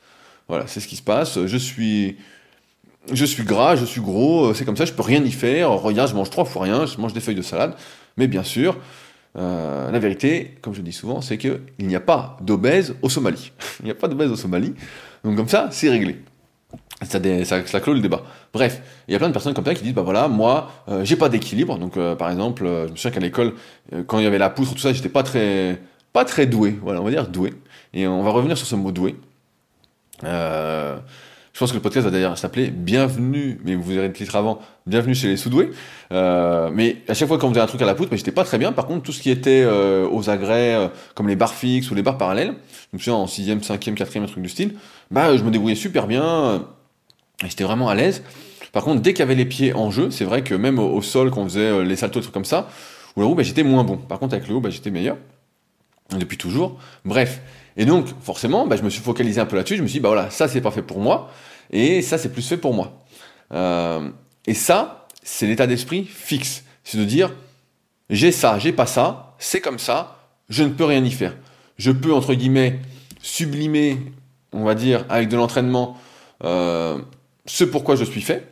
Voilà, 0.49 0.67
c'est 0.67 0.81
ce 0.81 0.89
qui 0.89 0.97
se 0.97 1.03
passe. 1.03 1.45
Je 1.45 1.57
suis 1.57 2.17
je 3.13 3.25
suis 3.25 3.45
gras, 3.45 3.77
je 3.77 3.85
suis 3.85 4.01
gros, 4.01 4.47
euh, 4.47 4.55
c'est 4.55 4.65
comme 4.65 4.77
ça, 4.77 4.85
je 4.85 4.93
peux 4.93 5.03
rien 5.03 5.23
y 5.23 5.31
faire. 5.31 5.71
Regarde, 5.71 6.11
je 6.11 6.15
mange 6.15 6.31
trois 6.31 6.45
fois 6.45 6.63
rien, 6.63 6.87
je 6.87 6.99
mange 6.99 7.13
des 7.13 7.21
feuilles 7.21 7.37
de 7.37 7.43
salade. 7.43 7.75
Mais 8.17 8.27
bien 8.27 8.43
sûr, 8.43 8.77
euh, 9.37 9.91
la 9.91 9.99
vérité, 9.99 10.57
comme 10.63 10.75
je 10.75 10.81
dis 10.81 10.93
souvent, 10.93 11.21
c'est 11.21 11.39
qu'il 11.39 11.61
n'y 11.79 11.97
a 11.97 12.01
pas 12.01 12.37
d'obèse 12.41 12.95
au 13.03 13.09
Somalie. 13.09 13.53
il 13.81 13.87
n'y 13.87 13.91
a 13.91 13.95
pas 13.95 14.09
d'obèse 14.09 14.31
au 14.31 14.37
Somalie. 14.37 14.75
Donc 15.25 15.37
comme 15.37 15.49
ça, 15.49 15.69
c'est 15.71 15.91
réglé. 15.91 16.21
Ça, 17.03 17.21
ça, 17.45 17.81
clôt 17.81 17.93
le 17.93 18.01
débat. 18.01 18.23
Bref, 18.55 18.81
il 19.07 19.13
y 19.13 19.15
a 19.15 19.19
plein 19.19 19.29
de 19.29 19.33
personnes 19.33 19.53
comme 19.53 19.67
ça 19.67 19.75
qui 19.75 19.83
disent 19.83 19.93
bah 19.93 20.03
voilà, 20.03 20.29
moi, 20.29 20.71
euh, 20.89 21.05
j'ai 21.05 21.17
pas 21.17 21.29
d'équilibre. 21.29 21.79
Donc 21.79 21.99
par 22.17 22.31
exemple, 22.31 22.65
je 22.65 22.91
me 22.91 22.97
souviens 22.97 23.11
qu'à 23.11 23.21
l'école, 23.21 23.53
quand 24.07 24.19
il 24.19 24.25
y 24.25 24.27
avait 24.27 24.39
la 24.39 24.49
poutre, 24.49 24.73
tout 24.73 24.81
ça, 24.81 24.93
j'étais 24.93 25.11
pas 25.11 25.23
très, 25.23 25.79
pas 26.13 26.25
très 26.25 26.47
doué. 26.47 26.79
Voilà, 26.83 27.03
on 27.03 27.05
va 27.05 27.11
dire 27.11 27.29
doué. 27.29 27.53
Et 27.93 28.07
on 28.07 28.23
va 28.23 28.31
revenir 28.31 28.57
sur 28.57 28.67
ce 28.67 28.77
mot 28.77 28.93
doué. 28.93 29.17
Euh, 30.25 30.99
je 31.57 31.59
pense 31.59 31.71
que 31.71 31.77
le 31.77 31.81
podcast 31.81 32.05
va 32.05 32.11
d'ailleurs 32.11 32.37
s'appeler 32.37 32.69
Bienvenue, 32.69 33.59
mais 33.65 33.75
vous 33.77 33.91
verrez 33.91 34.09
le 34.09 34.13
titre 34.13 34.37
avant, 34.37 34.61
Bienvenue 34.87 35.15
chez 35.15 35.29
les 35.29 35.39
Soudoués. 35.39 35.71
Euh, 36.13 36.69
mais 36.71 36.99
à 37.09 37.15
chaque 37.15 37.29
fois 37.29 37.39
qu'on 37.39 37.49
faisait 37.49 37.63
un 37.63 37.67
truc 37.67 37.81
à 37.81 37.87
la 37.87 37.95
poutre, 37.95 38.11
mais 38.13 38.19
j'étais 38.19 38.31
pas 38.31 38.45
très 38.45 38.59
bien. 38.59 38.73
Par 38.73 38.85
contre, 38.85 39.05
tout 39.05 39.13
ce 39.13 39.23
qui 39.23 39.31
était 39.31 39.63
euh, 39.65 40.07
aux 40.07 40.29
agrès, 40.29 40.75
euh, 40.75 40.89
comme 41.15 41.29
les 41.29 41.35
barres 41.35 41.55
fixes 41.55 41.91
ou 41.91 41.95
les 41.95 42.03
barres 42.03 42.19
parallèles, 42.19 42.57
je 42.93 43.11
en 43.11 43.25
6ème, 43.25 43.65
5ème, 43.65 43.95
4ème, 43.95 44.25
un 44.25 44.27
truc 44.27 44.43
du 44.43 44.51
style, 44.51 44.75
bah 45.11 45.35
je 45.35 45.45
me 45.45 45.51
débrouillais 45.51 45.77
super 45.77 46.07
bien. 46.07 46.67
Et 47.43 47.49
j'étais 47.49 47.65
vraiment 47.65 47.89
à 47.89 47.95
l'aise. 47.95 48.23
Par 48.73 48.85
contre, 48.85 49.01
dès 49.01 49.15
qu'il 49.15 49.21
y 49.21 49.23
avait 49.23 49.35
les 49.35 49.47
pieds 49.47 49.73
en 49.73 49.91
jeu, 49.91 50.11
c'est 50.11 50.27
vrai 50.27 50.45
que 50.45 50.55
même 50.55 50.79
au, 50.79 51.01
sol, 51.01 51.31
quand 51.31 51.41
on 51.41 51.45
faisait 51.47 51.61
euh, 51.61 51.85
les 51.85 51.97
saltos, 51.97 52.21
des 52.21 52.25
trucs 52.25 52.35
comme 52.35 52.45
ça, 52.45 52.69
ou 53.17 53.21
la 53.23 53.27
roue, 53.29 53.35
bah, 53.35 53.43
j'étais 53.43 53.63
moins 53.63 53.83
bon. 53.83 53.97
Par 53.97 54.19
contre, 54.19 54.35
avec 54.35 54.47
le 54.47 54.57
haut, 54.57 54.61
bah, 54.61 54.69
j'étais 54.69 54.91
meilleur. 54.91 55.17
Depuis 56.11 56.37
toujours. 56.37 56.79
Bref. 57.07 57.41
Et 57.77 57.85
donc, 57.85 58.07
forcément, 58.21 58.67
bah, 58.67 58.77
je 58.77 58.83
me 58.83 58.91
suis 58.91 59.03
focalisé 59.03 59.41
un 59.41 59.47
peu 59.47 59.57
là-dessus. 59.57 59.77
Je 59.77 59.83
me 59.83 59.87
suis 59.87 59.99
dit, 59.99 60.03
bah 60.03 60.09
voilà, 60.09 60.31
ça, 60.31 60.49
c'est 60.49 60.61
pas 60.61 60.71
fait 60.71 60.83
pour 60.83 61.01
moi. 61.01 61.31
Et 61.71 62.03
ça, 62.03 62.19
c'est 62.19 62.31
plus 62.31 62.47
fait 62.47 62.57
pour 62.57 62.75
moi. 62.75 63.05
Euh, 63.53 64.09
et 64.47 64.55
ça, 64.55 65.07
c'est 65.23 65.47
l'état 65.47 65.67
d'esprit 65.67 66.05
fixe. 66.05 66.65
C'est 66.85 66.99
de 66.99 67.05
dire, 67.05 67.33
j'ai 68.11 68.33
ça, 68.33 68.59
j'ai 68.59 68.73
pas 68.73 68.87
ça, 68.87 69.35
c'est 69.39 69.61
comme 69.61 69.79
ça, 69.79 70.19
je 70.49 70.63
ne 70.63 70.71
peux 70.71 70.85
rien 70.85 71.05
y 71.05 71.11
faire. 71.11 71.37
Je 71.77 71.91
peux, 71.91 72.15
entre 72.15 72.35
guillemets, 72.35 72.79
sublimer, 73.21 73.99
on 74.53 74.65
va 74.65 74.75
dire, 74.75 75.05
avec 75.09 75.29
de 75.29 75.37
l'entraînement, 75.37 75.99
euh, 76.45 76.99
ce 77.45 77.65
pourquoi 77.65 77.97
je 77.97 78.05
suis 78.05 78.21
fait. 78.21 78.49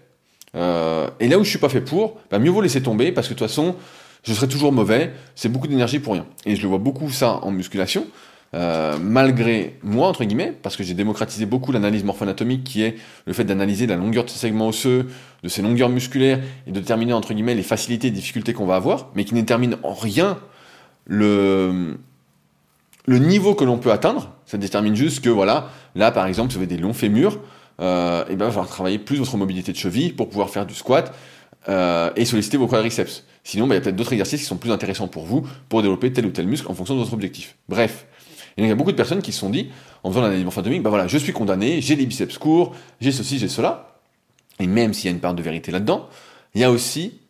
Euh, 0.56 1.08
et 1.20 1.28
là 1.28 1.38
où 1.38 1.44
je 1.44 1.50
suis 1.50 1.58
pas 1.58 1.68
fait 1.68 1.80
pour, 1.80 2.18
bah 2.30 2.38
mieux 2.38 2.50
vaut 2.50 2.60
laisser 2.60 2.82
tomber 2.82 3.10
parce 3.12 3.28
que 3.28 3.34
de 3.34 3.38
toute 3.38 3.48
façon, 3.48 3.76
je 4.22 4.32
serai 4.32 4.48
toujours 4.48 4.72
mauvais. 4.72 5.12
C'est 5.34 5.48
beaucoup 5.48 5.66
d'énergie 5.66 5.98
pour 5.98 6.14
rien. 6.14 6.26
Et 6.46 6.56
je 6.56 6.62
le 6.62 6.68
vois 6.68 6.78
beaucoup 6.78 7.10
ça 7.10 7.38
en 7.42 7.50
musculation. 7.50 8.06
Euh, 8.54 8.98
malgré 9.00 9.76
moi, 9.82 10.06
entre 10.06 10.24
guillemets, 10.24 10.52
parce 10.62 10.76
que 10.76 10.84
j'ai 10.84 10.94
démocratisé 10.94 11.44
beaucoup 11.44 11.72
l'analyse 11.72 12.04
morpho-anatomique, 12.04 12.62
qui 12.62 12.82
est 12.82 12.94
le 13.26 13.32
fait 13.32 13.44
d'analyser 13.44 13.86
la 13.88 13.96
longueur 13.96 14.24
de 14.24 14.30
ces 14.30 14.38
segments 14.38 14.68
osseux, 14.68 15.08
de 15.42 15.48
ces 15.48 15.60
longueurs 15.60 15.88
musculaires, 15.88 16.40
et 16.66 16.70
de 16.70 16.78
déterminer, 16.78 17.12
entre 17.12 17.34
guillemets, 17.34 17.56
les 17.56 17.64
facilités 17.64 18.08
et 18.08 18.12
difficultés 18.12 18.52
qu'on 18.52 18.66
va 18.66 18.76
avoir, 18.76 19.10
mais 19.16 19.24
qui 19.24 19.34
ne 19.34 19.40
détermine 19.40 19.76
en 19.82 19.92
rien 19.92 20.38
le, 21.06 21.98
le 23.06 23.18
niveau 23.18 23.54
que 23.54 23.64
l'on 23.64 23.78
peut 23.78 23.90
atteindre. 23.90 24.32
Ça 24.46 24.56
détermine 24.56 24.94
juste 24.94 25.24
que, 25.24 25.30
voilà, 25.30 25.70
là, 25.96 26.12
par 26.12 26.26
exemple, 26.26 26.52
si 26.52 26.56
vous 26.56 26.62
avez 26.62 26.76
des 26.76 26.80
longs 26.80 26.92
fémurs, 26.92 27.40
euh, 27.80 28.24
et 28.26 28.36
ben, 28.36 28.44
il 28.44 28.46
va 28.46 28.50
falloir 28.50 28.68
travailler 28.68 29.00
plus 29.00 29.16
votre 29.16 29.36
mobilité 29.36 29.72
de 29.72 29.76
cheville 29.76 30.12
pour 30.12 30.28
pouvoir 30.28 30.50
faire 30.50 30.64
du 30.64 30.74
squat 30.74 31.12
euh, 31.68 32.10
et 32.14 32.24
solliciter 32.24 32.56
vos 32.56 32.68
quadriceps. 32.68 33.24
Sinon, 33.42 33.66
ben, 33.66 33.74
il 33.74 33.78
y 33.78 33.78
a 33.78 33.80
peut-être 33.80 33.96
d'autres 33.96 34.12
exercices 34.12 34.42
qui 34.42 34.46
sont 34.46 34.58
plus 34.58 34.70
intéressants 34.70 35.08
pour 35.08 35.24
vous 35.24 35.44
pour 35.68 35.82
développer 35.82 36.12
tel 36.12 36.24
ou 36.26 36.30
tel 36.30 36.46
muscle 36.46 36.70
en 36.70 36.74
fonction 36.74 36.94
de 36.94 37.00
votre 37.00 37.14
objectif. 37.14 37.56
Bref. 37.68 38.06
Et 38.56 38.62
il 38.62 38.68
y 38.68 38.70
a 38.70 38.74
beaucoup 38.74 38.92
de 38.92 38.96
personnes 38.96 39.22
qui 39.22 39.32
se 39.32 39.40
sont 39.40 39.50
dit, 39.50 39.70
en 40.02 40.10
faisant 40.10 40.22
l'analyse 40.22 40.44
morphoanatomique, 40.44 40.82
ben 40.82 40.90
voilà, 40.90 41.06
je 41.06 41.18
suis 41.18 41.32
condamné, 41.32 41.80
j'ai 41.80 41.96
des 41.96 42.06
biceps 42.06 42.38
courts, 42.38 42.74
j'ai 43.00 43.12
ceci, 43.12 43.38
j'ai 43.38 43.48
cela. 43.48 43.98
Et 44.60 44.66
même 44.66 44.94
s'il 44.94 45.06
y 45.06 45.08
a 45.08 45.12
une 45.12 45.20
part 45.20 45.34
de 45.34 45.42
vérité 45.42 45.72
là-dedans, 45.72 46.08
il 46.54 46.60
y 46.60 46.64
a 46.64 46.70
aussi 46.70 47.20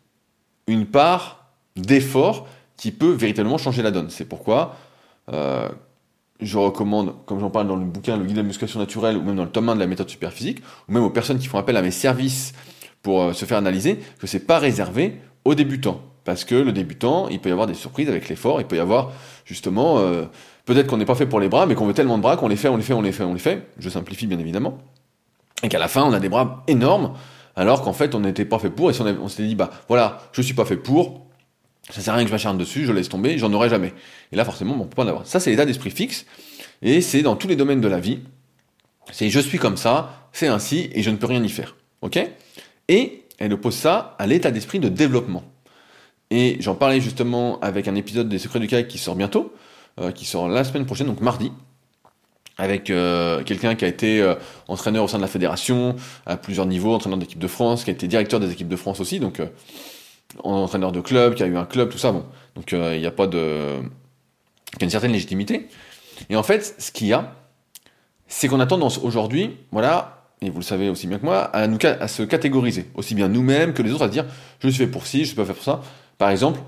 une 0.67 0.85
part 0.85 1.51
d'effort 1.75 2.47
qui 2.77 2.91
peut 2.91 3.11
véritablement 3.11 3.57
changer 3.57 3.81
la 3.81 3.91
donne. 3.91 4.09
C'est 4.09 4.25
pourquoi 4.25 4.75
euh, 5.31 5.69
je 6.39 6.57
recommande, 6.57 7.15
comme 7.25 7.39
j'en 7.39 7.49
parle 7.49 7.67
dans 7.67 7.75
le 7.75 7.85
bouquin 7.85 8.17
Le 8.17 8.25
guide 8.25 8.35
de 8.35 8.41
la 8.41 8.47
musculation 8.47 8.79
naturelle, 8.79 9.17
ou 9.17 9.23
même 9.23 9.35
dans 9.35 9.43
le 9.43 9.49
tome 9.49 9.69
1 9.69 9.75
de 9.75 9.79
la 9.79 9.87
méthode 9.87 10.09
superphysique, 10.09 10.59
ou 10.87 10.91
même 10.91 11.03
aux 11.03 11.09
personnes 11.09 11.39
qui 11.39 11.47
font 11.47 11.57
appel 11.57 11.77
à 11.77 11.81
mes 11.81 11.91
services 11.91 12.53
pour 13.01 13.23
euh, 13.23 13.33
se 13.33 13.45
faire 13.45 13.57
analyser, 13.57 13.99
que 14.19 14.27
c'est 14.27 14.45
pas 14.45 14.59
réservé 14.59 15.19
aux 15.45 15.55
débutants. 15.55 16.01
Parce 16.23 16.43
que 16.43 16.55
le 16.55 16.71
débutant, 16.71 17.29
il 17.29 17.39
peut 17.39 17.49
y 17.49 17.51
avoir 17.51 17.67
des 17.67 17.75
surprises 17.75 18.09
avec 18.09 18.27
l'effort, 18.29 18.59
il 18.59 18.67
peut 18.67 18.75
y 18.75 18.79
avoir 18.79 19.11
justement, 19.45 19.99
euh, 19.99 20.25
peut-être 20.65 20.87
qu'on 20.87 20.97
n'est 20.97 21.05
pas 21.05 21.15
fait 21.15 21.25
pour 21.25 21.39
les 21.39 21.49
bras, 21.49 21.65
mais 21.65 21.75
qu'on 21.75 21.85
veut 21.85 21.93
tellement 21.93 22.17
de 22.17 22.21
bras 22.21 22.37
qu'on 22.37 22.47
les 22.47 22.55
fait, 22.55 22.67
on 22.67 22.77
les 22.77 22.83
fait, 22.83 22.93
on 22.93 23.01
les 23.01 23.11
fait, 23.11 23.23
on 23.23 23.33
les 23.33 23.39
fait. 23.39 23.67
Je 23.77 23.89
simplifie 23.89 24.27
bien 24.27 24.39
évidemment. 24.39 24.77
Et 25.63 25.69
qu'à 25.69 25.79
la 25.79 25.87
fin, 25.87 26.03
on 26.03 26.13
a 26.13 26.19
des 26.19 26.29
bras 26.29 26.63
énormes, 26.67 27.13
alors 27.55 27.81
qu'en 27.81 27.93
fait, 27.93 28.13
on 28.15 28.19
n'était 28.19 28.45
pas 28.45 28.59
fait 28.59 28.69
pour, 28.69 28.89
et 28.89 28.93
si 28.93 29.01
on, 29.01 29.05
on 29.05 29.27
s'était 29.27 29.47
dit, 29.47 29.55
bah 29.55 29.71
voilà, 29.87 30.19
je 30.33 30.41
suis 30.41 30.53
pas 30.53 30.65
fait 30.65 30.77
pour, 30.77 31.25
ça 31.89 32.01
sert 32.01 32.13
à 32.13 32.17
rien 32.17 32.25
que 32.25 32.29
je 32.29 32.33
m'acharne 32.33 32.57
dessus, 32.57 32.85
je 32.85 32.91
laisse 32.91 33.09
tomber, 33.09 33.37
j'en 33.37 33.53
aurai 33.53 33.69
jamais. 33.69 33.93
Et 34.31 34.35
là, 34.35 34.43
forcément, 34.43 34.75
on 34.75 34.85
peut 34.85 34.95
pas 34.95 35.03
en 35.03 35.07
avoir. 35.07 35.27
Ça, 35.27 35.39
c'est 35.39 35.51
l'état 35.51 35.65
d'esprit 35.65 35.91
fixe, 35.91 36.25
et 36.81 37.01
c'est 37.01 37.21
dans 37.21 37.35
tous 37.35 37.47
les 37.47 37.55
domaines 37.55 37.81
de 37.81 37.87
la 37.87 37.99
vie. 37.99 38.19
C'est 39.11 39.29
je 39.29 39.39
suis 39.39 39.59
comme 39.59 39.77
ça, 39.77 40.29
c'est 40.33 40.47
ainsi, 40.47 40.89
et 40.93 41.03
je 41.03 41.09
ne 41.09 41.15
peux 41.15 41.27
rien 41.27 41.43
y 41.43 41.49
faire. 41.49 41.75
Et 42.87 43.23
elle 43.39 43.53
oppose 43.53 43.75
ça 43.75 44.15
à 44.19 44.27
l'état 44.27 44.51
d'esprit 44.51 44.79
de 44.79 44.89
développement. 44.89 45.43
Et 46.31 46.57
j'en 46.59 46.75
parlais 46.75 47.01
justement 47.01 47.59
avec 47.59 47.87
un 47.87 47.95
épisode 47.95 48.29
des 48.29 48.39
Secrets 48.39 48.59
du 48.59 48.67
kayak 48.67 48.87
qui 48.87 48.97
sort 48.97 49.15
bientôt, 49.15 49.53
qui 50.13 50.25
sort 50.25 50.47
la 50.47 50.63
semaine 50.63 50.85
prochaine, 50.85 51.07
donc 51.07 51.21
mardi, 51.21 51.51
avec 52.57 52.89
euh, 52.89 53.43
quelqu'un 53.43 53.75
qui 53.75 53.85
a 53.85 53.87
été 53.87 54.21
euh, 54.21 54.35
entraîneur 54.67 55.03
au 55.03 55.07
sein 55.07 55.17
de 55.17 55.21
la 55.21 55.27
fédération, 55.27 55.95
à 56.25 56.37
plusieurs 56.37 56.65
niveaux, 56.65 56.93
entraîneur 56.93 57.19
d'équipe 57.19 57.39
de 57.39 57.47
France, 57.47 57.83
qui 57.83 57.89
a 57.89 57.93
été 57.93 58.07
directeur 58.07 58.39
des 58.39 58.51
équipes 58.51 58.69
de 58.69 58.75
France 58.75 58.99
aussi, 58.99 59.19
donc 59.19 59.41
entraîneur 60.43 60.91
de 60.91 61.01
club, 61.01 61.35
qui 61.35 61.43
a 61.43 61.47
eu 61.47 61.57
un 61.57 61.65
club, 61.65 61.89
tout 61.89 61.97
ça, 61.97 62.11
bon. 62.11 62.25
Donc 62.55 62.71
il 62.71 62.99
n'y 62.99 63.05
a 63.05 63.11
pas 63.11 63.27
de... 63.27 63.79
Il 64.73 64.81
y 64.81 64.83
a 64.83 64.85
une 64.85 64.89
certaine 64.89 65.13
légitimité. 65.13 65.69
Et 66.29 66.35
en 66.35 66.43
fait, 66.43 66.75
ce 66.77 66.91
qu'il 66.91 67.07
y 67.07 67.13
a, 67.13 67.33
c'est 68.27 68.47
qu'on 68.47 68.59
a 68.59 68.65
tendance 68.65 68.97
aujourd'hui, 68.97 69.57
voilà, 69.71 70.15
et 70.41 70.49
vous 70.49 70.59
le 70.59 70.63
savez 70.63 70.89
aussi 70.89 71.07
bien 71.07 71.19
que 71.19 71.25
moi, 71.25 71.43
à, 71.43 71.67
nous, 71.67 71.77
à 71.83 72.07
se 72.07 72.23
catégoriser, 72.23 72.87
aussi 72.95 73.15
bien 73.15 73.27
nous-mêmes 73.27 73.73
que 73.73 73.81
les 73.81 73.91
autres, 73.91 74.03
à 74.03 74.07
dire, 74.09 74.25
je 74.59 74.67
suis 74.67 74.85
fait 74.85 74.91
pour 74.91 75.07
ci, 75.07 75.19
je 75.19 75.25
suis 75.25 75.35
pas 75.35 75.45
fait 75.45 75.53
pour 75.53 75.63
ça. 75.63 75.81
Par 76.17 76.29
exemple, 76.29 76.59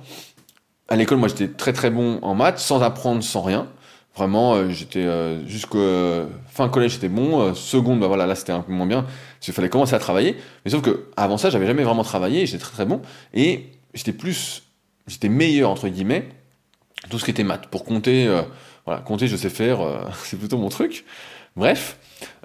à 0.88 0.96
l'école, 0.96 1.18
moi 1.18 1.28
j'étais 1.28 1.48
très 1.48 1.74
très 1.74 1.90
bon 1.90 2.20
en 2.22 2.36
maths, 2.36 2.60
sans 2.60 2.82
apprendre, 2.82 3.24
sans 3.24 3.42
rien. 3.42 3.68
Vraiment, 4.16 4.56
euh, 4.56 4.70
j'étais 4.72 5.06
euh, 5.06 5.46
jusqu'au 5.48 5.78
euh, 5.78 6.26
fin 6.48 6.70
collège, 6.70 6.94
j'étais 6.94 7.10
bon. 7.10 7.54
seconde, 7.54 8.00
bah 8.00 8.08
voilà, 8.08 8.26
là 8.26 8.34
c'était 8.34 8.52
un 8.52 8.62
peu 8.62 8.74
moins 8.74 8.88
bien. 8.88 9.06
Il 9.48 9.54
fallait 9.54 9.70
commencer 9.70 9.94
à 9.94 10.00
travailler. 10.00 10.36
Mais 10.66 10.72
sauf 10.72 10.82
que 10.82 11.06
avant 11.16 11.38
ça, 11.38 11.50
j'avais 11.52 11.68
jamais 11.68 11.84
vraiment 11.84 12.04
travaillé. 12.04 12.46
J'étais 12.48 12.64
très 12.64 12.74
très 12.74 12.86
bon 12.86 13.02
et 13.36 13.70
j'étais 13.94 14.14
plus, 14.14 14.64
j'étais 15.06 15.30
meilleur 15.30 15.70
entre 15.70 15.88
guillemets. 15.88 16.28
Tout 17.12 17.20
ce 17.20 17.26
qui 17.26 17.32
était 17.32 17.44
maths. 17.44 17.68
Pour 17.68 17.86
compter, 17.86 18.28
voilà, 18.86 19.02
compter, 19.02 19.28
je 19.28 19.36
sais 19.36 19.52
faire. 19.52 19.80
c'est 20.24 20.38
plutôt 20.38 20.58
mon 20.58 20.70
truc. 20.70 21.06
Bref. 21.58 21.98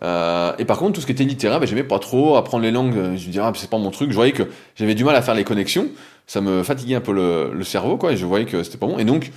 et 0.03 0.65
par 0.65 0.79
contre, 0.79 0.95
tout 0.95 1.01
ce 1.01 1.07
qui 1.07 1.13
était 1.13 1.25
littéraire, 1.25 1.61
bah, 1.61 1.67
j'aimais 1.67 1.85
pas 1.85 2.01
trop 2.01 2.37
apprendre 2.37 2.65
les 2.65 2.73
langues. 2.73 2.95
Je 2.95 3.01
me 3.11 3.17
disais, 3.17 3.41
ah, 3.41 3.53
c'est 3.55 3.71
pas 3.71 3.79
mon 3.79 3.91
truc. 3.91 4.11
Je 4.11 4.17
voyais 4.17 4.33
que 4.33 4.43
j'avais 4.75 4.95
du 4.95 5.05
mal 5.05 5.15
à 5.15 5.23
faire 5.23 5.35
les 5.35 5.45
connexions. 5.45 5.89
Ça 6.27 6.41
me 6.41 6.63
fatiguait 6.63 6.97
un 6.97 7.01
peu 7.01 7.13
le, 7.13 7.53
le 7.53 7.65
cerveau, 7.65 7.97
quoi. 7.97 8.13
Et 8.13 8.17
je 8.17 8.27
voyais 8.27 8.47
que 8.47 8.63
c'était 8.65 8.79
pas 8.79 8.87
bon. 8.87 8.99
Et 8.99 9.05
donc, 9.05 9.31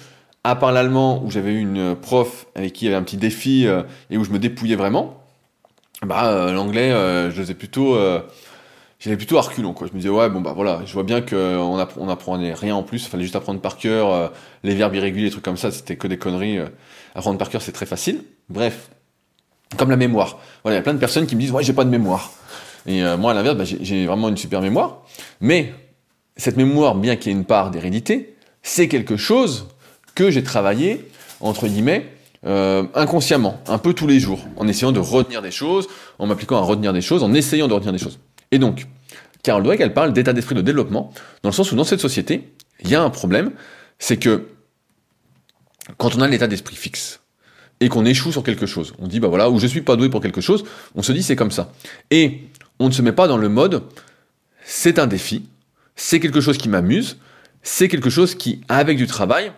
à 0.46 0.56
part 0.56 0.72
l'allemand 0.72 1.24
où 1.26 1.32
j'avais 1.32 1.52
eu 1.52 1.60
une 1.60 1.96
prof 1.96 2.46
avec 2.54 2.74
qui 2.74 2.86
il 2.86 2.90
y 2.90 2.92
avait 2.92 3.02
un 3.02 3.04
petit 3.04 3.18
défi 3.18 3.66
euh, 3.66 3.82
et 4.12 4.18
où 4.18 4.24
je 4.24 4.30
me 4.30 4.38
dépouillais 4.38 4.76
vraiment, 4.76 5.24
bah 6.06 6.28
euh, 6.28 6.52
l'anglais 6.52 6.92
euh, 6.92 7.32
je 7.32 7.42
faisais 7.42 7.56
plutôt 7.56 7.98
j'avais 9.00 9.18
plutôt 9.18 9.40
à 9.40 9.44
quoi. 9.44 9.88
Je 9.88 9.94
me 9.94 9.98
disais 9.98 10.10
ouais 10.10 10.30
bon 10.30 10.42
bah 10.42 10.54
voilà, 10.56 10.82
je 10.86 10.94
vois 10.94 11.04
bien 11.04 11.22
qu'on 11.22 11.88
on 11.98 12.10
apprenait 12.10 12.54
rien 12.54 12.76
en 12.76 12.84
plus, 12.84 13.04
il 13.06 13.10
fallait 13.10 13.24
juste 13.24 13.36
apprendre 13.36 13.60
par 13.60 13.78
cœur 13.78 14.32
les 14.64 14.76
verbes 14.76 14.94
irréguliers, 14.94 15.26
les 15.26 15.32
trucs 15.32 15.44
comme 15.44 15.58
ça, 15.58 15.72
c'était 15.72 15.96
que 15.96 16.08
des 16.08 16.18
conneries. 16.18 16.60
apprendre 17.16 17.40
par 17.40 17.50
cœur 17.50 17.64
c'est 17.64 17.72
très 17.72 17.88
facile. 17.88 18.24
Bref, 18.50 18.92
comme 19.78 19.90
la 19.90 19.98
mémoire. 19.98 20.40
Voilà, 20.64 20.76
il 20.76 20.80
y 20.80 20.82
a 20.82 20.84
plein 20.84 20.94
de 20.94 21.00
personnes 21.00 21.26
qui 21.26 21.36
me 21.36 21.42
disent 21.42 21.52
ouais 21.52 21.64
j'ai 21.64 21.74
pas 21.74 21.86
de 21.86 21.90
mémoire. 21.90 22.32
Et 22.88 23.02
moi 23.18 23.32
à 23.32 23.34
l'inverse, 23.34 23.58
bah, 23.58 23.64
j'ai 23.66 24.06
vraiment 24.06 24.30
une 24.30 24.38
super 24.38 24.62
mémoire. 24.62 25.02
Mais 25.42 25.74
cette 26.38 26.58
mémoire, 26.58 26.96
bien 26.96 27.16
qu'il 27.16 27.32
y 27.32 27.36
ait 27.36 27.38
une 27.38 27.46
part 27.46 27.72
d'hérédité, 27.72 28.36
c'est 28.62 28.88
quelque 28.88 29.18
chose 29.18 29.68
que 30.16 30.32
j'ai 30.32 30.44
travaillé, 30.44 31.10
entre 31.40 31.68
guillemets, 31.68 32.12
euh, 32.46 32.84
inconsciemment, 32.94 33.60
un 33.68 33.78
peu 33.78 33.94
tous 33.94 34.08
les 34.08 34.20
jours, 34.20 34.40
en 34.58 34.68
essayant 34.68 34.92
de 34.92 35.00
retenir 35.00 35.42
des 35.42 35.52
choses, 35.52 35.88
en 36.20 36.28
m'appliquant 36.28 36.58
à 36.58 36.62
retenir 36.62 36.94
des 36.94 37.02
choses, 37.02 37.24
en 37.24 37.34
essayant 37.34 37.68
de 37.68 37.74
retenir 37.74 37.92
des 37.92 38.00
choses. 38.00 38.20
Et 38.52 38.60
donc, 38.60 38.88
Carol 39.44 39.64
Dweck, 39.64 39.80
elle 39.80 39.94
parle 39.94 40.14
d'état 40.14 40.34
d'esprit 40.34 40.56
de 40.56 40.62
développement, 40.62 41.12
dans 41.44 41.50
le 41.50 41.54
sens 41.54 41.72
où 41.72 41.76
dans 41.76 41.84
cette 41.84 42.00
société, 42.00 42.54
il 42.82 42.90
y 42.90 42.96
a 42.96 43.02
un 43.02 43.10
problème, 43.10 43.52
c'est 44.00 44.18
que 44.18 44.48
quand 45.98 46.16
on 46.16 46.22
a 46.22 46.28
l'état 46.28 46.48
d'esprit 46.48 46.76
fixe, 46.76 47.22
et 47.80 47.90
qu'on 47.90 48.06
échoue 48.06 48.32
sur 48.32 48.44
quelque 48.44 48.66
chose, 48.66 48.94
on 49.00 49.08
dit 49.08 49.20
bah 49.20 49.28
voilà, 49.28 49.50
ou 49.50 49.60
je 49.60 49.68
suis 49.68 49.82
pas 49.82 49.96
doué 49.96 50.10
pour 50.10 50.22
quelque 50.22 50.42
chose, 50.42 50.64
on 50.96 51.04
se 51.04 51.12
dit 51.12 51.24
c'est 51.24 51.36
comme 51.36 51.52
ça. 51.52 51.72
Et 52.12 52.42
on 52.80 52.88
ne 52.88 52.94
se 52.94 53.02
met 53.02 53.12
pas 53.12 53.28
dans 53.28 53.38
le 53.38 53.50
mode 53.50 53.84
c'est 54.64 54.98
un 55.00 55.08
défi, 55.08 55.48
c'est 55.96 56.20
quelque 56.20 56.42
chose 56.42 56.58
qui 56.58 56.70
m'amuse, 56.70 57.18
c'est 57.62 57.88
quelque 57.88 58.10
chose 58.10 58.36
qui, 58.36 58.62
avec 58.68 58.98
du 58.98 59.08
travail, 59.08 59.52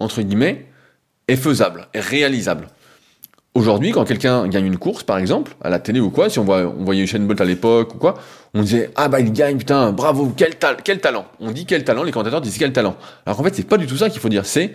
entre 0.00 0.22
guillemets, 0.22 0.66
est 1.28 1.36
faisable, 1.36 1.88
est 1.94 2.00
réalisable. 2.00 2.68
Aujourd'hui, 3.54 3.92
quand 3.92 4.04
quelqu'un 4.04 4.48
gagne 4.48 4.66
une 4.66 4.78
course, 4.78 5.04
par 5.04 5.18
exemple, 5.18 5.54
à 5.62 5.70
la 5.70 5.78
télé 5.78 6.00
ou 6.00 6.10
quoi, 6.10 6.28
si 6.28 6.40
on, 6.40 6.44
voit, 6.44 6.62
on 6.76 6.84
voyait 6.84 7.04
Usain 7.04 7.20
Bolt 7.20 7.40
à 7.40 7.44
l'époque 7.44 7.94
ou 7.94 7.98
quoi, 7.98 8.14
on 8.52 8.62
disait 8.62 8.90
ah 8.96 9.08
bah 9.08 9.20
il 9.20 9.32
gagne, 9.32 9.58
putain, 9.58 9.92
bravo, 9.92 10.32
quel, 10.36 10.54
quel 10.82 11.00
talent. 11.00 11.26
On 11.38 11.52
dit 11.52 11.64
quel 11.64 11.84
talent, 11.84 12.02
les 12.02 12.10
commentateurs 12.10 12.40
disent 12.40 12.58
quel 12.58 12.72
talent. 12.72 12.96
Alors 13.24 13.36
qu'en 13.36 13.44
fait, 13.44 13.54
c'est 13.54 13.68
pas 13.68 13.78
du 13.78 13.86
tout 13.86 13.96
ça 13.96 14.10
qu'il 14.10 14.20
faut 14.20 14.28
dire. 14.28 14.44
C'est 14.44 14.74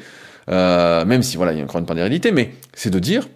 euh, 0.50 1.06
même 1.06 1.24
si 1.24 1.38
voilà, 1.38 1.54
il 1.54 1.60
y 1.60 1.62
a 1.62 1.64
encore 1.64 1.80
une 1.80 1.86
part 1.86 1.96
de 1.96 2.32
mais 2.32 2.52
c'est 2.74 2.90
de 2.90 3.00
dire 3.00 3.28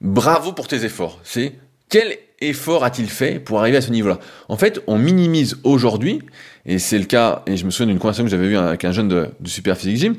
bravo 0.00 0.52
pour 0.52 0.68
tes 0.68 0.84
efforts. 0.84 1.20
C'est 1.22 1.52
quel 1.88 2.16
effort 2.40 2.84
a-t-il 2.84 3.08
fait 3.08 3.38
pour 3.38 3.60
arriver 3.60 3.76
à 3.76 3.80
ce 3.80 3.90
niveau-là? 3.90 4.18
En 4.48 4.56
fait, 4.56 4.82
on 4.86 4.98
minimise 4.98 5.58
aujourd'hui, 5.62 6.20
et 6.66 6.78
c'est 6.78 6.98
le 6.98 7.04
cas, 7.04 7.42
et 7.46 7.56
je 7.56 7.64
me 7.64 7.70
souviens 7.70 7.86
d'une 7.86 7.98
conversation 7.98 8.24
que 8.24 8.30
j'avais 8.30 8.46
eue 8.46 8.56
avec 8.56 8.84
un 8.84 8.92
jeune 8.92 9.08
de, 9.08 9.28
de 9.38 9.48
Super 9.48 9.76
Physique 9.76 9.96
Gym, 9.96 10.16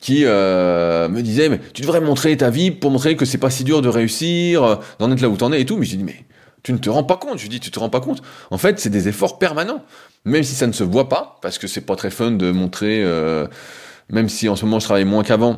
qui 0.00 0.22
euh, 0.24 1.08
me 1.08 1.22
disait 1.22 1.48
mais 1.48 1.60
tu 1.72 1.82
devrais 1.82 2.00
montrer 2.00 2.36
ta 2.36 2.50
vie 2.50 2.70
pour 2.70 2.90
montrer 2.90 3.16
que 3.16 3.24
c'est 3.24 3.38
pas 3.38 3.50
si 3.50 3.64
dur 3.64 3.82
de 3.82 3.88
réussir, 3.88 4.62
euh, 4.62 4.76
d'en 4.98 5.10
être 5.10 5.20
là 5.20 5.28
où 5.28 5.36
t'en 5.36 5.52
es 5.52 5.60
et 5.60 5.64
tout. 5.64 5.76
Mais 5.76 5.86
j'ai 5.86 5.96
dit 5.96 6.04
mais 6.04 6.24
tu 6.62 6.72
ne 6.72 6.78
te 6.78 6.90
rends 6.90 7.04
pas 7.04 7.16
compte. 7.16 7.38
Je 7.38 7.48
dis 7.48 7.60
tu 7.60 7.70
te 7.70 7.78
rends 7.78 7.88
pas 7.88 8.00
compte. 8.00 8.22
En 8.50 8.58
fait 8.58 8.78
c'est 8.78 8.90
des 8.90 9.08
efforts 9.08 9.38
permanents, 9.38 9.82
même 10.24 10.42
si 10.42 10.54
ça 10.54 10.66
ne 10.66 10.72
se 10.72 10.84
voit 10.84 11.08
pas 11.08 11.38
parce 11.40 11.58
que 11.58 11.66
c'est 11.66 11.80
pas 11.80 11.96
très 11.96 12.10
fun 12.10 12.32
de 12.32 12.50
montrer. 12.50 13.02
Même 14.10 14.28
si 14.28 14.48
en 14.48 14.56
ce 14.56 14.64
moment 14.64 14.78
je 14.78 14.84
travaille 14.84 15.04
moins 15.04 15.22
qu'avant, 15.22 15.56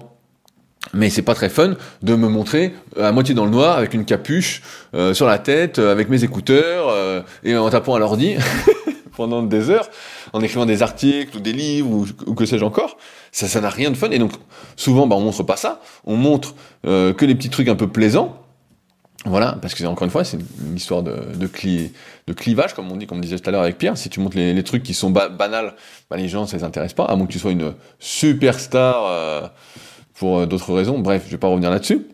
Mais 0.95 1.11
c'est 1.11 1.23
pas 1.23 1.35
très 1.35 1.51
fun 1.51 1.75
de 2.03 2.15
me 2.15 2.29
montrer 2.29 2.73
à 2.99 3.13
moitié 3.13 3.35
dans 3.35 3.45
le 3.45 3.51
noir 3.51 3.77
avec 3.77 3.95
une 3.95 4.05
capuche 4.05 4.63
euh, 4.95 5.13
sur 5.13 5.27
la 5.27 5.39
tête, 5.39 5.79
euh, 5.79 5.93
avec 5.93 6.09
mes 6.09 6.25
écouteurs 6.25 6.89
euh, 6.89 7.21
et 7.45 7.57
en 7.57 7.69
tapant 7.69 7.95
à 7.95 7.99
l'ordi 7.99 8.37
pendant 9.17 9.43
des 9.43 9.69
heures, 9.69 9.91
en 10.33 10.41
écrivant 10.41 10.67
des 10.67 10.83
articles 10.83 11.37
ou 11.37 11.41
des 11.41 11.53
livres 11.53 11.91
ou, 12.27 12.35
que 12.35 12.47
sais-je 12.47 12.65
encore. 12.65 12.97
Ça, 13.33 13.49
ça 13.49 13.61
n'a 13.61 13.69
rien 13.69 13.91
de 13.91 13.97
fun. 13.97 14.11
Et 14.11 14.19
donc 14.19 14.33
souvent, 14.77 15.07
bah, 15.07 15.17
on 15.17 15.21
montre 15.21 15.43
pas 15.43 15.57
ça. 15.57 15.81
On 16.05 16.17
montre 16.17 16.55
que 16.85 17.25
les 17.25 17.35
petits 17.35 17.51
trucs 17.51 17.69
un 17.69 17.75
peu 17.75 17.89
plaisants. 17.89 18.48
Voilà, 19.25 19.59
parce 19.61 19.75
que 19.75 19.85
encore 19.85 20.05
une 20.05 20.11
fois, 20.11 20.25
c'est 20.25 20.39
une 20.64 20.77
histoire 20.77 21.03
de, 21.03 21.16
de, 21.35 22.33
clivage, 22.33 22.75
comme 22.75 22.91
on 22.91 22.97
dit, 22.97 23.07
comme 23.07 23.19
on 23.19 23.21
disait 23.21 23.39
tout 23.39 23.49
à 23.49 23.53
l'heure 23.53 23.62
avec 23.62 23.77
Pierre. 23.77 23.99
Si 23.99 24.09
tu 24.09 24.21
montres 24.21 24.37
les, 24.37 24.62
trucs 24.62 24.85
qui 24.85 24.95
sont 24.95 25.11
banals, 25.11 25.75
bah, 26.09 26.16
les 26.16 26.29
gens, 26.29 26.47
ça 26.47 26.57
les 26.57 26.64
intéresse 26.64 26.93
pas, 26.93 27.05
à 27.05 27.16
moins 27.16 27.27
que 27.27 27.33
tu 27.33 27.41
sois 27.41 27.51
une 27.51 27.75
superstar 27.99 29.53
pour 30.19 30.39
euh, 30.39 30.47
d'autres 30.47 30.75
raisons. 30.75 30.99
Bref, 30.99 31.23
je 31.27 31.33
vais 31.33 31.39
pas 31.39 31.49
revenir 31.49 31.71
là-dessus. 31.71 32.07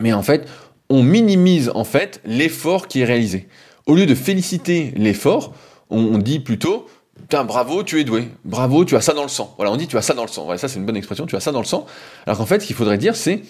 Mais 0.00 0.12
en 0.12 0.22
fait, 0.22 0.48
on 0.88 1.02
minimise 1.02 1.70
en 1.74 1.84
fait 1.84 2.20
l'effort 2.24 2.88
qui 2.88 3.00
est 3.00 3.04
réalisé. 3.04 3.48
Au 3.86 3.94
lieu 3.94 4.06
de 4.06 4.14
féliciter 4.14 4.92
l'effort, 4.96 5.54
on, 5.90 6.18
dit 6.18 6.40
plutôt 6.40 6.86
Putain, 7.16 7.44
bravo, 7.44 7.82
tu 7.82 7.98
es 8.00 8.04
doué. 8.04 8.28
Bravo, 8.44 8.84
tu 8.84 8.96
as 8.96 9.00
ça 9.00 9.14
dans 9.14 9.22
le 9.22 9.28
sang. 9.28 9.54
Voilà, 9.56 9.72
on 9.72 9.76
dit 9.76 9.88
tu 9.88 9.96
as 9.96 10.02
ça 10.02 10.14
dans 10.14 10.22
le 10.22 10.28
sang. 10.28 10.44
Voilà, 10.44 10.58
ça 10.58 10.68
c'est 10.68 10.78
une 10.78 10.86
bonne 10.86 10.96
expression, 10.96 11.26
tu 11.26 11.36
as 11.36 11.40
ça 11.40 11.52
dans 11.52 11.60
le 11.60 11.66
sang. 11.66 11.86
Alors 12.26 12.38
qu'en 12.38 12.46
fait, 12.46 12.60
ce 12.60 12.66
qu'il 12.66 12.76
faudrait 12.76 12.98
dire, 12.98 13.16
c'est 13.16 13.42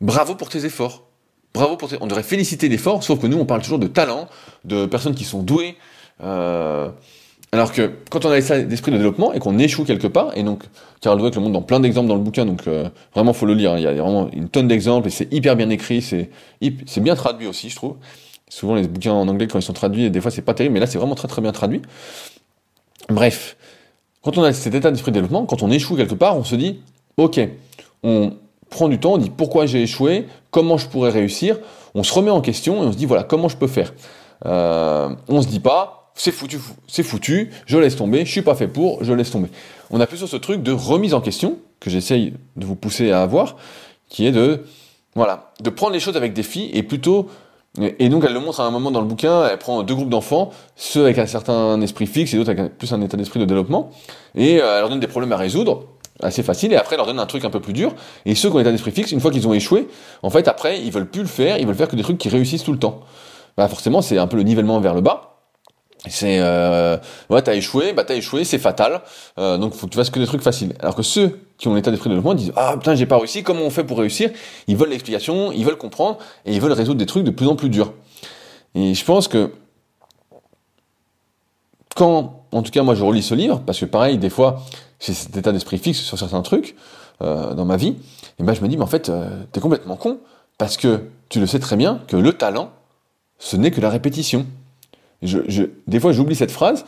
bravo 0.00 0.34
pour 0.34 0.48
tes 0.48 0.64
efforts. 0.64 1.05
Bravo 1.56 1.76
pour. 1.76 1.90
On 2.00 2.06
devrait 2.06 2.22
féliciter 2.22 2.68
l'effort, 2.68 3.02
sauf 3.02 3.20
que 3.20 3.26
nous, 3.26 3.38
on 3.38 3.46
parle 3.46 3.62
toujours 3.62 3.78
de 3.78 3.86
talent, 3.86 4.28
de 4.64 4.86
personnes 4.86 5.14
qui 5.14 5.24
sont 5.24 5.42
douées. 5.42 5.76
Euh, 6.22 6.88
alors 7.52 7.72
que 7.72 7.90
quand 8.10 8.24
on 8.24 8.30
a 8.30 8.36
l'état 8.36 8.60
d'esprit 8.60 8.90
de 8.92 8.96
développement 8.96 9.32
et 9.32 9.38
qu'on 9.38 9.58
échoue 9.58 9.84
quelque 9.84 10.06
part, 10.06 10.36
et 10.36 10.42
donc 10.42 10.64
Carl 11.00 11.18
Dweck 11.18 11.34
le 11.34 11.40
montre 11.40 11.52
dans 11.52 11.62
plein 11.62 11.80
d'exemples 11.80 12.08
dans 12.08 12.16
le 12.16 12.20
bouquin, 12.20 12.44
donc 12.44 12.66
euh, 12.66 12.88
vraiment 13.14 13.32
faut 13.32 13.46
le 13.46 13.54
lire, 13.54 13.72
hein. 13.72 13.78
il 13.78 13.84
y 13.84 13.86
a 13.86 13.94
vraiment 13.94 14.28
une 14.32 14.48
tonne 14.48 14.68
d'exemples 14.68 15.08
et 15.08 15.10
c'est 15.10 15.32
hyper 15.32 15.56
bien 15.56 15.70
écrit, 15.70 16.02
c'est 16.02 16.30
c'est 16.86 17.00
bien 17.00 17.14
traduit 17.14 17.46
aussi 17.46 17.70
je 17.70 17.76
trouve. 17.76 17.96
Souvent 18.48 18.74
les 18.74 18.86
bouquins 18.86 19.12
en 19.12 19.26
anglais 19.28 19.46
quand 19.46 19.58
ils 19.58 19.62
sont 19.62 19.72
traduits, 19.72 20.10
des 20.10 20.20
fois 20.20 20.30
c'est 20.30 20.42
pas 20.42 20.54
terrible, 20.54 20.74
mais 20.74 20.80
là 20.80 20.86
c'est 20.86 20.98
vraiment 20.98 21.14
très 21.14 21.28
très 21.28 21.40
bien 21.40 21.52
traduit. 21.52 21.82
Bref, 23.08 23.56
quand 24.22 24.36
on 24.38 24.42
a 24.42 24.52
cet 24.52 24.74
état 24.74 24.90
d'esprit 24.90 25.12
de 25.12 25.14
développement, 25.14 25.46
quand 25.46 25.62
on 25.62 25.70
échoue 25.70 25.96
quelque 25.96 26.16
part, 26.16 26.36
on 26.36 26.44
se 26.44 26.56
dit, 26.56 26.80
ok, 27.16 27.40
on 28.02 28.34
prend 28.70 28.88
du 28.88 28.98
temps, 28.98 29.14
on 29.14 29.18
dit 29.18 29.30
pourquoi 29.30 29.66
j'ai 29.66 29.82
échoué, 29.82 30.26
comment 30.50 30.78
je 30.78 30.88
pourrais 30.88 31.10
réussir, 31.10 31.58
on 31.94 32.02
se 32.02 32.12
remet 32.12 32.30
en 32.30 32.40
question 32.40 32.82
et 32.82 32.86
on 32.86 32.92
se 32.92 32.96
dit 32.96 33.06
voilà 33.06 33.22
comment 33.22 33.48
je 33.48 33.56
peux 33.56 33.68
faire. 33.68 33.94
Euh, 34.44 35.08
on 35.28 35.40
se 35.40 35.48
dit 35.48 35.60
pas 35.60 35.96
c'est 36.16 36.32
foutu, 36.32 36.58
c'est 36.88 37.02
foutu, 37.02 37.50
je 37.66 37.78
laisse 37.78 37.94
tomber, 37.94 38.24
je 38.24 38.30
suis 38.30 38.42
pas 38.42 38.54
fait 38.54 38.68
pour, 38.68 39.04
je 39.04 39.12
laisse 39.12 39.30
tomber. 39.30 39.48
On 39.90 40.00
a 40.00 40.06
plus 40.06 40.16
sur 40.16 40.28
ce 40.28 40.36
truc 40.36 40.62
de 40.62 40.72
remise 40.72 41.14
en 41.14 41.20
question, 41.20 41.58
que 41.78 41.90
j'essaye 41.90 42.32
de 42.56 42.64
vous 42.64 42.74
pousser 42.74 43.12
à 43.12 43.22
avoir, 43.22 43.56
qui 44.08 44.26
est 44.26 44.32
de, 44.32 44.64
voilà, 45.14 45.52
de 45.60 45.70
prendre 45.70 45.92
les 45.92 46.00
choses 46.00 46.16
avec 46.16 46.40
filles 46.42 46.70
et 46.72 46.82
plutôt, 46.82 47.28
et 47.78 48.08
donc 48.08 48.24
elle 48.26 48.32
le 48.32 48.40
montre 48.40 48.60
à 48.60 48.64
un 48.64 48.70
moment 48.70 48.90
dans 48.90 49.02
le 49.02 49.06
bouquin, 49.06 49.46
elle 49.46 49.58
prend 49.58 49.82
deux 49.82 49.94
groupes 49.94 50.08
d'enfants, 50.08 50.50
ceux 50.74 51.04
avec 51.04 51.18
un 51.18 51.26
certain 51.26 51.78
esprit 51.82 52.06
fixe 52.06 52.32
et 52.32 52.38
d'autres 52.38 52.50
avec 52.50 52.78
plus 52.78 52.92
un 52.94 53.02
état 53.02 53.18
d'esprit 53.18 53.38
de 53.38 53.44
développement, 53.44 53.90
et 54.34 54.60
euh, 54.60 54.74
elle 54.76 54.80
leur 54.80 54.88
donne 54.88 55.00
des 55.00 55.06
problèmes 55.06 55.32
à 55.32 55.36
résoudre, 55.36 55.84
assez 56.22 56.42
facile, 56.42 56.72
et 56.72 56.76
après 56.76 56.96
leur 56.96 57.06
donne 57.06 57.18
un 57.18 57.26
truc 57.26 57.44
un 57.44 57.50
peu 57.50 57.60
plus 57.60 57.72
dur, 57.72 57.94
et 58.24 58.34
ceux 58.34 58.48
qui 58.48 58.54
ont 58.54 58.58
l'état 58.58 58.72
d'esprit 58.72 58.90
fixe, 58.90 59.12
une 59.12 59.20
fois 59.20 59.30
qu'ils 59.30 59.46
ont 59.46 59.54
échoué, 59.54 59.88
en 60.22 60.30
fait 60.30 60.48
après 60.48 60.80
ils 60.80 60.90
veulent 60.90 61.10
plus 61.10 61.22
le 61.22 61.28
faire, 61.28 61.58
ils 61.58 61.66
veulent 61.66 61.76
faire 61.76 61.88
que 61.88 61.96
des 61.96 62.02
trucs 62.02 62.18
qui 62.18 62.28
réussissent 62.28 62.64
tout 62.64 62.72
le 62.72 62.78
temps. 62.78 63.00
Bah 63.56 63.68
forcément 63.68 64.02
c'est 64.02 64.18
un 64.18 64.26
peu 64.26 64.36
le 64.36 64.42
nivellement 64.42 64.80
vers 64.80 64.94
le 64.94 65.00
bas, 65.00 65.36
c'est 66.08 66.38
euh, 66.40 66.96
ouais 67.30 67.42
t'as 67.42 67.54
échoué 67.54 67.92
bah 67.92 68.04
t'as 68.04 68.14
échoué 68.14 68.44
c'est 68.44 68.58
fatal. 68.58 69.02
Euh, 69.38 69.58
donc 69.58 69.74
faut 69.74 69.86
que 69.86 69.92
tu 69.92 69.98
fasses 69.98 70.10
que 70.10 70.18
des 70.18 70.26
trucs 70.26 70.42
faciles. 70.42 70.74
Alors 70.80 70.94
que 70.94 71.02
ceux 71.02 71.40
qui 71.58 71.68
ont 71.68 71.74
l'état 71.74 71.90
d'esprit 71.90 72.10
de 72.10 72.14
développement 72.14 72.34
disent 72.34 72.52
ah 72.56 72.74
putain 72.78 72.94
j'ai 72.94 73.06
pas 73.06 73.18
réussi 73.18 73.42
comment 73.42 73.62
on 73.62 73.70
fait 73.70 73.84
pour 73.84 73.98
réussir? 73.98 74.30
Ils 74.68 74.76
veulent 74.76 74.90
l'explication 74.90 75.52
ils 75.52 75.64
veulent 75.64 75.78
comprendre 75.78 76.18
et 76.44 76.54
ils 76.54 76.60
veulent 76.60 76.72
résoudre 76.72 76.98
des 76.98 77.06
trucs 77.06 77.24
de 77.24 77.30
plus 77.30 77.46
en 77.46 77.56
plus 77.56 77.70
durs. 77.70 77.92
Et 78.74 78.94
je 78.94 79.04
pense 79.04 79.26
que 79.26 79.52
quand 81.96 82.44
en 82.52 82.62
tout 82.62 82.70
cas 82.70 82.82
moi 82.82 82.94
je 82.94 83.02
relis 83.02 83.22
ce 83.22 83.34
livre 83.34 83.62
parce 83.64 83.80
que 83.80 83.86
pareil 83.86 84.18
des 84.18 84.30
fois 84.30 84.60
j'ai 85.00 85.12
cet 85.12 85.36
état 85.36 85.52
d'esprit 85.52 85.78
fixe 85.78 86.00
sur 86.00 86.18
certains 86.18 86.42
trucs 86.42 86.76
euh, 87.22 87.54
dans 87.54 87.64
ma 87.64 87.76
vie 87.76 87.96
et 88.38 88.42
ben 88.42 88.54
je 88.54 88.62
me 88.62 88.68
dis 88.68 88.76
mais 88.76 88.84
en 88.84 88.88
fait 88.88 89.08
euh, 89.08 89.28
t'es 89.52 89.60
complètement 89.60 89.96
con 89.96 90.18
parce 90.58 90.76
que 90.76 91.02
tu 91.28 91.40
le 91.40 91.46
sais 91.46 91.58
très 91.58 91.76
bien 91.76 92.00
que 92.06 92.16
le 92.16 92.32
talent 92.32 92.70
ce 93.38 93.56
n'est 93.56 93.70
que 93.70 93.80
la 93.80 93.90
répétition 93.90 94.46
je, 95.22 95.62
des 95.86 96.00
fois, 96.00 96.12
j'oublie 96.12 96.34
cette 96.34 96.50
phrase 96.50 96.84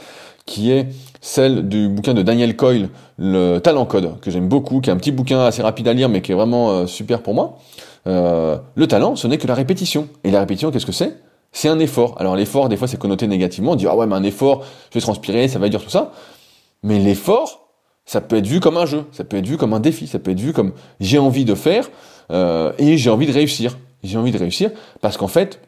qui 0.46 0.70
est 0.70 0.88
celle 1.20 1.68
du 1.68 1.88
bouquin 1.88 2.14
de 2.14 2.22
Daniel 2.22 2.56
Coyle, 2.56 2.88
le 3.18 3.58
Talent 3.58 3.84
Code, 3.84 4.18
que 4.20 4.30
j'aime 4.30 4.48
beaucoup, 4.48 4.80
qui 4.80 4.88
est 4.88 4.92
un 4.92 4.96
petit 4.96 5.12
bouquin 5.12 5.40
assez 5.40 5.62
rapide 5.62 5.88
à 5.88 5.92
lire, 5.92 6.08
mais 6.08 6.22
qui 6.22 6.32
est 6.32 6.34
vraiment 6.34 6.70
euh, 6.70 6.86
super 6.86 7.22
pour 7.22 7.34
moi. 7.34 7.58
Le 8.06 8.86
talent, 8.86 9.16
ce 9.16 9.26
n'est 9.26 9.36
que 9.36 9.46
la 9.46 9.54
répétition. 9.54 10.08
Et 10.24 10.30
la 10.30 10.40
répétition, 10.40 10.70
qu'est-ce 10.70 10.86
que 10.86 10.92
c'est? 10.92 11.20
C'est 11.52 11.68
un 11.68 11.78
effort. 11.78 12.14
Alors 12.18 12.36
l'effort, 12.36 12.70
des 12.70 12.78
fois, 12.78 12.88
c'est 12.88 12.98
connoté 12.98 13.26
négativement. 13.26 13.72
On 13.72 13.76
dit 13.76 13.86
ah 13.86 13.94
ouais, 13.94 14.06
mais 14.06 14.14
un 14.14 14.22
effort, 14.22 14.64
je 14.90 14.94
vais 14.94 15.02
transpirer, 15.02 15.46
ça 15.48 15.58
va 15.58 15.66
être 15.66 15.72
dur 15.72 15.84
tout 15.84 15.90
ça. 15.90 16.12
Mais 16.82 16.98
l'effort, 16.98 17.67
ça 18.08 18.22
peut 18.22 18.36
être 18.36 18.46
vu 18.46 18.58
comme 18.58 18.78
un 18.78 18.86
jeu, 18.86 19.04
ça 19.12 19.22
peut 19.22 19.36
être 19.36 19.46
vu 19.46 19.58
comme 19.58 19.74
un 19.74 19.80
défi, 19.80 20.06
ça 20.06 20.18
peut 20.18 20.30
être 20.30 20.40
vu 20.40 20.54
comme 20.54 20.72
j'ai 20.98 21.18
envie 21.18 21.44
de 21.44 21.54
faire 21.54 21.90
euh, 22.30 22.72
et 22.78 22.96
j'ai 22.96 23.10
envie 23.10 23.26
de 23.26 23.32
réussir. 23.32 23.78
J'ai 24.02 24.16
envie 24.16 24.32
de 24.32 24.38
réussir 24.38 24.70
parce 25.02 25.18
qu'en 25.18 25.28
fait, 25.28 25.60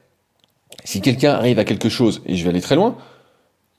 si 0.84 1.02
quelqu'un 1.02 1.32
arrive 1.32 1.58
à 1.58 1.64
quelque 1.66 1.90
chose, 1.90 2.22
et 2.24 2.36
je 2.36 2.44
vais 2.44 2.48
aller 2.48 2.62
très 2.62 2.76
loin, 2.76 2.96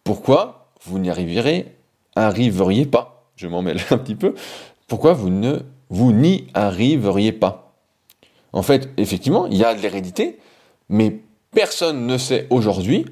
pourquoi 0.04 0.70
vous 0.84 1.00
n'y 1.00 1.10
arriverez, 1.10 1.76
arriveriez 2.16 2.86
pas? 2.86 3.26
Je 3.36 3.48
m'en 3.48 3.64
mêle 3.64 3.80
un 3.90 3.98
petit 3.98 4.14
peu. 4.14 4.36
Pourquoi 4.88 5.14
vous 5.14 5.32
ne 5.32 5.62
vous 5.90 6.12
n'y 6.12 6.46
arriveriez 6.54 7.32
pas? 7.32 7.74
En 8.54 8.62
fait, 8.62 8.90
effectivement, 8.98 9.48
il 9.48 9.58
y 9.58 9.64
a 9.64 9.74
de 9.74 9.82
l'hérédité, 9.82 10.38
mais 10.88 11.22
personne 11.50 12.06
ne 12.06 12.20
sait 12.20 12.46
aujourd'hui, 12.52 13.08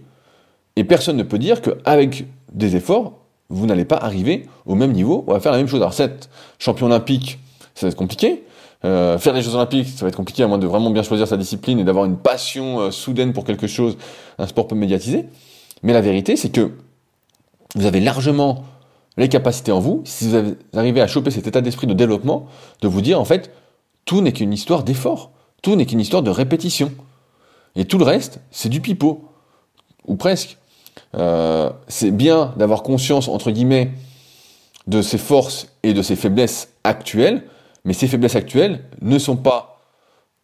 et 0.75 0.83
personne 0.83 1.17
ne 1.17 1.23
peut 1.23 1.39
dire 1.39 1.63
qu'avec 1.63 2.25
des 2.53 2.75
efforts, 2.75 3.18
vous 3.49 3.65
n'allez 3.65 3.85
pas 3.85 3.97
arriver 3.97 4.47
au 4.65 4.75
même 4.75 4.91
niveau 4.91 5.23
ou 5.27 5.33
à 5.33 5.39
faire 5.39 5.51
la 5.51 5.57
même 5.57 5.67
chose. 5.67 5.81
Alors, 5.81 5.93
cette 5.93 6.29
champion 6.59 6.85
olympique, 6.85 7.39
ça 7.75 7.85
va 7.85 7.91
être 7.91 7.97
compliqué, 7.97 8.43
euh, 8.85 9.17
faire 9.17 9.33
les 9.33 9.41
Jeux 9.41 9.55
Olympiques, 9.55 9.89
ça 9.89 10.05
va 10.05 10.09
être 10.09 10.15
compliqué 10.15 10.43
à 10.43 10.47
moins 10.47 10.57
de 10.57 10.67
vraiment 10.67 10.89
bien 10.91 11.03
choisir 11.03 11.27
sa 11.27 11.37
discipline 11.37 11.79
et 11.79 11.83
d'avoir 11.83 12.05
une 12.05 12.17
passion 12.17 12.79
euh, 12.79 12.91
soudaine 12.91 13.33
pour 13.33 13.43
quelque 13.43 13.67
chose, 13.67 13.97
un 14.37 14.47
sport 14.47 14.67
peu 14.67 14.75
médiatisé. 14.75 15.25
Mais 15.83 15.93
la 15.93 16.01
vérité, 16.01 16.35
c'est 16.35 16.49
que 16.49 16.71
vous 17.75 17.85
avez 17.85 17.99
largement 17.99 18.63
les 19.17 19.29
capacités 19.29 19.71
en 19.71 19.79
vous, 19.79 20.01
si 20.05 20.29
vous 20.29 20.55
arrivez 20.73 21.01
à 21.01 21.07
choper 21.07 21.31
cet 21.31 21.47
état 21.47 21.61
d'esprit 21.61 21.87
de 21.87 21.93
développement, 21.93 22.47
de 22.81 22.87
vous 22.87 23.01
dire 23.01 23.19
en 23.19 23.25
fait, 23.25 23.51
tout 24.05 24.21
n'est 24.21 24.31
qu'une 24.31 24.53
histoire 24.53 24.83
d'effort, 24.83 25.31
tout 25.61 25.75
n'est 25.75 25.85
qu'une 25.85 25.99
histoire 25.99 26.23
de 26.23 26.29
répétition. 26.29 26.91
Et 27.75 27.85
tout 27.85 27.97
le 27.97 28.05
reste, 28.05 28.39
c'est 28.49 28.69
du 28.69 28.81
pipeau, 28.81 29.23
ou 30.07 30.15
presque. 30.15 30.57
Euh, 31.17 31.69
c'est 31.87 32.11
bien 32.11 32.53
d'avoir 32.57 32.83
conscience, 32.83 33.27
entre 33.27 33.51
guillemets, 33.51 33.91
de 34.87 35.01
ses 35.01 35.17
forces 35.17 35.67
et 35.83 35.93
de 35.93 36.01
ses 36.01 36.15
faiblesses 36.15 36.69
actuelles, 36.83 37.43
mais 37.85 37.93
ces 37.93 38.07
faiblesses 38.07 38.35
actuelles 38.35 38.83
ne 39.01 39.17
sont 39.17 39.35
pas 39.35 39.79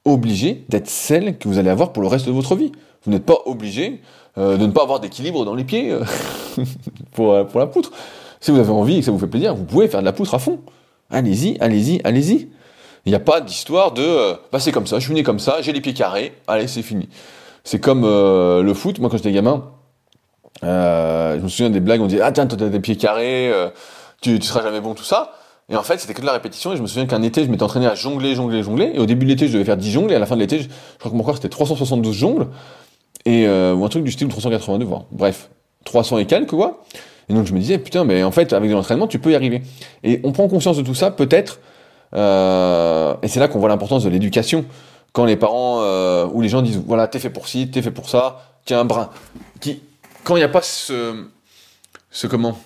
obligées 0.05 0.65
d'être 0.69 0.87
celles 0.87 1.37
que 1.37 1.47
vous 1.47 1.57
allez 1.57 1.69
avoir 1.69 1.91
pour 1.91 2.01
le 2.01 2.07
reste 2.07 2.27
de 2.27 2.31
votre 2.31 2.55
vie. 2.55 2.71
Vous 3.03 3.11
n'êtes 3.11 3.25
pas 3.25 3.39
obligé 3.45 4.01
euh, 4.37 4.57
de 4.57 4.65
ne 4.65 4.71
pas 4.71 4.83
avoir 4.83 4.99
d'équilibre 4.99 5.45
dans 5.45 5.55
les 5.55 5.63
pieds 5.63 5.91
euh, 5.91 6.03
pour, 7.11 7.45
pour 7.47 7.59
la 7.59 7.67
poutre. 7.67 7.91
Si 8.39 8.51
vous 8.51 8.59
avez 8.59 8.71
envie 8.71 8.97
et 8.97 8.99
que 8.99 9.05
ça 9.05 9.11
vous 9.11 9.19
fait 9.19 9.27
plaisir, 9.27 9.55
vous 9.55 9.63
pouvez 9.63 9.87
faire 9.87 10.01
de 10.01 10.05
la 10.05 10.13
poutre 10.13 10.33
à 10.35 10.39
fond. 10.39 10.59
Allez-y, 11.09 11.57
allez-y, 11.59 12.01
allez-y. 12.03 12.49
Il 13.05 13.09
n'y 13.09 13.15
a 13.15 13.19
pas 13.19 13.39
d'histoire 13.39 13.91
de 13.91 14.33
bah 14.51 14.59
c'est 14.59 14.71
comme 14.71 14.87
ça, 14.87 14.97
je 14.97 15.05
suis 15.05 15.13
né 15.13 15.21
comme 15.21 15.37
ça, 15.37 15.61
j'ai 15.61 15.71
les 15.71 15.81
pieds 15.81 15.93
carrés, 15.93 16.33
allez 16.47 16.67
c'est 16.67 16.81
fini. 16.81 17.07
C'est 17.63 17.79
comme 17.79 18.01
le 18.01 18.73
foot, 18.73 18.97
moi 18.97 19.11
quand 19.11 19.17
j'étais 19.17 19.31
gamin, 19.31 19.63
je 20.61 21.41
me 21.41 21.47
souviens 21.47 21.69
des 21.69 21.79
blagues, 21.79 22.01
on 22.01 22.07
disait 22.07 22.21
ah 22.21 22.31
tiens 22.31 22.47
toi 22.47 22.57
t'as 22.57 22.69
des 22.69 22.79
pieds 22.79 22.95
carrés, 22.95 23.51
tu, 24.21 24.39
tu 24.39 24.47
seras 24.47 24.63
jamais 24.63 24.81
bon 24.81 24.93
tout 24.93 25.03
ça. 25.03 25.33
Et 25.69 25.75
en 25.75 25.83
fait, 25.83 25.99
c'était 25.99 26.13
que 26.13 26.21
de 26.21 26.25
la 26.25 26.33
répétition. 26.33 26.73
Et 26.73 26.77
je 26.77 26.81
me 26.81 26.87
souviens 26.87 27.07
qu'un 27.07 27.23
été, 27.23 27.43
je 27.43 27.49
m'étais 27.49 27.63
entraîné 27.63 27.87
à 27.87 27.95
jongler, 27.95 28.35
jongler, 28.35 28.61
jongler. 28.61 28.91
Et 28.93 28.99
au 28.99 29.05
début 29.05 29.25
de 29.25 29.31
l'été, 29.31 29.47
je 29.47 29.53
devais 29.53 29.65
faire 29.65 29.77
10 29.77 29.91
jongles. 29.91 30.11
Et 30.11 30.15
à 30.15 30.19
la 30.19 30.25
fin 30.25 30.35
de 30.35 30.41
l'été, 30.41 30.59
je, 30.59 30.67
crois 30.99 31.11
que 31.11 31.15
mon 31.15 31.23
corps, 31.23 31.35
c'était 31.35 31.49
372 31.49 32.15
jongles. 32.15 32.47
Et, 33.25 33.47
euh, 33.47 33.73
ou 33.73 33.83
un 33.83 33.89
truc 33.89 34.03
du 34.03 34.11
style 34.11 34.27
382, 34.27 34.85
voire. 34.85 35.05
Bref, 35.11 35.49
300 35.85 36.19
et 36.19 36.25
quelques, 36.25 36.51
quoi. 36.51 36.83
Et 37.29 37.33
donc, 37.33 37.47
je 37.47 37.53
me 37.53 37.59
disais, 37.59 37.79
putain, 37.79 38.03
mais 38.03 38.23
en 38.23 38.31
fait, 38.31 38.53
avec 38.53 38.69
de 38.69 38.75
l'entraînement, 38.75 39.07
tu 39.07 39.17
peux 39.17 39.31
y 39.31 39.35
arriver. 39.35 39.63
Et 40.03 40.21
on 40.23 40.31
prend 40.31 40.47
conscience 40.47 40.77
de 40.77 40.83
tout 40.83 40.93
ça, 40.93 41.09
peut-être. 41.09 41.59
Euh, 42.13 43.15
et 43.23 43.27
c'est 43.27 43.39
là 43.39 43.47
qu'on 43.47 43.59
voit 43.59 43.69
l'importance 43.69 44.03
de 44.03 44.09
l'éducation. 44.09 44.65
Quand 45.13 45.25
les 45.25 45.37
parents 45.37 45.79
euh, 45.81 46.27
ou 46.31 46.41
les 46.41 46.49
gens 46.49 46.61
disent, 46.61 46.81
voilà, 46.85 47.07
t'es 47.07 47.17
fait 47.17 47.31
pour 47.31 47.47
ci, 47.47 47.71
t'es 47.71 47.81
fait 47.81 47.89
pour 47.89 48.09
ça, 48.09 48.41
tiens, 48.65 48.81
un 48.81 48.85
brin. 48.85 49.09
Qui, 49.59 49.81
quand 50.25 50.35
il 50.35 50.39
n'y 50.39 50.43
a 50.43 50.49
pas 50.49 50.63
ce, 50.63 51.27
comment, 52.27 52.61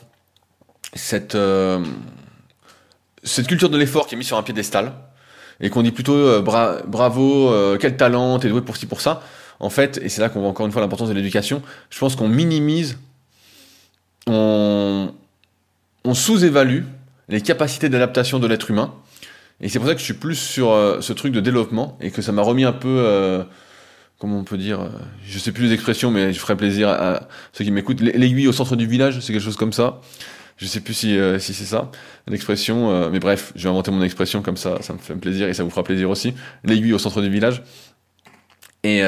cette, 0.94 1.36
euh, 1.36 1.84
cette 3.24 3.48
culture 3.48 3.70
de 3.70 3.78
l'effort 3.78 4.08
qui 4.08 4.16
est 4.16 4.18
mise 4.18 4.28
sur 4.28 4.38
un 4.38 4.44
piédestal 4.44 4.94
et 5.60 5.70
qu'on 5.70 5.84
dit 5.84 5.92
plutôt 5.92 6.16
euh, 6.16 6.42
bravo, 6.42 7.50
euh, 7.50 7.78
quel 7.80 7.98
talent, 7.98 8.40
t'es 8.40 8.48
doué 8.48 8.62
pour 8.62 8.78
ci 8.78 8.88
pour 8.88 9.02
ça. 9.02 9.22
En 9.60 9.70
fait, 9.70 10.00
et 10.02 10.08
c'est 10.08 10.22
là 10.22 10.30
qu'on 10.30 10.40
voit 10.40 10.50
encore 10.50 10.66
une 10.66 10.72
fois 10.72 10.82
l'importance 10.82 11.10
de 11.10 11.14
l'éducation. 11.14 11.62
Je 11.90 12.00
pense 12.00 12.16
qu'on 12.16 12.30
minimise, 12.30 12.98
on, 14.26 15.14
on 16.06 16.14
sous-évalue 16.14 16.84
les 17.28 17.42
capacités 17.42 17.90
d'adaptation 17.90 18.40
de 18.40 18.48
l'être 18.48 18.72
humain 18.72 18.94
Et 19.60 19.68
c'est 19.68 19.80
pour 19.80 19.88
ça 19.90 19.96
que 19.96 20.00
je 20.00 20.06
suis 20.06 20.14
plus 20.14 20.36
sur 20.36 20.70
ce 21.02 21.14
truc 21.14 21.34
de 21.34 21.42
développement 21.42 21.98
et 22.00 22.10
que 22.10 22.22
ça 22.22 22.32
m'a 22.32 22.42
remis 22.42 22.64
un 22.64 22.72
peu, 22.72 23.44
comment 24.20 24.38
on 24.38 24.44
peut 24.44 24.58
dire, 24.58 24.82
euh, 24.82 24.90
je 25.26 25.40
sais 25.40 25.52
plus 25.52 25.66
les 25.66 25.74
expressions, 25.74 26.12
mais 26.12 26.34
je 26.34 26.40
ferai 26.40 26.56
plaisir 26.56 26.90
à, 26.90 27.28
ceux 27.54 27.64
qui 27.64 27.72
m'écoutent. 27.72 28.02
L'aiguille 28.02 28.48
au 28.48 28.52
centre 28.52 28.76
du 28.76 28.86
village, 28.86 29.20
c'est 29.22 29.34
quelque 29.34 29.42
chose 29.42 29.58
comme 29.58 29.74
ça. 29.74 30.02
Je 30.58 30.66
sais 30.66 30.82
plus 30.82 30.94
si, 30.94 31.18
si 31.40 31.54
c'est 31.54 31.64
ça, 31.64 31.90
l'expression, 32.28 33.10
mais 33.12 33.20
bref, 33.20 33.54
je 33.56 33.64
vais 33.64 33.70
inventer 33.70 33.92
mon 33.92 34.02
expression 34.02 34.42
comme 34.42 34.58
ça, 34.58 34.82
ça 34.82 34.92
me 34.92 34.98
fait 34.98 35.16
plaisir 35.16 35.48
et 35.48 35.54
ça 35.54 35.64
vous 35.64 35.70
fera 35.70 35.84
plaisir 35.84 36.10
aussi. 36.10 36.34
L'aiguille 36.66 36.92
au 36.92 37.00
centre 37.00 37.22
du 37.22 37.30
village. 37.30 37.64
Et, 38.84 38.98
et 38.98 39.04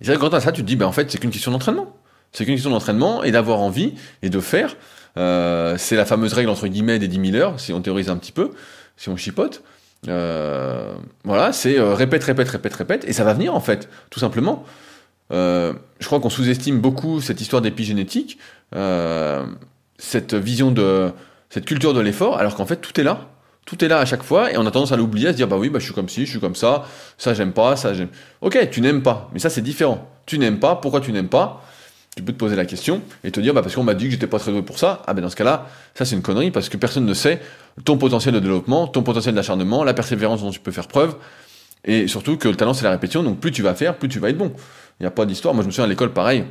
c'est 0.00 0.06
vrai 0.06 0.14
que 0.14 0.20
quand 0.20 0.32
as 0.32 0.40
ça, 0.40 0.50
tu 0.50 0.62
te 0.62 0.66
dis, 0.66 0.76
ben 0.76 0.86
en 0.86 0.92
fait, 0.92 1.10
c'est 1.10 1.18
qu'une 1.18 1.30
question 1.30 1.50
d'entraînement. 1.50 1.94
C'est 2.32 2.46
qu'une 2.46 2.54
question 2.54 2.70
d'entraînement 2.70 3.22
et 3.22 3.32
d'avoir 3.32 3.60
envie 3.60 3.92
et 4.22 4.30
de 4.30 4.40
faire. 4.40 4.76
c'est 5.14 5.94
la 5.94 6.06
fameuse 6.06 6.32
règle 6.32 6.48
entre 6.48 6.66
guillemets 6.68 6.98
des 6.98 7.08
10 7.08 7.32
000 7.32 7.36
heures, 7.36 7.60
si 7.60 7.74
on 7.74 7.82
théorise 7.82 8.08
un 8.08 8.16
petit 8.16 8.32
peu 8.32 8.52
si 8.96 9.08
on 9.08 9.16
chipote. 9.16 9.62
Euh, 10.08 10.94
voilà, 11.24 11.52
c'est 11.52 11.78
euh, 11.78 11.94
répète, 11.94 12.24
répète, 12.24 12.48
répète, 12.48 12.74
répète, 12.74 13.04
et 13.06 13.12
ça 13.12 13.22
va 13.24 13.34
venir 13.34 13.54
en 13.54 13.60
fait, 13.60 13.88
tout 14.10 14.18
simplement. 14.18 14.64
Euh, 15.32 15.72
je 16.00 16.06
crois 16.06 16.20
qu'on 16.20 16.30
sous-estime 16.30 16.80
beaucoup 16.80 17.20
cette 17.20 17.40
histoire 17.40 17.62
d'épigénétique, 17.62 18.38
cette 19.98 20.34
vision 20.34 20.72
de 20.72 21.12
cette 21.50 21.64
culture 21.64 21.94
de 21.94 22.00
l'effort, 22.00 22.38
alors 22.38 22.56
qu'en 22.56 22.66
fait 22.66 22.76
tout 22.76 22.98
est 23.00 23.04
là, 23.04 23.28
tout 23.64 23.84
est 23.84 23.88
là 23.88 23.98
à 23.98 24.04
chaque 24.04 24.24
fois, 24.24 24.50
et 24.52 24.56
on 24.56 24.66
a 24.66 24.70
tendance 24.70 24.92
à 24.92 24.96
l'oublier, 24.96 25.28
à 25.28 25.32
se 25.32 25.36
dire 25.36 25.46
bah 25.46 25.56
oui, 25.56 25.70
bah 25.70 25.78
je 25.78 25.84
suis 25.84 25.94
comme 25.94 26.08
ci, 26.08 26.26
je 26.26 26.30
suis 26.30 26.40
comme 26.40 26.56
ça, 26.56 26.84
ça 27.16 27.32
j'aime 27.32 27.52
pas, 27.52 27.76
ça 27.76 27.94
j'aime. 27.94 28.08
Ok, 28.40 28.58
tu 28.70 28.80
n'aimes 28.80 29.02
pas, 29.02 29.30
mais 29.32 29.38
ça 29.38 29.50
c'est 29.50 29.62
différent. 29.62 30.08
Tu 30.26 30.38
n'aimes 30.38 30.58
pas, 30.58 30.76
pourquoi 30.76 31.00
tu 31.00 31.12
n'aimes 31.12 31.28
pas? 31.28 31.62
Tu 32.16 32.22
peux 32.22 32.32
te 32.32 32.38
poser 32.38 32.56
la 32.56 32.66
question 32.66 33.00
et 33.24 33.30
te 33.30 33.40
dire 33.40 33.54
bah 33.54 33.62
parce 33.62 33.74
qu'on 33.74 33.84
m'a 33.84 33.94
dit 33.94 34.04
que 34.06 34.10
j'étais 34.10 34.26
pas 34.26 34.38
très 34.38 34.50
doué 34.50 34.60
pour 34.62 34.78
ça. 34.78 35.02
Ah 35.06 35.14
ben 35.14 35.22
dans 35.22 35.30
ce 35.30 35.36
cas-là, 35.36 35.68
ça 35.94 36.04
c'est 36.04 36.14
une 36.14 36.20
connerie 36.22 36.50
parce 36.50 36.68
que 36.68 36.76
personne 36.76 37.06
ne 37.06 37.14
sait 37.14 37.40
ton 37.84 37.96
potentiel 37.96 38.34
de 38.34 38.40
développement, 38.40 38.86
ton 38.86 39.02
potentiel 39.02 39.34
d'acharnement, 39.34 39.84
la 39.84 39.94
persévérance 39.94 40.42
dont 40.42 40.50
tu 40.50 40.60
peux 40.60 40.72
faire 40.72 40.88
preuve 40.88 41.16
et 41.84 42.06
surtout 42.06 42.36
que 42.36 42.48
le 42.48 42.56
talent 42.56 42.74
c'est 42.74 42.84
la 42.84 42.90
répétition. 42.90 43.22
Donc 43.22 43.40
plus 43.40 43.50
tu 43.50 43.62
vas 43.62 43.74
faire, 43.74 43.96
plus 43.96 44.08
tu 44.08 44.18
vas 44.18 44.30
être 44.30 44.38
bon. 44.38 44.52
Il 45.00 45.02
n'y 45.02 45.06
a 45.06 45.10
pas 45.10 45.26
d'histoire. 45.26 45.54
Moi 45.54 45.62
je 45.62 45.68
me 45.68 45.72
souviens 45.72 45.84
à 45.84 45.88
l'école 45.88 46.12
pareil. 46.12 46.44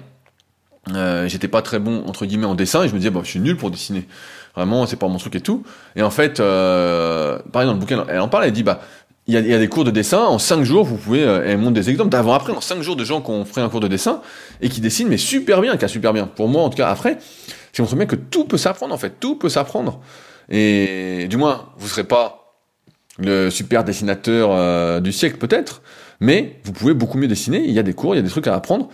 Euh, 0.95 1.27
j'étais 1.27 1.47
pas 1.47 1.61
très 1.61 1.77
bon 1.77 2.03
entre 2.07 2.25
guillemets 2.25 2.47
en 2.47 2.55
dessin 2.55 2.83
et 2.83 2.87
je 2.87 2.93
me 2.93 2.97
disais 2.97 3.11
bah 3.11 3.21
je 3.23 3.29
suis 3.29 3.39
nul 3.39 3.55
pour 3.55 3.71
dessiner. 3.71 4.07
Vraiment 4.55 4.85
c'est 4.87 4.97
pas 4.97 5.07
mon 5.07 5.17
truc 5.17 5.35
et 5.35 5.41
tout. 5.41 5.63
Et 5.95 6.01
en 6.01 6.09
fait, 6.09 6.39
euh, 6.39 7.39
pareil 7.51 7.67
dans 7.67 7.73
le 7.73 7.79
bouquin, 7.79 8.05
elle 8.09 8.19
en 8.19 8.27
parle, 8.27 8.45
elle 8.45 8.51
dit 8.51 8.63
bah 8.63 8.81
il 9.27 9.35
y, 9.35 9.53
a, 9.53 9.59
des 9.59 9.67
cours 9.69 9.83
de 9.83 9.91
dessin, 9.91 10.25
en 10.25 10.39
5 10.39 10.63
jours, 10.63 10.83
vous 10.83 10.97
pouvez, 10.97 11.23
euh, 11.23 11.43
elle 11.45 11.59
montre 11.59 11.73
des 11.73 11.89
exemples 11.89 12.09
d'avant-après, 12.09 12.51
en 12.51 12.59
5 12.59 12.81
jours 12.81 12.95
de 12.95 13.05
gens 13.05 13.21
qui 13.21 13.29
ont 13.29 13.45
fait 13.45 13.61
un 13.61 13.69
cours 13.69 13.79
de 13.79 13.87
dessin, 13.87 14.21
et 14.61 14.67
qui 14.67 14.81
dessinent, 14.81 15.07
mais 15.07 15.17
super 15.17 15.61
bien, 15.61 15.77
qui 15.77 15.85
a 15.85 15.87
super 15.87 16.11
bien. 16.11 16.25
Pour 16.25 16.49
moi, 16.49 16.63
en 16.63 16.69
tout 16.69 16.75
cas, 16.75 16.89
après, 16.89 17.17
c'est 17.71 17.81
montre 17.81 17.95
bien 17.95 18.07
que 18.07 18.15
tout 18.15 18.45
peut 18.45 18.57
s'apprendre, 18.57 18.93
en 18.93 18.97
fait, 18.97 19.19
tout 19.19 19.35
peut 19.35 19.47
s'apprendre. 19.47 20.01
Et 20.51 21.27
du 21.29 21.37
moins, 21.37 21.69
vous 21.77 21.87
serez 21.87 22.03
pas 22.03 22.41
le 23.17 23.49
super 23.49 23.83
dessinateur 23.83 24.49
euh, 24.51 24.99
du 24.99 25.13
siècle, 25.13 25.37
peut-être, 25.37 25.81
mais 26.19 26.59
vous 26.65 26.73
pouvez 26.73 26.93
beaucoup 26.93 27.17
mieux 27.17 27.27
dessiner, 27.27 27.63
il 27.63 27.71
y 27.71 27.79
a 27.79 27.83
des 27.83 27.93
cours, 27.93 28.13
il 28.13 28.17
y 28.17 28.19
a 28.19 28.23
des 28.23 28.29
trucs 28.29 28.47
à 28.47 28.55
apprendre, 28.55 28.89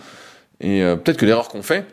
et 0.60 0.82
euh, 0.82 0.94
peut-être 0.96 1.16
que 1.16 1.26
l'erreur 1.26 1.48
qu'on 1.48 1.62
fait, 1.62 1.84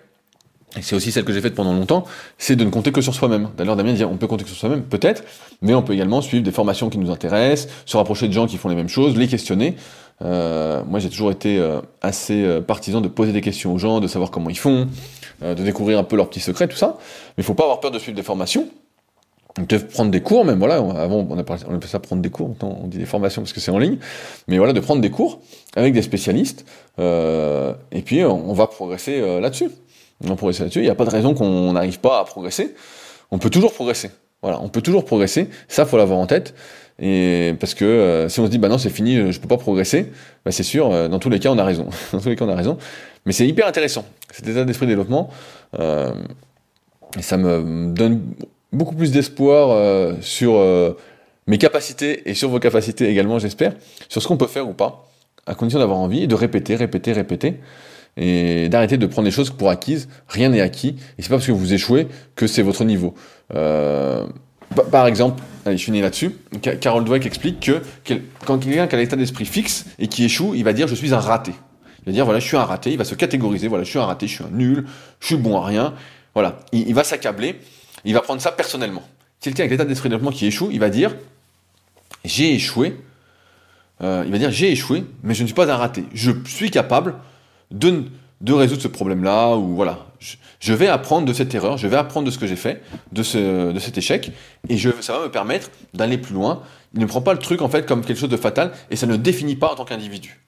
et 0.77 0.81
c'est 0.81 0.95
aussi 0.95 1.11
celle 1.11 1.23
que 1.23 1.33
j'ai 1.33 1.41
faite 1.41 1.55
pendant 1.55 1.73
longtemps, 1.73 2.03
c'est 2.37 2.55
de 2.55 2.63
ne 2.63 2.69
compter 2.69 2.91
que 2.91 2.99
sur 3.01 3.15
soi-même. 3.15 3.49
D'ailleurs, 3.57 3.75
Damien 3.75 3.93
dire 3.93 4.11
on 4.11 4.17
peut 4.17 4.27
compter 4.27 4.43
que 4.43 4.49
sur 4.49 4.59
soi-même, 4.59 4.83
peut-être, 4.83 5.23
mais 5.61 5.73
on 5.73 5.81
peut 5.81 5.93
également 5.93 6.21
suivre 6.21 6.43
des 6.43 6.51
formations 6.51 6.89
qui 6.89 6.99
nous 6.99 7.09
intéressent, 7.09 7.71
se 7.85 7.97
rapprocher 7.97 8.27
de 8.27 8.33
gens 8.33 8.45
qui 8.45 8.57
font 8.57 8.69
les 8.69 8.75
mêmes 8.75 8.89
choses, 8.89 9.17
les 9.17 9.27
questionner. 9.27 9.77
Euh, 10.21 10.83
moi, 10.85 10.99
j'ai 10.99 11.09
toujours 11.09 11.31
été 11.31 11.65
assez 12.01 12.59
partisan 12.67 12.99
de 12.99 13.07
poser 13.07 13.31
des 13.31 13.41
questions 13.41 13.73
aux 13.73 13.77
gens, 13.77 14.01
de 14.01 14.07
savoir 14.07 14.31
comment 14.31 14.49
ils 14.49 14.57
font, 14.57 14.89
de 15.41 15.63
découvrir 15.63 15.97
un 15.97 16.03
peu 16.03 16.17
leurs 16.17 16.29
petits 16.29 16.41
secrets, 16.41 16.67
tout 16.67 16.77
ça. 16.77 16.97
Mais 17.37 17.41
il 17.41 17.45
faut 17.45 17.53
pas 17.53 17.63
avoir 17.63 17.79
peur 17.79 17.91
de 17.91 17.99
suivre 17.99 18.17
des 18.17 18.23
formations. 18.23 18.67
De 19.57 19.77
prendre 19.77 20.11
des 20.11 20.21
cours, 20.21 20.43
même 20.43 20.59
voilà, 20.59 20.75
avant 20.75 21.25
on, 21.29 21.37
appelait, 21.37 21.55
on 21.69 21.79
ça 21.87 21.99
prendre 21.99 22.21
des 22.21 22.29
cours, 22.29 22.53
on 22.61 22.87
dit 22.87 22.97
des 22.97 23.05
formations 23.05 23.41
parce 23.41 23.53
que 23.53 23.61
c'est 23.61 23.71
en 23.71 23.77
ligne, 23.77 23.97
mais 24.49 24.57
voilà, 24.57 24.73
de 24.73 24.81
prendre 24.81 25.01
des 25.01 25.09
cours 25.09 25.39
avec 25.77 25.93
des 25.93 26.01
spécialistes, 26.01 26.65
et 26.97 28.01
puis 28.03 28.25
on 28.25 28.51
va 28.51 28.67
progresser 28.67 29.39
là-dessus 29.39 29.69
on 30.23 30.35
progresse 30.35 30.59
là-dessus. 30.59 30.79
Il 30.79 30.83
n'y 30.83 30.89
a 30.89 30.95
pas 30.95 31.05
de 31.05 31.09
raison 31.09 31.33
qu'on 31.33 31.73
n'arrive 31.73 31.99
pas 31.99 32.19
à 32.19 32.25
progresser. 32.25 32.73
On 33.31 33.37
peut 33.37 33.49
toujours 33.49 33.73
progresser. 33.73 34.11
Voilà, 34.41 34.61
on 34.61 34.69
peut 34.69 34.81
toujours 34.81 35.05
progresser. 35.05 35.49
Ça, 35.67 35.85
faut 35.85 35.97
l'avoir 35.97 36.19
en 36.19 36.27
tête. 36.27 36.53
Et 36.99 37.53
parce 37.59 37.73
que 37.73 37.83
euh, 37.83 38.29
si 38.29 38.39
on 38.39 38.45
se 38.45 38.51
dit 38.51 38.57
bah 38.57 38.69
non 38.69 38.77
c'est 38.77 38.89
fini, 38.89 39.29
je 39.29 39.37
peux 39.41 39.49
pas 39.49 39.57
progresser, 39.57 40.13
bah 40.45 40.53
c'est 40.53 40.63
sûr, 40.63 40.93
euh, 40.93 41.09
dans 41.09 41.19
tous 41.19 41.29
les 41.29 41.39
cas 41.39 41.49
on 41.49 41.57
a 41.57 41.65
raison. 41.65 41.89
dans 42.13 42.19
tous 42.21 42.29
les 42.29 42.37
cas 42.37 42.45
on 42.45 42.49
a 42.49 42.55
raison. 42.55 42.77
Mais 43.25 43.33
c'est 43.33 43.45
hyper 43.45 43.67
intéressant 43.67 44.05
cet 44.31 44.47
état 44.47 44.63
d'esprit 44.63 44.85
de 44.85 44.91
développement. 44.91 45.29
Euh, 45.77 46.13
ça 47.19 47.35
me 47.35 47.93
donne 47.93 48.21
beaucoup 48.71 48.95
plus 48.95 49.11
d'espoir 49.11 50.15
sur 50.21 50.59
mes 51.47 51.57
capacités 51.57 52.29
et 52.29 52.33
sur 52.33 52.49
vos 52.49 52.59
capacités 52.59 53.09
également, 53.09 53.39
j'espère, 53.39 53.73
sur 54.09 54.21
ce 54.21 54.27
qu'on 54.27 54.37
peut 54.37 54.47
faire 54.47 54.67
ou 54.67 54.73
pas, 54.73 55.07
à 55.45 55.55
condition 55.55 55.79
d'avoir 55.79 55.99
envie 55.99 56.23
et 56.23 56.27
de 56.27 56.35
répéter, 56.35 56.75
répéter, 56.75 57.13
répéter 57.13 57.59
et 58.17 58.69
d'arrêter 58.69 58.97
de 58.97 59.05
prendre 59.05 59.25
les 59.25 59.31
choses 59.31 59.49
pour 59.49 59.69
acquises. 59.69 60.07
Rien 60.27 60.49
n'est 60.49 60.61
acquis, 60.61 60.95
et 61.17 61.21
c'est 61.21 61.29
pas 61.29 61.35
parce 61.35 61.47
que 61.47 61.51
vous 61.51 61.73
échouez 61.73 62.07
que 62.35 62.47
c'est 62.47 62.61
votre 62.61 62.83
niveau. 62.83 63.13
Euh, 63.53 64.25
par 64.91 65.07
exemple, 65.07 65.41
allez, 65.65 65.77
je 65.77 65.83
finis 65.83 66.01
là-dessus. 66.01 66.35
Carol 66.81 67.03
Dweck 67.03 67.25
explique 67.25 67.59
que 67.59 67.81
quand 68.45 68.57
quelqu'un 68.57 68.87
qui 68.87 68.95
a 68.95 68.97
l'état 68.97 69.15
d'esprit 69.15 69.45
fixe 69.45 69.85
et 69.99 70.07
qui 70.07 70.25
échoue, 70.25 70.55
il 70.55 70.63
va 70.63 70.73
dire 70.73 70.87
je 70.87 70.95
suis 70.95 71.13
un 71.13 71.19
raté. 71.19 71.51
Il 72.01 72.05
va 72.07 72.11
dire 72.11 72.25
voilà, 72.25 72.39
je 72.39 72.47
suis 72.47 72.57
un 72.57 72.63
raté. 72.63 72.91
Il 72.91 72.97
va 72.97 73.05
se 73.05 73.15
catégoriser. 73.15 73.67
Voilà, 73.67 73.83
je 73.83 73.89
suis 73.89 73.99
un 73.99 74.05
raté, 74.05 74.27
je 74.27 74.35
suis 74.35 74.43
un 74.43 74.49
nul, 74.49 74.85
je 75.19 75.27
suis 75.27 75.37
bon 75.37 75.57
à 75.57 75.65
rien. 75.65 75.93
Voilà, 76.33 76.59
il, 76.71 76.93
va 76.93 77.03
s'accabler. 77.03 77.55
Il 78.05 78.13
va 78.13 78.21
prendre 78.21 78.41
ça 78.41 78.51
personnellement. 78.51 79.03
Quelqu'un 79.41 79.63
avec 79.63 79.71
l'état 79.71 79.85
d'esprit 79.85 80.09
de 80.09 80.15
développement 80.15 80.35
qui 80.35 80.45
échoue, 80.45 80.69
il 80.71 80.79
va 80.79 80.89
dire 80.89 81.15
j'ai 82.23 82.53
échoué. 82.53 82.97
Euh, 84.01 84.23
il 84.25 84.31
va 84.31 84.37
dire 84.37 84.51
j'ai 84.51 84.71
échoué, 84.71 85.03
mais 85.23 85.33
je 85.33 85.41
ne 85.41 85.47
suis 85.47 85.55
pas 85.55 85.71
un 85.71 85.75
raté. 85.75 86.05
Je 86.13 86.31
suis 86.45 86.71
capable 86.71 87.15
de, 87.71 88.05
résoudre 88.47 88.81
ce 88.81 88.87
problème-là, 88.87 89.55
ou 89.55 89.75
voilà, 89.75 90.07
je, 90.59 90.73
vais 90.73 90.87
apprendre 90.87 91.27
de 91.27 91.33
cette 91.33 91.53
erreur, 91.53 91.77
je 91.77 91.87
vais 91.87 91.97
apprendre 91.97 92.25
de 92.25 92.31
ce 92.31 92.37
que 92.37 92.47
j'ai 92.47 92.55
fait, 92.55 92.83
de, 93.11 93.23
ce, 93.23 93.73
cet 93.79 93.97
échec, 93.97 94.31
et 94.69 94.77
ça 94.77 95.17
va 95.17 95.23
me 95.23 95.31
permettre 95.31 95.69
d'aller 95.93 96.17
plus 96.17 96.33
loin. 96.33 96.61
Il 96.93 96.99
ne 96.99 97.05
prend 97.05 97.21
pas 97.21 97.33
le 97.33 97.39
truc 97.39 97.61
en 97.61 97.69
fait 97.69 97.85
comme 97.85 98.05
quelque 98.05 98.19
chose 98.19 98.29
de 98.29 98.37
fatal, 98.37 98.71
et 98.91 98.95
ça 98.95 99.07
ne 99.07 99.15
définit 99.15 99.55
pas 99.55 99.71
en 99.71 99.75
tant 99.75 99.85
qu'individu. 99.85 100.39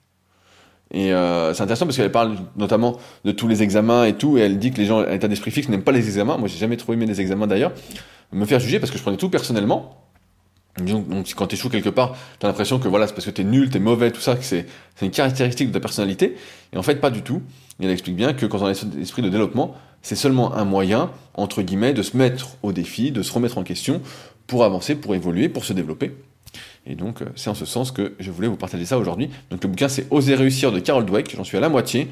Et 0.91 1.13
euh, 1.13 1.53
c'est 1.53 1.63
intéressant 1.63 1.85
parce 1.85 1.97
qu'elle 1.97 2.11
parle 2.11 2.38
notamment 2.55 2.97
de 3.25 3.31
tous 3.31 3.47
les 3.47 3.61
examens 3.63 4.05
et 4.05 4.13
tout, 4.13 4.38
et 4.38 4.41
elle 4.41 4.57
dit 4.57 4.71
que 4.71 4.77
les 4.77 4.85
gens 4.85 4.99
à 4.99 5.11
l'état 5.11 5.27
d'esprit 5.27 5.51
fixe 5.51 5.69
n'aiment 5.69 5.83
pas 5.83 5.91
les 5.91 6.05
examens. 6.05 6.38
Moi, 6.38 6.47
j'ai 6.47 6.57
jamais 6.57 6.77
trop 6.77 6.93
aimé 6.93 7.05
les 7.05 7.19
examens 7.19 7.47
d'ailleurs. 7.47 7.73
Me 8.31 8.45
faire 8.45 8.59
juger 8.59 8.79
parce 8.79 8.91
que 8.91 8.97
je 8.97 9.03
prenais 9.03 9.17
tout 9.17 9.29
personnellement. 9.29 10.03
Donc, 10.79 11.33
quand 11.35 11.47
tu 11.47 11.55
échoues 11.55 11.69
quelque 11.69 11.89
part, 11.89 12.15
tu 12.39 12.45
as 12.45 12.49
l'impression 12.49 12.77
que 12.77 12.88
voilà, 12.88 13.07
c'est 13.07 13.13
parce 13.13 13.25
que 13.25 13.31
tu 13.31 13.41
es 13.41 13.45
nul, 13.45 13.69
tu 13.69 13.77
es 13.77 13.79
mauvais, 13.79 14.11
tout 14.11 14.21
ça, 14.21 14.35
que 14.35 14.43
c'est 14.43 14.65
une 15.01 15.11
caractéristique 15.11 15.69
de 15.69 15.73
ta 15.73 15.79
personnalité. 15.79 16.35
Et 16.71 16.77
en 16.77 16.83
fait, 16.83 16.95
pas 16.95 17.09
du 17.09 17.23
tout. 17.23 17.41
Et 17.79 17.85
elle 17.85 17.91
explique 17.91 18.15
bien 18.15 18.33
que 18.33 18.45
quand 18.45 18.61
on 18.61 18.65
a 18.65 18.73
l'esprit 18.95 19.21
de 19.21 19.29
développement, 19.29 19.75
c'est 20.01 20.15
seulement 20.15 20.53
un 20.55 20.65
moyen, 20.65 21.09
entre 21.33 21.61
guillemets, 21.63 21.93
de 21.93 22.03
se 22.03 22.15
mettre 22.15 22.57
au 22.63 22.71
défi, 22.73 23.11
de 23.11 23.23
se 23.23 23.33
remettre 23.33 23.57
en 23.57 23.63
question 23.63 24.01
pour 24.45 24.63
avancer, 24.63 24.95
pour 24.95 25.15
évoluer, 25.15 25.49
pour 25.49 25.65
se 25.65 25.73
développer. 25.73 26.15
Et 26.89 26.95
donc, 26.95 27.21
euh, 27.21 27.25
c'est 27.35 27.49
en 27.49 27.53
ce 27.53 27.65
sens 27.65 27.91
que 27.91 28.13
je 28.19 28.31
voulais 28.31 28.47
vous 28.47 28.55
partager 28.55 28.85
ça 28.85 28.97
aujourd'hui. 28.97 29.29
Donc, 29.51 29.61
le 29.63 29.69
bouquin, 29.69 29.89
c'est 29.89 30.07
Oser 30.11 30.35
réussir 30.35 30.71
de 30.71 30.79
Carol 30.79 31.05
Dweck. 31.05 31.35
J'en 31.35 31.43
suis 31.43 31.57
à 31.57 31.59
la 31.59 31.69
moitié. 31.69 32.07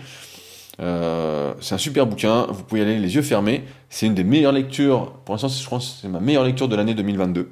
Euh, 0.81 1.53
c'est 1.61 1.75
un 1.75 1.79
super 1.79 2.05
bouquin. 2.05 2.47
Vous 2.49 2.63
pouvez 2.63 2.81
y 2.81 2.83
aller 2.83 2.99
les 2.99 3.15
yeux 3.15 3.21
fermés. 3.21 3.63
C'est 3.89 4.05
une 4.05 4.15
des 4.15 4.23
meilleures 4.23 4.51
lectures. 4.51 5.13
Pour 5.25 5.33
l'instant, 5.33 5.47
je 5.47 5.67
que 5.67 5.83
c'est 6.01 6.07
ma 6.09 6.19
meilleure 6.19 6.43
lecture 6.43 6.67
de 6.67 6.75
l'année 6.75 6.93
2022. 6.93 7.49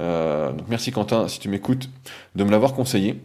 Euh, 0.00 0.52
donc 0.52 0.66
merci 0.68 0.92
Quentin, 0.92 1.26
si 1.28 1.40
tu 1.40 1.48
m'écoutes, 1.48 1.88
de 2.34 2.44
me 2.44 2.50
l'avoir 2.50 2.74
conseillé. 2.74 3.20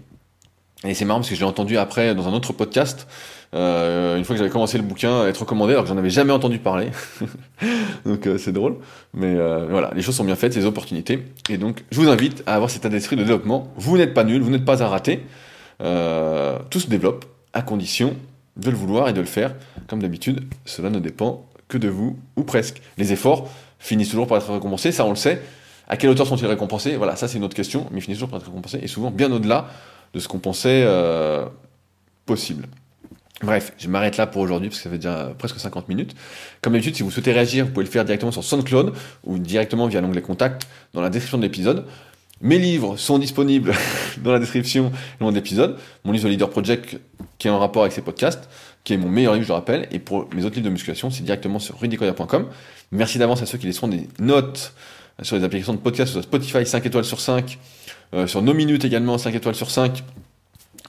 Et 0.86 0.94
c'est 0.94 1.06
marrant 1.06 1.20
parce 1.20 1.30
que 1.30 1.36
je 1.36 1.40
l'ai 1.40 1.46
entendu 1.46 1.78
après 1.78 2.14
dans 2.14 2.28
un 2.28 2.34
autre 2.34 2.54
podcast, 2.54 3.08
euh, 3.54 4.18
une 4.18 4.26
fois 4.26 4.36
que 4.36 4.40
j'avais 4.40 4.52
commencé 4.52 4.78
le 4.78 4.84
bouquin, 4.84 5.28
être 5.28 5.42
recommandé 5.42 5.74
alors 5.74 5.84
que 5.84 5.90
j'en 5.90 5.98
avais 5.98 6.10
jamais 6.10 6.34
entendu 6.34 6.60
parler. 6.60 6.90
donc 8.06 8.28
euh, 8.28 8.38
c'est 8.38 8.52
drôle. 8.52 8.78
Mais 9.14 9.36
voilà, 9.70 9.92
les 9.96 10.02
choses 10.02 10.16
sont 10.16 10.26
bien 10.26 10.36
faites, 10.36 10.56
les 10.56 10.66
opportunités. 10.66 11.26
Et 11.50 11.58
donc 11.58 11.84
je 11.92 12.02
vous 12.02 12.10
invite 12.10 12.44
à 12.46 12.56
avoir 12.56 12.70
cet 12.70 12.82
état 12.82 12.90
d'esprit 12.90 13.16
de 13.16 13.22
développement. 13.22 13.72
Vous 13.78 13.98
n'êtes 13.98 14.14
pas 14.14 14.24
nul, 14.24 14.42
vous 14.42 14.50
n'êtes 14.50 14.66
pas 14.66 14.84
à 14.84 14.88
rater. 14.88 15.22
tout 15.80 16.80
se 16.80 16.88
développe 16.88 17.26
à 17.54 17.62
condition 17.62 18.16
de 18.58 18.70
le 18.70 18.76
vouloir 18.76 19.10
et 19.10 19.14
de 19.14 19.20
le 19.20 19.26
faire. 19.26 19.56
Comme 19.88 20.02
d'habitude, 20.02 20.44
cela 20.66 20.90
ne 20.90 21.00
dépend 21.00 21.46
que 21.68 21.78
de 21.78 21.88
vous, 21.88 22.18
ou 22.36 22.44
presque. 22.44 22.82
Les 22.98 23.14
efforts 23.14 23.50
finissent 23.80 24.10
toujours 24.10 24.28
par 24.28 24.38
être 24.38 24.52
récompensés, 24.52 24.92
ça 24.92 25.06
on 25.06 25.10
le 25.10 25.16
sait. 25.16 25.42
À 25.88 25.98
quelle 25.98 26.10
hauteur 26.10 26.28
sont-ils 26.28 26.46
récompensés? 26.46 26.96
Voilà, 26.96 27.16
ça 27.16 27.28
c'est 27.28 27.38
une 27.38 27.44
autre 27.44 27.56
question, 27.56 27.88
mais 27.92 28.00
ils 28.00 28.02
finissent 28.02 28.20
toujours 28.20 28.30
par 28.30 28.40
être 28.40 28.48
récompensés, 28.48 28.80
et 28.82 28.88
souvent 28.88 29.12
bien 29.12 29.32
au-delà 29.32 29.68
de 30.14 30.20
ce 30.20 30.28
qu'on 30.28 30.40
pensait 30.40 30.84
euh, 30.86 31.46
possible. 32.26 32.68
Bref, 33.42 33.74
je 33.78 33.90
m'arrête 33.90 34.18
là 34.18 34.26
pour 34.26 34.42
aujourd'hui, 34.42 34.70
parce 34.70 34.80
que 34.80 34.84
ça 34.84 34.90
fait 34.90 34.98
déjà 34.98 35.34
presque 35.38 35.60
50 35.60 35.90
minutes. 35.90 36.16
Comme 36.62 36.74
d'habitude, 36.74 36.96
si 36.96 37.04
vous 37.04 37.12
souhaitez 37.12 37.34
réagir, 37.34 37.66
vous 37.66 37.72
pouvez 37.72 37.86
le 37.86 37.92
faire 37.92 38.06
directement 38.06 38.32
sur 38.32 38.44
SoundCloud, 38.44 38.94
ou 39.26 39.38
directement 39.38 39.88
via 39.88 40.00
l'onglet 40.00 40.22
Contact 40.22 40.68
dans 40.94 41.02
la 41.02 41.10
description 41.10 41.38
de 41.38 41.44
l'épisode. 41.44 41.86
Mes 42.42 42.58
livres 42.58 42.98
sont 42.98 43.20
disponibles 43.20 43.74
dans 44.24 44.32
la 44.32 44.40
description 44.40 44.92
de 45.20 45.32
l'épisode. 45.32 45.78
Mon 46.04 46.12
livre 46.12 46.30
Leader 46.30 46.50
Project, 46.50 46.98
qui 47.38 47.48
est 47.48 47.52
en 47.52 47.60
rapport 47.60 47.84
avec 47.84 47.94
ces 47.94 48.02
podcasts, 48.02 48.50
qui 48.84 48.94
est 48.94 48.98
mon 48.98 49.10
meilleur 49.10 49.34
livre, 49.34 49.46
je 49.46 49.50
le 49.50 49.56
rappelle. 49.56 49.88
Et 49.92 50.00
pour 50.00 50.28
mes 50.34 50.46
autres 50.46 50.56
livres 50.56 50.66
de 50.66 50.72
musculation, 50.72 51.10
c'est 51.10 51.24
directement 51.24 51.60
sur 51.60 51.80
rudicoya.com. 51.80 52.48
Merci 52.92 53.18
d'avance 53.18 53.42
à 53.42 53.46
ceux 53.46 53.58
qui 53.58 53.66
laisseront 53.66 53.88
des 53.88 54.08
notes 54.20 54.74
sur 55.22 55.36
les 55.36 55.44
applications 55.44 55.74
de 55.74 55.80
podcast, 55.80 56.12
sur 56.12 56.24
Spotify 56.24 56.66
5 56.66 56.86
étoiles 56.86 57.06
sur 57.06 57.20
5, 57.20 57.58
sur 58.28 58.42
nos 58.42 58.54
minutes 58.54 58.86
également 58.86 59.18
5 59.18 59.34
étoiles 59.34 59.56
sur 59.56 59.72
5, 59.72 60.04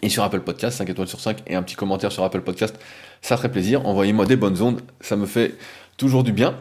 et 0.03 0.09
sur 0.09 0.23
Apple 0.23 0.41
Podcast 0.41 0.79
5 0.79 0.91
étoiles 0.91 1.09
sur 1.09 1.21
5, 1.21 1.39
et 1.47 1.55
un 1.55 1.63
petit 1.63 1.77
commentaire 1.77 2.13
sur 2.13 2.25
Apple 2.25 2.43
Podcast, 2.43 2.79
ça 3.23 3.37
ferait 3.37 3.51
plaisir. 3.51 3.87
Envoyez-moi 3.87 4.27
des 4.27 4.37
bonnes 4.37 4.61
ondes, 4.61 4.81
ça 5.01 5.17
me 5.17 5.27
fait 5.27 5.55
toujours 5.97 6.25
du 6.25 6.33
bien. 6.33 6.55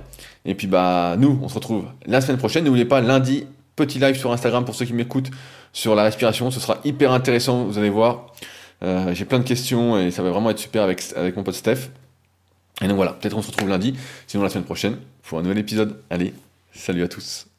Et 0.45 0.56
puis 0.56 0.68
bah 0.68 1.16
nous, 1.18 1.39
on 1.41 1.49
se 1.49 1.56
retrouve 1.56 1.86
la 2.06 2.22
semaine 2.22 2.38
prochaine. 2.38 2.66
N'oubliez 2.66 2.86
pas, 2.86 3.01
lundi, 3.01 3.45
petit 3.76 3.99
live 3.99 4.18
sur 4.18 4.32
Instagram 4.32 4.66
pour 4.66 4.76
ceux 4.76 4.86
qui 4.86 4.93
m'écoutent 4.93 5.32
sur 5.74 5.95
la 5.95 6.04
respiration. 6.04 6.51
Ce 6.51 6.60
sera 6.60 6.80
hyper 6.84 7.12
intéressant, 7.12 7.66
vous 7.66 7.78
allez 7.78 7.89
voir. 7.89 8.28
Euh, 8.84 9.14
j'ai 9.14 9.26
plein 9.26 9.39
de 9.39 9.45
questions 9.45 9.99
et 9.99 10.12
ça 10.12 10.24
va 10.24 10.32
vraiment 10.32 10.49
être 10.49 10.60
super 10.60 10.84
avec, 10.84 11.04
avec 11.16 11.36
mon 11.36 11.43
pote 11.43 11.56
Steph. 11.56 11.89
Et 12.82 12.88
donc 12.88 12.95
voilà, 12.95 13.14
peut-être 13.14 13.38
on 13.38 13.41
se 13.41 13.47
retrouve 13.47 13.70
lundi, 13.70 13.93
sinon 14.28 14.43
la 14.43 14.49
semaine 14.49 14.66
prochaine 14.66 14.97
pour 15.24 15.39
un 15.39 15.41
nouvel 15.41 15.60
épisode. 15.60 15.99
Allez, 16.10 16.34
salut 16.74 17.04
à 17.04 17.08
tous. 17.08 17.53